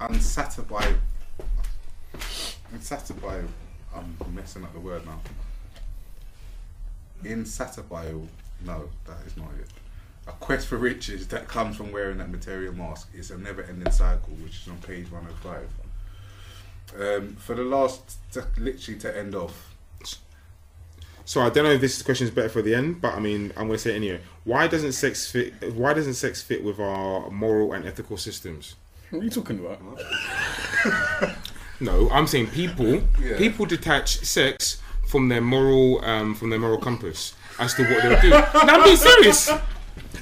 unsatisfied, 0.00 0.96
unsatisfied. 2.72 3.48
I'm 3.94 4.16
messing 4.34 4.64
up 4.64 4.72
the 4.72 4.80
word 4.80 5.06
now. 5.06 5.20
Insatiable. 7.24 8.28
No, 8.64 8.88
that 9.06 9.18
is 9.26 9.36
not 9.36 9.50
it. 9.60 9.68
A 10.26 10.32
quest 10.32 10.66
for 10.66 10.76
riches 10.76 11.28
that 11.28 11.46
comes 11.46 11.76
from 11.76 11.92
wearing 11.92 12.18
that 12.18 12.30
material 12.30 12.74
mask 12.74 13.08
is 13.14 13.30
a 13.30 13.38
never-ending 13.38 13.92
cycle, 13.92 14.34
which 14.42 14.62
is 14.62 14.68
on 14.68 14.78
page 14.78 15.10
105. 15.10 15.68
Um, 17.00 17.36
for 17.36 17.54
the 17.54 17.62
last, 17.62 18.18
to, 18.32 18.44
literally 18.58 18.98
to 19.00 19.16
end 19.16 19.34
off, 19.34 19.75
So 21.26 21.42
I 21.42 21.50
don't 21.50 21.64
know 21.64 21.72
if 21.72 21.80
this 21.80 22.00
question 22.02 22.26
is 22.28 22.30
better 22.32 22.48
for 22.48 22.62
the 22.62 22.72
end, 22.74 23.00
but 23.02 23.14
I 23.14 23.18
mean 23.20 23.52
I'm 23.56 23.66
going 23.66 23.72
to 23.76 23.78
say 23.78 23.92
it 23.92 23.96
anyway. 23.96 24.20
Why 24.44 24.68
doesn't 24.68 24.92
sex 24.92 25.28
fit? 25.30 25.52
Why 25.74 25.92
doesn't 25.92 26.14
sex 26.14 26.40
fit 26.40 26.62
with 26.64 26.78
our 26.78 27.28
moral 27.30 27.72
and 27.72 27.84
ethical 27.84 28.16
systems? 28.16 28.76
What 29.10 29.20
are 29.20 29.24
you 29.24 29.30
talking 29.30 29.58
about? 29.58 29.80
No, 31.80 32.08
I'm 32.10 32.26
saying 32.26 32.46
people. 32.48 33.02
Yeah. 33.20 33.36
People 33.36 33.66
detach 33.66 34.18
sex 34.20 34.80
from 35.06 35.28
their 35.28 35.40
moral, 35.42 36.02
um, 36.04 36.34
from 36.34 36.50
their 36.50 36.58
moral 36.58 36.78
compass 36.78 37.34
as 37.58 37.74
to 37.74 37.82
what 37.84 38.02
they'll 38.02 38.20
do. 38.20 38.30
no, 38.30 38.44
I'm 38.54 38.84
being 38.84 38.96
serious. 38.96 39.50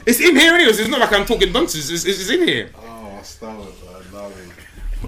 It's 0.06 0.20
in 0.20 0.36
here 0.36 0.54
anyways. 0.54 0.78
It's 0.80 0.88
not 0.90 1.00
like 1.00 1.12
I'm 1.12 1.24
talking 1.24 1.52
nonsense. 1.52 1.90
It's, 1.90 2.04
it's 2.04 2.28
in 2.28 2.46
here. 2.48 2.70
oh, 2.76 3.16
I 3.18 3.22
started, 3.22 3.72
uh, 4.14 4.30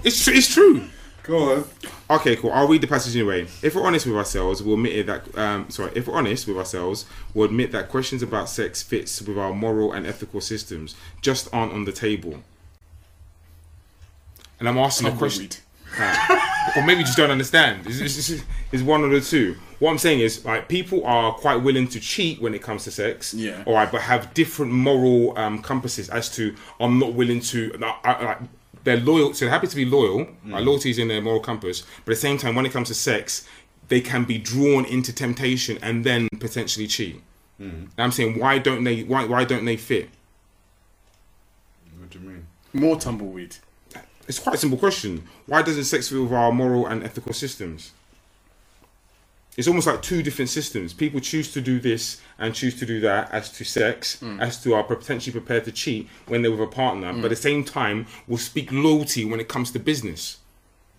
It's 0.03 0.23
tr- 0.23 0.31
it's 0.31 0.53
true. 0.53 0.87
Go 1.27 1.55
on. 1.55 1.65
Okay, 2.09 2.37
cool. 2.37 2.51
I'll 2.53 2.69
read 2.69 2.81
the 2.81 2.87
passage 2.87 3.15
anyway. 3.15 3.47
If 3.61 3.75
we're 3.75 3.83
honest 3.83 4.05
with 4.05 4.15
ourselves, 4.15 4.63
we'll 4.63 4.75
admit 4.75 5.05
that. 5.07 5.37
Um, 5.37 5.69
sorry, 5.69 5.91
if 5.93 6.07
we're 6.07 6.15
honest 6.15 6.47
with 6.47 6.57
ourselves, 6.57 7.05
we'll 7.33 7.47
admit 7.47 7.73
that 7.73 7.89
questions 7.89 8.23
about 8.23 8.47
sex 8.47 8.81
fits 8.81 9.21
with 9.21 9.37
our 9.37 9.53
moral 9.53 9.91
and 9.91 10.07
ethical 10.07 10.39
systems 10.39 10.95
just 11.21 11.53
aren't 11.53 11.73
on 11.73 11.83
the 11.83 11.91
table. 11.91 12.41
And 14.59 14.69
I'm 14.69 14.77
asking 14.77 15.09
a 15.09 15.11
question, 15.11 15.49
or 16.77 16.83
maybe 16.83 16.99
you 16.99 17.05
just 17.05 17.17
don't 17.17 17.29
understand. 17.29 17.85
It's, 17.85 17.99
it's, 17.99 18.29
it's, 18.29 18.43
it's 18.71 18.83
one 18.83 19.03
of 19.03 19.11
the 19.11 19.19
two. 19.19 19.57
What 19.79 19.91
I'm 19.91 19.97
saying 19.97 20.21
is, 20.21 20.45
like, 20.45 20.69
people 20.69 21.05
are 21.05 21.33
quite 21.33 21.57
willing 21.57 21.89
to 21.89 21.99
cheat 21.99 22.41
when 22.41 22.55
it 22.55 22.61
comes 22.61 22.85
to 22.85 22.91
sex. 22.91 23.33
Yeah. 23.33 23.63
All 23.65 23.73
right, 23.73 23.91
but 23.91 24.01
have 24.01 24.33
different 24.33 24.71
moral 24.71 25.37
um, 25.37 25.61
compasses 25.61 26.09
as 26.09 26.29
to 26.37 26.55
I'm 26.79 26.97
not 26.97 27.13
willing 27.13 27.41
to. 27.41 27.77
I, 27.83 27.97
I, 28.03 28.23
like, 28.23 28.39
they're 28.87 29.01
loyal, 29.01 29.33
so 29.33 29.43
they're 29.43 29.53
happy 29.53 29.67
to 29.67 29.75
be 29.75 29.83
loyal. 29.83 30.19
Mm. 30.19 30.51
Like, 30.51 30.65
loyalty 30.65 30.89
is 30.89 30.97
in 30.97 31.09
their 31.09 31.21
moral 31.21 31.41
compass, 31.41 31.83
but 32.05 32.13
at 32.13 32.15
the 32.15 32.21
same 32.21 32.37
time, 32.37 32.55
when 32.55 32.65
it 32.65 32.71
comes 32.71 32.87
to 32.87 32.93
sex, 32.93 33.45
they 33.89 33.99
can 33.99 34.23
be 34.23 34.37
drawn 34.37 34.85
into 34.85 35.11
temptation 35.11 35.77
and 35.81 36.05
then 36.05 36.29
potentially 36.39 36.87
cheat. 36.87 37.21
Mm. 37.59 37.69
And 37.69 37.91
I'm 37.97 38.11
saying, 38.11 38.39
why 38.39 38.59
don't 38.59 38.85
they? 38.85 39.03
Why 39.03 39.25
why 39.25 39.43
don't 39.43 39.65
they 39.65 39.75
fit? 39.75 40.09
What 41.99 42.09
do 42.11 42.19
you 42.19 42.29
mean? 42.29 42.47
More 42.71 42.97
tumbleweed. 42.97 43.57
It's 44.25 44.39
quite 44.39 44.55
a 44.55 44.57
simple 44.57 44.77
question. 44.77 45.27
Why 45.47 45.61
doesn't 45.61 45.83
sex 45.83 46.07
fit 46.07 46.21
with 46.21 46.31
our 46.31 46.53
moral 46.53 46.87
and 46.87 47.03
ethical 47.03 47.33
systems? 47.33 47.91
It's 49.57 49.67
almost 49.67 49.87
like 49.87 50.03
two 50.03 50.21
different 50.21 50.49
systems. 50.49 50.93
People 50.93 51.19
choose 51.19 51.51
to 51.53 51.61
do 51.61 51.79
this 51.79 52.21
and 52.37 52.53
choose 52.53 52.75
to 52.79 52.85
do 52.85 52.99
that 53.01 53.31
as 53.31 53.51
to 53.53 53.65
sex, 53.65 54.21
as 54.39 54.61
to 54.61 54.75
are 54.75 54.83
potentially 54.83 55.31
prepared 55.31 55.65
to 55.65 55.71
cheat 55.71 56.07
when 56.27 56.43
they're 56.43 56.51
with 56.51 56.61
a 56.61 56.67
partner, 56.67 57.11
but 57.11 57.25
at 57.25 57.29
the 57.29 57.35
same 57.35 57.63
time 57.63 58.05
will 58.27 58.37
speak 58.37 58.71
loyalty 58.71 59.25
when 59.25 59.39
it 59.39 59.47
comes 59.47 59.71
to 59.71 59.79
business. 59.79 60.37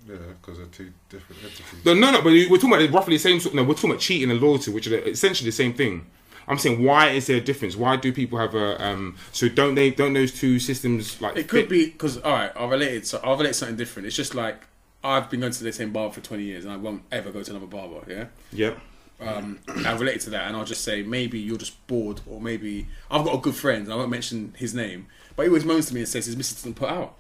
Yeah, 0.09 0.17
because 0.41 0.59
they're 0.59 0.67
two 0.67 0.93
different 1.09 1.43
entities. 1.43 1.85
No, 1.85 1.95
no, 1.95 2.11
no, 2.11 2.19
but 2.19 2.33
we're 2.33 2.49
talking 2.49 2.73
about 2.73 2.91
roughly 2.91 3.17
the 3.17 3.19
same. 3.19 3.55
No, 3.55 3.63
we're 3.63 3.75
talking 3.75 3.91
about 3.91 4.01
cheating 4.01 4.31
and 4.31 4.41
loyalty, 4.41 4.71
which 4.73 4.87
are 4.89 4.97
essentially 4.97 5.49
the 5.49 5.53
same 5.53 5.75
thing. 5.75 6.07
I'm 6.49 6.59
saying, 6.59 6.83
why 6.83 7.11
is 7.11 7.27
there 7.27 7.37
a 7.37 7.41
difference? 7.43 7.77
Why 7.77 7.97
do 7.97 8.11
people 8.13 8.39
have 8.39 8.55
a 8.55 8.83
um? 8.83 9.17
So 9.33 9.49
don't 9.49 9.75
they? 9.75 9.91
Don't 9.91 10.15
those 10.15 10.33
two 10.33 10.59
systems 10.59 11.21
like? 11.21 11.37
It 11.37 11.47
could 11.47 11.65
fit? 11.65 11.69
be 11.69 11.87
because 11.91 12.17
all 12.19 12.33
right, 12.33 12.51
I'll 12.57 12.69
relate 12.69 12.95
it. 12.95 13.07
So 13.07 13.21
I'll 13.23 13.37
relate 13.37 13.55
something 13.55 13.77
different. 13.77 14.07
It's 14.07 14.17
just 14.17 14.35
like 14.35 14.63
I've 15.05 15.31
been 15.31 15.41
going 15.41 15.53
to 15.53 15.65
the 15.65 15.73
same 15.73 15.93
barber 15.93 16.15
for 16.15 16.21
twenty 16.21 16.45
years, 16.45 16.65
and 16.65 16.73
I 16.73 16.77
won't 16.77 17.03
ever 17.13 17.31
go 17.31 17.43
to 17.43 17.51
another 17.51 17.67
barber. 17.67 18.01
Yeah. 18.11 18.25
Yep. 18.53 18.79
um, 19.21 19.59
I 19.85 19.93
relate 19.97 20.21
to 20.23 20.31
that, 20.31 20.47
and 20.49 20.57
I'll 20.57 20.65
just 20.65 20.83
say 20.85 21.03
maybe 21.03 21.39
you're 21.39 21.57
just 21.59 21.87
bored, 21.87 22.21
or 22.27 22.41
maybe 22.41 22.87
I've 23.11 23.25
got 23.25 23.35
a 23.35 23.39
good 23.39 23.55
friend, 23.55 23.85
and 23.85 23.93
I 23.93 23.97
won't 23.97 24.11
mention 24.11 24.55
his 24.57 24.75
name, 24.75 25.07
but 25.37 25.43
he 25.45 25.49
always 25.49 25.65
moans 25.65 25.87
to 25.87 25.95
me 25.95 26.01
and 26.01 26.09
says 26.09 26.27
his 26.27 26.37
missus 26.37 26.57
doesn't 26.59 26.75
put 26.75 26.89
out. 26.91 27.15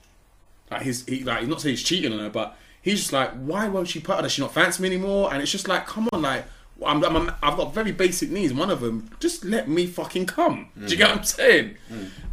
Like 0.71 0.83
he's 0.83 1.05
he, 1.07 1.25
like 1.25 1.41
he's 1.41 1.49
not 1.49 1.61
saying 1.61 1.75
he's 1.77 1.83
cheating 1.85 2.13
on 2.13 2.19
her, 2.19 2.31
but 2.31 2.57
he's 2.83 3.01
just 3.01 3.13
like, 3.13 3.33
why 3.35 3.69
won't 3.69 3.89
she 3.89 4.01
put 4.01 4.17
out? 4.17 4.23
Does 4.23 4.33
she 4.33 4.43
not 4.43 4.53
fancy 4.53 4.83
me 4.83 4.89
anymore? 4.89 5.33
And 5.33 5.41
it's 5.43 5.51
just 5.53 5.67
like, 5.69 5.87
come 5.87 6.09
on, 6.13 6.23
like 6.23 6.45
I'm, 6.85 7.03
I'm- 7.05 7.33
I've 7.43 7.57
got 7.57 7.75
very 7.75 7.91
basic 7.93 8.31
needs. 8.31 8.53
One 8.53 8.71
of 8.71 8.81
them, 8.81 9.11
just 9.19 9.45
let 9.45 9.69
me 9.69 9.87
fucking 9.87 10.27
come. 10.27 10.69
Do 10.77 10.87
you 10.91 10.97
get 10.97 11.09
what 11.09 11.19
I'm 11.19 11.25
saying? 11.25 11.77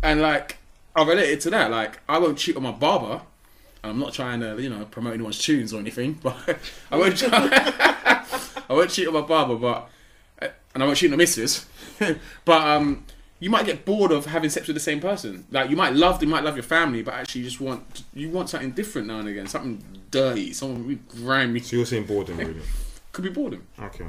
And 0.04 0.22
like 0.22 0.58
I 0.96 1.04
relate 1.04 1.30
it 1.30 1.42
to 1.42 1.50
that. 1.52 1.72
Like 1.72 2.00
I 2.10 2.18
won't 2.20 2.38
cheat 2.38 2.56
on 2.58 2.64
my 2.64 2.72
barber. 2.72 3.22
And 3.86 3.92
I'm 3.92 4.00
not 4.00 4.14
trying 4.14 4.40
to, 4.40 4.60
you 4.60 4.68
know, 4.68 4.84
promote 4.86 5.14
anyone's 5.14 5.38
tunes 5.38 5.72
or 5.72 5.80
anything, 5.80 6.14
but 6.24 6.58
I 6.92 6.98
won't. 6.98 7.16
Try, 7.16 7.30
I 8.68 8.74
won't 8.74 8.90
cheat 8.90 9.08
on 9.08 9.14
my 9.14 9.22
barber, 9.22 9.56
but 9.56 9.90
and 10.74 10.82
I 10.82 10.88
won't 10.88 10.98
cheat 10.98 11.10
on 11.10 11.12
the 11.12 11.18
missus. 11.18 11.68
but 12.46 12.68
um, 12.68 13.06
you 13.40 13.52
might 13.52 13.68
get 13.68 13.86
bored 13.86 14.12
of 14.12 14.26
having 14.26 14.50
sex 14.50 14.66
with 14.66 14.76
the 14.76 14.82
same 14.82 15.00
person. 15.00 15.46
Like 15.52 15.70
you 15.70 15.76
might 15.76 15.94
love, 15.94 16.20
you 16.24 16.28
might 16.28 16.44
love 16.44 16.56
your 16.56 16.64
family, 16.64 17.04
but 17.04 17.14
actually 17.14 17.42
you 17.42 17.48
just 17.48 17.62
want 17.62 18.04
you 18.16 18.32
want 18.32 18.50
something 18.50 18.72
different 18.72 19.08
now 19.08 19.20
and 19.20 19.30
again, 19.30 19.46
something 19.46 19.84
dirty, 20.10 20.52
something 20.52 20.82
really 20.82 21.02
grimy. 21.24 21.60
So 21.60 21.76
you're 21.76 21.86
saying 21.86 22.08
boredom, 22.08 22.38
really? 22.38 22.62
Could 23.12 23.24
be 23.24 23.30
boredom. 23.30 23.68
Okay. 23.80 24.06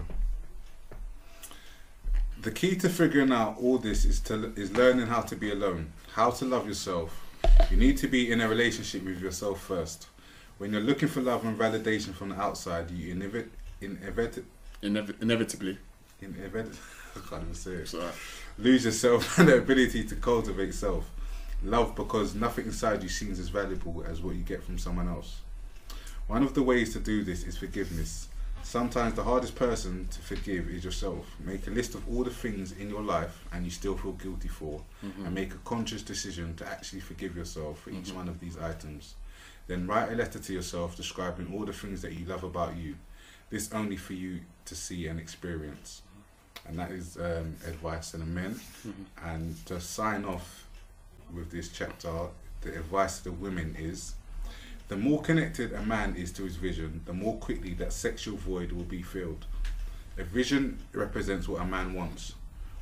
The 2.40 2.50
key 2.50 2.76
to 2.76 2.88
figuring 2.88 3.30
out 3.30 3.58
all 3.58 3.76
this 3.76 4.06
is 4.06 4.20
to 4.20 4.54
is 4.56 4.72
learning 4.72 5.08
how 5.08 5.20
to 5.20 5.36
be 5.36 5.52
alone, 5.52 5.92
how 6.14 6.30
to 6.30 6.46
love 6.46 6.66
yourself. 6.66 7.25
You 7.70 7.76
need 7.76 7.96
to 7.98 8.08
be 8.08 8.30
in 8.30 8.40
a 8.40 8.48
relationship 8.48 9.04
with 9.04 9.20
yourself 9.20 9.60
first. 9.60 10.08
When 10.58 10.72
you're 10.72 10.80
looking 10.82 11.08
for 11.08 11.20
love 11.20 11.44
and 11.44 11.58
validation 11.58 12.14
from 12.14 12.30
the 12.30 12.40
outside, 12.40 12.90
you 12.90 13.14
inevit, 13.14 13.48
inevit, 13.82 14.42
Inev- 14.82 15.20
inevitably. 15.22 15.78
inevit, 16.22 16.74
I 17.16 17.28
can't 17.28 17.42
even 17.42 17.54
say 17.54 17.72
it. 17.72 17.94
Lose 18.58 18.84
yourself 18.84 19.38
and 19.38 19.48
the 19.48 19.58
ability 19.58 20.04
to 20.04 20.16
cultivate 20.16 20.74
self. 20.74 21.10
Love 21.62 21.94
because 21.94 22.34
nothing 22.34 22.66
inside 22.66 23.02
you 23.02 23.08
seems 23.08 23.38
as 23.38 23.48
valuable 23.48 24.04
as 24.08 24.20
what 24.20 24.34
you 24.36 24.42
get 24.42 24.62
from 24.62 24.78
someone 24.78 25.08
else. 25.08 25.40
One 26.26 26.42
of 26.42 26.54
the 26.54 26.62
ways 26.62 26.92
to 26.92 27.00
do 27.00 27.24
this 27.24 27.44
is 27.44 27.56
forgiveness. 27.56 28.28
Sometimes 28.66 29.14
the 29.14 29.22
hardest 29.22 29.54
person 29.54 30.08
to 30.10 30.18
forgive 30.18 30.68
is 30.68 30.84
yourself. 30.84 31.24
Make 31.38 31.68
a 31.68 31.70
list 31.70 31.94
of 31.94 32.02
all 32.08 32.24
the 32.24 32.30
things 32.30 32.72
in 32.72 32.90
your 32.90 33.00
life 33.00 33.44
and 33.52 33.64
you 33.64 33.70
still 33.70 33.96
feel 33.96 34.10
guilty 34.10 34.48
for, 34.48 34.82
mm-hmm. 35.04 35.24
and 35.24 35.32
make 35.32 35.54
a 35.54 35.58
conscious 35.58 36.02
decision 36.02 36.56
to 36.56 36.66
actually 36.66 36.98
forgive 36.98 37.36
yourself 37.36 37.78
for 37.78 37.90
each 37.90 38.06
mm-hmm. 38.06 38.16
one 38.16 38.28
of 38.28 38.40
these 38.40 38.58
items. 38.58 39.14
Then 39.68 39.86
write 39.86 40.10
a 40.10 40.16
letter 40.16 40.40
to 40.40 40.52
yourself 40.52 40.96
describing 40.96 41.54
all 41.54 41.64
the 41.64 41.72
things 41.72 42.02
that 42.02 42.14
you 42.14 42.26
love 42.26 42.42
about 42.42 42.76
you. 42.76 42.96
This 43.50 43.72
only 43.72 43.96
for 43.96 44.14
you 44.14 44.40
to 44.64 44.74
see 44.74 45.06
and 45.06 45.20
experience. 45.20 46.02
And 46.66 46.76
that 46.80 46.90
is 46.90 47.16
um, 47.18 47.54
advice 47.68 48.10
to 48.10 48.16
the 48.16 48.26
men. 48.26 48.58
And 49.24 49.64
to 49.66 49.80
sign 49.80 50.24
off 50.24 50.66
with 51.32 51.52
this 51.52 51.68
chapter, 51.68 52.10
the 52.62 52.70
advice 52.70 53.18
to 53.18 53.24
the 53.24 53.32
women 53.32 53.76
is 53.78 54.14
the 54.88 54.96
more 54.96 55.20
connected 55.22 55.72
a 55.72 55.82
man 55.82 56.14
is 56.16 56.30
to 56.32 56.44
his 56.44 56.56
vision, 56.56 57.00
the 57.06 57.12
more 57.12 57.36
quickly 57.36 57.74
that 57.74 57.92
sexual 57.92 58.36
void 58.36 58.72
will 58.72 58.84
be 58.84 59.02
filled. 59.02 59.46
A 60.18 60.24
vision 60.24 60.78
represents 60.92 61.48
what 61.48 61.60
a 61.60 61.64
man 61.64 61.92
wants, 61.92 62.34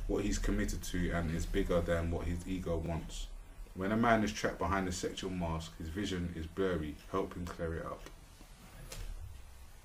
what 0.07 0.23
he's 0.23 0.37
committed 0.37 0.81
to, 0.83 1.11
and 1.11 1.35
is 1.35 1.45
bigger 1.45 1.81
than 1.81 2.11
what 2.11 2.25
his 2.25 2.47
ego 2.47 2.77
wants. 2.77 3.27
When 3.73 3.91
a 3.91 3.97
man 3.97 4.23
is 4.23 4.31
trapped 4.31 4.59
behind 4.59 4.87
a 4.87 4.91
sexual 4.91 5.31
mask, 5.31 5.77
his 5.77 5.89
vision 5.89 6.31
is 6.35 6.45
blurry. 6.45 6.95
Help 7.11 7.33
him 7.33 7.45
clear 7.45 7.75
it 7.77 7.85
up. 7.85 8.01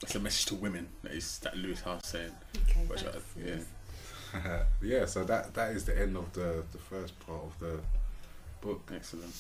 that's 0.00 0.14
a 0.14 0.20
message 0.20 0.46
to 0.46 0.54
women. 0.54 0.88
That 1.02 1.12
is 1.12 1.38
that 1.40 1.56
Lewis 1.56 1.80
Howes 1.80 2.06
saying. 2.06 2.30
Okay, 2.68 2.80
Which 2.86 3.04
I- 3.04 3.18
yeah. 3.44 4.62
yeah, 4.82 5.06
so 5.06 5.24
that 5.24 5.54
that 5.54 5.72
is 5.72 5.84
the 5.86 5.98
end 6.00 6.16
of 6.16 6.32
the 6.34 6.62
the 6.70 6.78
first 6.78 7.18
part 7.26 7.42
of 7.42 7.58
the 7.58 7.80
book. 8.60 8.88
Excellent. 8.94 9.34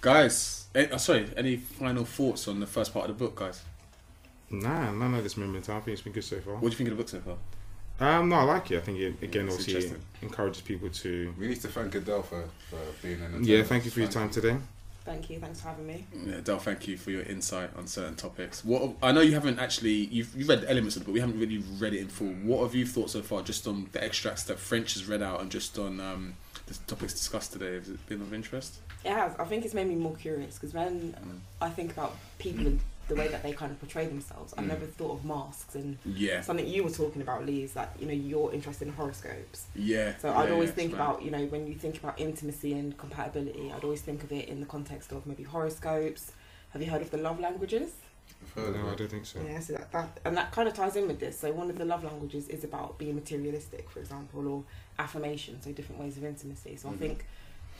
Guys, 0.00 0.66
eh, 0.74 0.86
oh, 0.92 0.96
sorry, 0.98 1.28
any 1.36 1.56
final 1.56 2.04
thoughts 2.04 2.46
on 2.48 2.60
the 2.60 2.66
first 2.66 2.92
part 2.92 3.08
of 3.08 3.18
the 3.18 3.24
book, 3.24 3.36
guys? 3.36 3.62
Nah, 4.50 4.92
none 4.92 5.14
of 5.14 5.22
this 5.24 5.36
moment. 5.36 5.68
I 5.68 5.80
think 5.80 5.94
it's 5.94 6.02
been 6.02 6.12
good 6.12 6.24
so 6.24 6.38
far. 6.40 6.54
What 6.54 6.62
do 6.62 6.68
you 6.68 6.76
think 6.76 6.90
of 6.90 6.96
the 6.96 7.02
book 7.02 7.08
so 7.08 7.20
far? 7.20 7.36
Um, 7.98 8.28
no, 8.28 8.36
I 8.36 8.42
like 8.42 8.70
it. 8.70 8.76
I 8.76 8.80
think 8.80 8.98
it 8.98 9.22
again, 9.22 9.46
It's 9.46 9.56
obviously, 9.56 9.74
interesting. 9.74 10.02
encourages 10.22 10.60
people 10.62 10.90
to. 10.90 11.34
We 11.38 11.48
need 11.48 11.60
to 11.62 11.68
thank 11.68 11.94
Adele 11.94 12.22
for, 12.22 12.44
for 12.70 12.78
being 13.02 13.20
in. 13.22 13.42
Yeah, 13.42 13.62
thank 13.62 13.84
you 13.84 13.90
for 13.90 14.00
your 14.00 14.08
time 14.10 14.30
today. 14.30 14.56
Thank 15.04 15.30
you. 15.30 15.38
Thanks 15.38 15.60
for 15.60 15.68
having 15.68 15.86
me. 15.86 16.04
Yeah, 16.26 16.40
Del, 16.40 16.58
thank 16.58 16.86
you 16.88 16.96
for 16.96 17.10
your 17.10 17.22
insight 17.22 17.70
on 17.76 17.86
certain 17.86 18.16
topics. 18.16 18.64
What 18.64 18.96
I 19.02 19.12
know 19.12 19.20
you 19.20 19.32
haven't 19.34 19.58
actually 19.60 19.92
you've, 19.92 20.34
you've 20.36 20.48
read 20.48 20.62
the 20.62 20.70
elements 20.70 20.96
of 20.96 21.02
the 21.02 21.06
book, 21.06 21.14
we 21.14 21.20
haven't 21.20 21.38
really 21.40 21.58
read 21.78 21.94
it 21.94 22.00
in 22.00 22.08
full. 22.08 22.28
What 22.28 22.64
have 22.64 22.74
you 22.74 22.84
thought 22.86 23.10
so 23.10 23.22
far, 23.22 23.42
just 23.42 23.66
on 23.66 23.88
the 23.92 24.02
extracts 24.04 24.42
that 24.44 24.58
French 24.58 24.94
has 24.94 25.06
read 25.06 25.22
out, 25.22 25.40
and 25.40 25.50
just 25.50 25.78
on 25.78 26.00
um, 26.00 26.34
the 26.66 26.74
topics 26.86 27.12
discussed 27.14 27.52
today? 27.52 27.74
Has 27.74 27.88
it 27.88 28.04
been 28.08 28.20
of 28.20 28.34
interest? 28.34 28.78
It 29.06 29.12
has. 29.12 29.36
I 29.38 29.44
think 29.44 29.64
it's 29.64 29.74
made 29.74 29.86
me 29.86 29.94
more 29.94 30.16
curious 30.16 30.54
because 30.54 30.74
when 30.74 31.12
Mm. 31.12 31.38
I 31.60 31.70
think 31.70 31.92
about 31.92 32.16
people 32.38 32.66
and 32.66 32.80
the 33.08 33.14
way 33.14 33.28
that 33.28 33.40
they 33.44 33.52
kind 33.52 33.70
of 33.70 33.78
portray 33.78 34.04
themselves, 34.06 34.52
I've 34.58 34.64
Mm. 34.64 34.68
never 34.68 34.86
thought 34.86 35.12
of 35.12 35.24
masks 35.24 35.76
and 35.76 35.96
Yeah, 36.04 36.40
something 36.40 36.66
you 36.66 36.82
were 36.82 36.90
talking 36.90 37.22
about, 37.22 37.46
Lee, 37.46 37.62
is 37.62 37.72
that 37.74 37.94
you 38.00 38.06
know 38.06 38.12
you're 38.12 38.52
interested 38.52 38.88
in 38.88 38.94
horoscopes. 38.94 39.66
yeah. 39.76 40.16
So 40.18 40.34
I'd 40.34 40.50
always 40.50 40.70
yeah, 40.70 40.74
think 40.74 40.90
it's 40.90 40.98
right. 40.98 41.08
about 41.10 41.22
you 41.22 41.30
know 41.30 41.44
when 41.46 41.68
you 41.68 41.74
think 41.76 41.98
about 41.98 42.18
intimacy 42.20 42.72
and 42.72 42.98
compatibility, 42.98 43.70
I'd 43.72 43.84
always 43.84 44.00
think 44.02 44.24
of 44.24 44.32
it 44.32 44.48
in 44.48 44.58
the 44.58 44.66
context 44.66 45.12
of 45.12 45.24
maybe 45.24 45.44
horoscopes. 45.44 46.32
Have 46.70 46.82
you 46.82 46.90
heard 46.90 47.00
of 47.02 47.10
the 47.12 47.18
love 47.18 47.38
languages? 47.38 47.92
No, 48.56 48.90
I 48.90 48.94
don't 48.96 49.08
think 49.10 49.24
so. 49.24 49.40
Yeah, 49.40 49.60
so 49.60 49.74
that, 49.74 49.92
that 49.92 50.20
and 50.24 50.36
that 50.36 50.50
kind 50.50 50.66
of 50.68 50.74
ties 50.74 50.96
in 50.96 51.06
with 51.06 51.20
this. 51.20 51.38
So 51.38 51.52
one 51.52 51.70
of 51.70 51.78
the 51.78 51.84
love 51.84 52.02
languages 52.02 52.48
is 52.48 52.64
about 52.64 52.98
being 52.98 53.14
materialistic, 53.14 53.88
for 53.88 54.00
example, 54.00 54.48
or 54.48 54.64
affirmation. 54.98 55.62
So 55.62 55.70
different 55.72 56.00
ways 56.00 56.16
of 56.16 56.24
intimacy. 56.24 56.76
So 56.76 56.88
Mhm. 56.88 56.94
I 56.94 56.96
think 56.96 57.26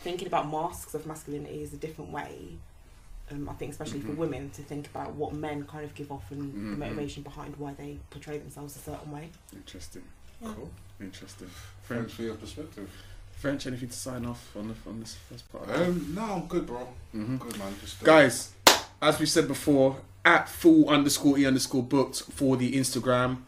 thinking 0.06 0.28
about 0.28 0.48
masks 0.48 0.94
of 0.94 1.04
masculinity 1.04 1.62
is 1.62 1.72
a 1.74 1.76
different 1.76 2.12
way. 2.12 2.56
Um, 3.32 3.48
I 3.48 3.54
think 3.54 3.72
especially 3.72 4.00
for 4.02 4.12
Mhm. 4.12 4.16
women 4.18 4.50
to 4.50 4.62
think 4.62 4.86
about 4.86 5.14
what 5.14 5.32
men 5.34 5.64
kind 5.66 5.84
of 5.84 5.92
give 5.96 6.12
off 6.12 6.30
and 6.30 6.54
Mhm. 6.54 6.70
the 6.70 6.76
motivation 6.76 7.24
behind 7.24 7.56
why 7.56 7.74
they 7.74 7.98
portray 8.10 8.38
themselves 8.38 8.76
a 8.76 8.78
certain 8.78 9.10
way. 9.10 9.30
Interesting, 9.52 10.04
Cool. 10.44 10.70
interesting. 11.00 11.48
Thanks 11.48 11.86
French, 11.88 12.12
for 12.12 12.22
your 12.22 12.36
perspective. 12.36 12.88
French. 13.36 13.66
Anything 13.66 13.88
to 13.88 13.96
sign 13.96 14.24
off 14.24 14.54
on 14.56 14.68
the 14.68 14.74
on 14.88 15.00
this 15.00 15.16
first 15.28 15.50
part? 15.50 15.68
Um, 15.68 16.14
no, 16.14 16.22
I'm 16.22 16.46
good, 16.46 16.66
bro. 16.68 16.86
Mhm. 17.12 17.40
Good 17.40 17.58
man. 17.58 17.74
Just, 17.80 18.00
uh, 18.00 18.06
Guys, 18.06 18.52
as 19.02 19.18
we 19.18 19.26
said 19.26 19.48
before, 19.48 20.00
at 20.24 20.48
full 20.48 20.88
underscore 20.88 21.36
e 21.36 21.44
underscore 21.46 21.82
booked 21.82 22.22
for 22.32 22.56
the 22.56 22.74
Instagram. 22.74 23.42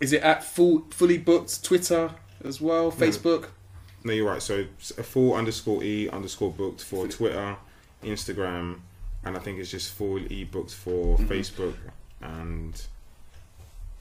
Is 0.00 0.12
it 0.12 0.22
at 0.22 0.44
full 0.44 0.86
fully 0.90 1.18
booked 1.18 1.64
Twitter 1.64 2.14
as 2.44 2.60
well? 2.60 2.92
Facebook. 2.92 3.48
No, 4.06 4.12
you're 4.12 4.30
right. 4.30 4.40
So 4.40 4.64
a 4.98 5.02
full 5.02 5.34
underscore 5.34 5.82
e 5.82 6.08
underscore 6.08 6.52
booked 6.52 6.82
for 6.82 7.08
Twitter, 7.08 7.56
Instagram, 8.04 8.78
and 9.24 9.36
I 9.36 9.40
think 9.40 9.58
it's 9.58 9.70
just 9.70 9.92
full 9.92 10.20
e 10.32 10.44
booked 10.44 10.72
for 10.72 11.18
Mhm. 11.18 11.26
Facebook 11.26 11.74
and 12.20 12.80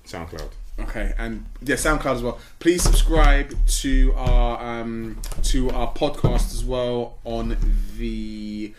SoundCloud. 0.05 0.51
Okay, 0.79 1.13
and 1.17 1.45
yeah, 1.63 1.75
SoundCloud 1.75 2.15
as 2.17 2.21
well. 2.21 2.39
Please 2.59 2.83
subscribe 2.83 3.55
to 3.67 4.13
our 4.15 4.63
um, 4.81 5.19
to 5.43 5.69
our 5.71 5.91
podcast 5.93 6.53
as 6.53 6.63
well 6.63 7.17
on 7.23 7.57
the 7.97 8.73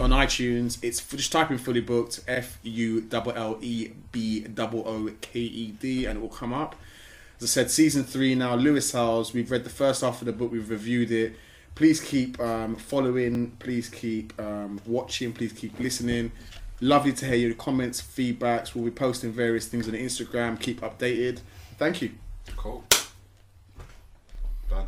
on 0.00 0.10
iTunes. 0.10 0.78
It's 0.82 1.00
just 1.00 1.32
type 1.32 1.50
in 1.50 1.58
fully 1.58 1.80
booked 1.80 2.20
F 2.28 2.58
U 2.64 3.00
L 3.12 3.30
L 3.34 3.58
E 3.62 3.92
B 4.12 4.44
O 4.58 4.82
O 4.84 5.10
K 5.20 5.40
E 5.40 5.70
D 5.80 6.04
and 6.04 6.18
it 6.18 6.20
will 6.20 6.28
come 6.28 6.52
up. 6.52 6.74
As 7.38 7.44
I 7.44 7.46
said, 7.46 7.70
season 7.70 8.04
three 8.04 8.34
now, 8.34 8.54
Lewis 8.54 8.92
Howes. 8.92 9.32
We've 9.32 9.50
read 9.50 9.64
the 9.64 9.70
first 9.70 10.02
half 10.02 10.20
of 10.20 10.26
the 10.26 10.32
book, 10.32 10.52
we've 10.52 10.70
reviewed 10.70 11.10
it. 11.10 11.36
Please 11.74 12.00
keep 12.00 12.38
um, 12.40 12.76
following, 12.76 13.50
please 13.58 13.88
keep 13.88 14.38
um, 14.40 14.80
watching, 14.86 15.32
please 15.32 15.52
keep 15.52 15.78
listening. 15.80 16.30
Lovely 16.80 17.12
to 17.12 17.26
hear 17.26 17.36
your 17.36 17.54
comments, 17.54 18.00
feedbacks. 18.00 18.74
We'll 18.74 18.84
be 18.84 18.90
posting 18.90 19.32
various 19.32 19.66
things 19.66 19.88
on 19.88 19.94
Instagram. 19.94 20.60
Keep 20.60 20.80
updated. 20.82 21.40
Thank 21.78 22.02
you. 22.02 22.12
Cool. 22.56 22.84
Done. 24.68 24.86